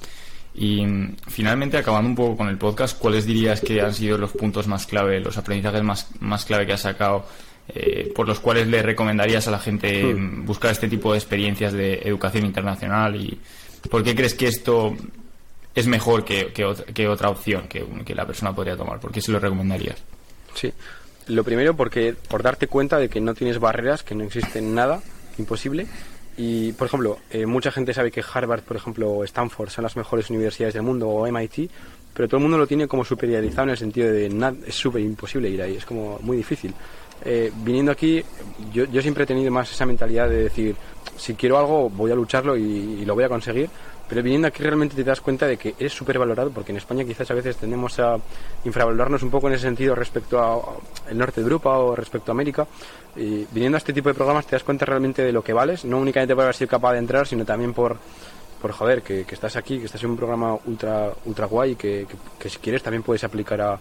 Y 0.55 0.85
mm, 0.85 1.15
finalmente, 1.27 1.77
acabando 1.77 2.09
un 2.09 2.15
poco 2.15 2.37
con 2.37 2.49
el 2.49 2.57
podcast, 2.57 2.97
¿cuáles 2.97 3.25
dirías 3.25 3.61
que 3.61 3.81
han 3.81 3.93
sido 3.93 4.17
los 4.17 4.31
puntos 4.31 4.67
más 4.67 4.85
clave, 4.85 5.19
los 5.19 5.37
aprendizajes 5.37 5.83
más, 5.83 6.07
más 6.19 6.45
clave 6.45 6.65
que 6.65 6.73
has 6.73 6.81
sacado, 6.81 7.25
eh, 7.73 8.11
por 8.15 8.27
los 8.27 8.39
cuales 8.39 8.67
le 8.67 8.81
recomendarías 8.81 9.47
a 9.47 9.51
la 9.51 9.59
gente 9.59 10.03
mm, 10.03 10.45
buscar 10.45 10.71
este 10.71 10.87
tipo 10.87 11.11
de 11.11 11.19
experiencias 11.19 11.73
de 11.73 12.01
educación 12.03 12.45
internacional? 12.45 13.15
¿Y 13.15 13.39
por 13.89 14.03
qué 14.03 14.15
crees 14.15 14.33
que 14.33 14.47
esto 14.47 14.95
es 15.75 15.87
mejor 15.87 16.25
que, 16.25 16.51
que, 16.53 16.73
que 16.93 17.07
otra 17.07 17.29
opción 17.29 17.67
que, 17.67 17.85
que 18.05 18.15
la 18.15 18.25
persona 18.25 18.53
podría 18.53 18.75
tomar? 18.75 18.99
¿Por 18.99 19.11
qué 19.11 19.21
se 19.21 19.31
lo 19.31 19.39
recomendarías? 19.39 19.97
Sí. 20.55 20.73
Lo 21.27 21.43
primero 21.43 21.75
porque 21.75 22.15
por 22.27 22.41
darte 22.41 22.67
cuenta 22.67 22.97
de 22.97 23.07
que 23.07 23.21
no 23.21 23.35
tienes 23.35 23.59
barreras, 23.59 24.01
que 24.01 24.15
no 24.15 24.23
existe 24.23 24.61
nada 24.61 25.01
imposible. 25.37 25.87
Y, 26.41 26.71
por 26.71 26.87
ejemplo, 26.87 27.17
eh, 27.31 27.45
mucha 27.45 27.69
gente 27.69 27.93
sabe 27.93 28.11
que 28.11 28.23
Harvard, 28.33 28.61
por 28.61 28.77
ejemplo, 28.77 29.11
o 29.11 29.25
Stanford 29.25 29.69
son 29.69 29.83
las 29.83 29.97
mejores 29.97 30.29
universidades 30.29 30.73
del 30.73 30.83
mundo, 30.83 31.09
o 31.09 31.29
MIT, 31.29 31.69
pero 32.13 32.29
todo 32.29 32.37
el 32.37 32.43
mundo 32.43 32.57
lo 32.57 32.65
tiene 32.65 32.87
como 32.87 33.03
superiorizado 33.03 33.63
en 33.63 33.69
el 33.71 33.77
sentido 33.77 34.09
de 34.09 34.29
nada, 34.29 34.55
es 34.65 34.73
súper 34.73 35.01
imposible 35.01 35.49
ir 35.49 35.61
ahí, 35.61 35.75
es 35.75 35.83
como 35.83 36.17
muy 36.21 36.37
difícil. 36.37 36.73
Eh, 37.25 37.51
viniendo 37.57 37.91
aquí, 37.91 38.23
yo, 38.71 38.85
yo 38.85 39.01
siempre 39.01 39.25
he 39.25 39.27
tenido 39.27 39.51
más 39.51 39.69
esa 39.69 39.85
mentalidad 39.85 40.29
de 40.29 40.43
decir, 40.43 40.77
si 41.17 41.33
quiero 41.33 41.59
algo, 41.59 41.89
voy 41.89 42.09
a 42.09 42.15
lucharlo 42.15 42.55
y, 42.55 42.61
y 43.01 43.03
lo 43.03 43.15
voy 43.15 43.25
a 43.25 43.29
conseguir. 43.29 43.69
Pero 44.09 44.23
viniendo 44.23 44.47
aquí 44.47 44.63
realmente 44.63 44.95
te 44.95 45.03
das 45.03 45.21
cuenta 45.21 45.45
de 45.45 45.55
que 45.55 45.75
eres 45.77 45.93
súper 45.93 46.17
valorado, 46.17 46.49
porque 46.49 46.71
en 46.71 46.77
España 46.77 47.05
quizás 47.05 47.29
a 47.29 47.35
veces 47.35 47.57
tendemos 47.57 47.99
a 47.99 48.17
infravalorarnos 48.65 49.21
un 49.21 49.29
poco 49.29 49.47
en 49.47 49.53
ese 49.53 49.63
sentido 49.63 49.93
respecto 49.93 50.41
al 51.07 51.17
norte 51.17 51.41
de 51.41 51.45
Europa 51.45 51.77
o 51.77 51.95
respecto 51.95 52.31
a 52.31 52.33
América. 52.33 52.67
Y 53.15 53.45
viniendo 53.51 53.75
a 53.75 53.79
este 53.79 53.93
tipo 53.93 54.09
de 54.09 54.15
programas 54.15 54.47
te 54.47 54.55
das 54.55 54.63
cuenta 54.63 54.83
realmente 54.85 55.21
de 55.21 55.31
lo 55.31 55.43
que 55.43 55.53
vales, 55.53 55.85
no 55.85 55.99
únicamente 55.99 56.33
por 56.33 56.43
haber 56.43 56.55
sido 56.55 56.69
capaz 56.69 56.93
de 56.93 56.99
entrar, 56.99 57.27
sino 57.27 57.45
también 57.45 57.71
por, 57.71 57.97
por 58.59 58.71
joder, 58.71 59.03
que, 59.03 59.25
estás 59.29 59.55
aquí, 59.55 59.77
que 59.77 59.85
estás 59.85 60.03
en 60.03 60.09
un 60.09 60.17
programa 60.17 60.57
ultra, 60.65 61.11
ultra 61.25 61.45
guay, 61.45 61.75
que, 61.75 62.07
que, 62.09 62.15
que 62.39 62.49
si 62.49 62.57
quieres 62.57 62.81
también 62.81 63.03
puedes 63.03 63.23
aplicar 63.23 63.61
a, 63.61 63.79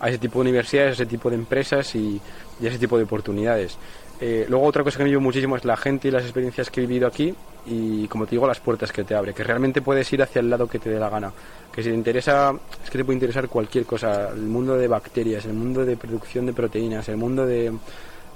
a 0.00 0.08
ese 0.08 0.18
tipo 0.18 0.38
de 0.38 0.48
universidades, 0.50 0.90
a 0.90 1.02
ese 1.02 1.06
tipo 1.06 1.30
de 1.30 1.36
empresas 1.36 1.94
y, 1.94 2.20
y 2.60 2.66
a 2.66 2.68
ese 2.68 2.78
tipo 2.78 2.96
de 2.96 3.04
oportunidades. 3.04 3.76
Eh, 4.20 4.46
luego 4.48 4.64
otra 4.64 4.82
cosa 4.82 4.96
que 4.98 5.04
me 5.04 5.10
llevo 5.10 5.20
muchísimo 5.20 5.56
es 5.56 5.64
la 5.64 5.76
gente 5.76 6.08
y 6.08 6.10
las 6.10 6.22
experiencias 6.22 6.70
que 6.70 6.80
he 6.80 6.86
vivido 6.86 7.06
aquí 7.06 7.34
y 7.66 8.08
como 8.08 8.24
te 8.24 8.30
digo 8.32 8.46
las 8.46 8.60
puertas 8.60 8.92
que 8.92 9.04
te 9.04 9.14
abre, 9.14 9.34
que 9.34 9.44
realmente 9.44 9.82
puedes 9.82 10.10
ir 10.12 10.22
hacia 10.22 10.40
el 10.40 10.48
lado 10.48 10.68
que 10.68 10.78
te 10.78 10.88
dé 10.88 10.98
la 10.98 11.10
gana, 11.10 11.32
que 11.72 11.82
si 11.82 11.90
te 11.90 11.94
interesa, 11.94 12.52
es 12.82 12.90
que 12.90 12.98
te 12.98 13.04
puede 13.04 13.16
interesar 13.16 13.48
cualquier 13.48 13.84
cosa, 13.84 14.30
el 14.30 14.42
mundo 14.42 14.76
de 14.76 14.88
bacterias, 14.88 15.44
el 15.44 15.52
mundo 15.52 15.84
de 15.84 15.96
producción 15.96 16.46
de 16.46 16.52
proteínas, 16.52 17.08
el 17.08 17.16
mundo 17.16 17.44
de, 17.44 17.72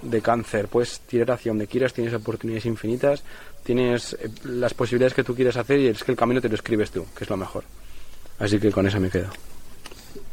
de 0.03 0.21
cáncer, 0.21 0.69
puedes 0.69 1.01
tirar 1.01 1.31
hacia 1.31 1.51
donde 1.51 1.67
quieras, 1.67 1.93
tienes 1.95 2.13
oportunidades 2.13 2.67
infinitas, 2.67 3.23
tienes 3.63 4.15
eh, 4.15 4.29
las 4.45 4.75
posibilidades 4.75 5.15
que 5.15 5.25
tú 5.25 5.35
quieras 5.35 5.57
hacer 5.57 5.79
y 5.79 5.87
es 5.89 6.03
que 6.03 6.13
el 6.13 6.19
camino 6.19 6.41
te 6.41 6.49
lo 6.49 6.57
escribes 6.57 6.91
tú, 6.91 7.07
que 7.17 7.25
es 7.25 7.31
lo 7.31 7.37
mejor. 7.37 7.65
Así 8.39 8.59
que 8.59 8.73
con 8.73 8.87
eso 8.87 8.99
me 8.99 9.11
quedo. 9.11 9.29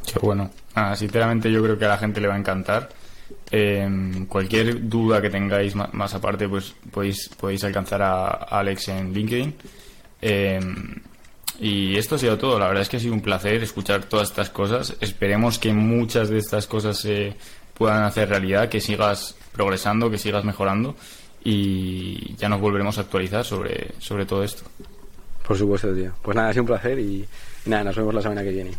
Qué 0.05 0.19
bueno. 0.19 0.49
Nada, 0.75 0.95
sinceramente 0.95 1.51
yo 1.51 1.61
creo 1.61 1.77
que 1.77 1.85
a 1.85 1.89
la 1.89 1.97
gente 1.97 2.21
le 2.21 2.27
va 2.27 2.35
a 2.35 2.39
encantar. 2.39 2.89
Eh, 3.51 4.25
cualquier 4.27 4.87
duda 4.87 5.21
que 5.21 5.29
tengáis 5.29 5.75
más, 5.75 6.13
aparte, 6.13 6.47
pues 6.47 6.73
podéis, 6.91 7.29
podéis 7.29 7.63
alcanzar 7.63 8.01
a 8.01 8.27
a 8.27 8.59
Alex 8.59 8.89
en 8.89 9.13
LinkedIn. 9.13 9.55
Eh, 10.21 10.59
y 11.59 11.97
esto 11.97 12.15
ha 12.15 12.19
sido 12.19 12.37
todo. 12.37 12.59
La 12.59 12.67
verdad 12.67 12.83
es 12.83 12.89
que 12.89 12.97
ha 12.97 12.99
sido 12.99 13.13
un 13.13 13.21
placer 13.21 13.63
escuchar 13.63 14.03
todas 14.05 14.29
estas 14.29 14.49
cosas. 14.49 14.95
Esperemos 15.01 15.57
que 15.57 15.73
muchas 15.73 16.29
de 16.29 16.37
estas 16.37 16.67
cosas 16.67 16.97
se 16.97 17.35
puedan 17.73 18.03
hacer 18.03 18.29
realidad, 18.29 18.69
que 18.69 18.81
sigas 18.81 19.35
progresando, 19.53 20.09
que 20.09 20.17
sigas 20.17 20.43
mejorando 20.43 20.95
y 21.43 22.35
ya 22.35 22.49
nos 22.49 22.59
volveremos 22.59 22.97
a 22.97 23.01
actualizar 23.01 23.45
sobre, 23.45 23.91
sobre 23.99 24.25
todo 24.25 24.43
esto. 24.43 24.63
Por 25.47 25.57
supuesto, 25.57 25.93
tío. 25.93 26.11
Pues 26.21 26.35
nada, 26.35 26.49
ha 26.49 26.53
sido 26.53 26.63
un 26.63 26.67
placer 26.67 26.99
y, 26.99 27.25
y 27.65 27.69
nada, 27.69 27.85
nos 27.85 27.95
vemos 27.95 28.13
la 28.13 28.21
semana 28.21 28.43
que 28.43 28.49
viene. 28.49 28.71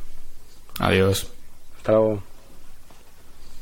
Adiós. 0.78 1.26
Hasta 1.78 1.92
luego. 1.92 2.22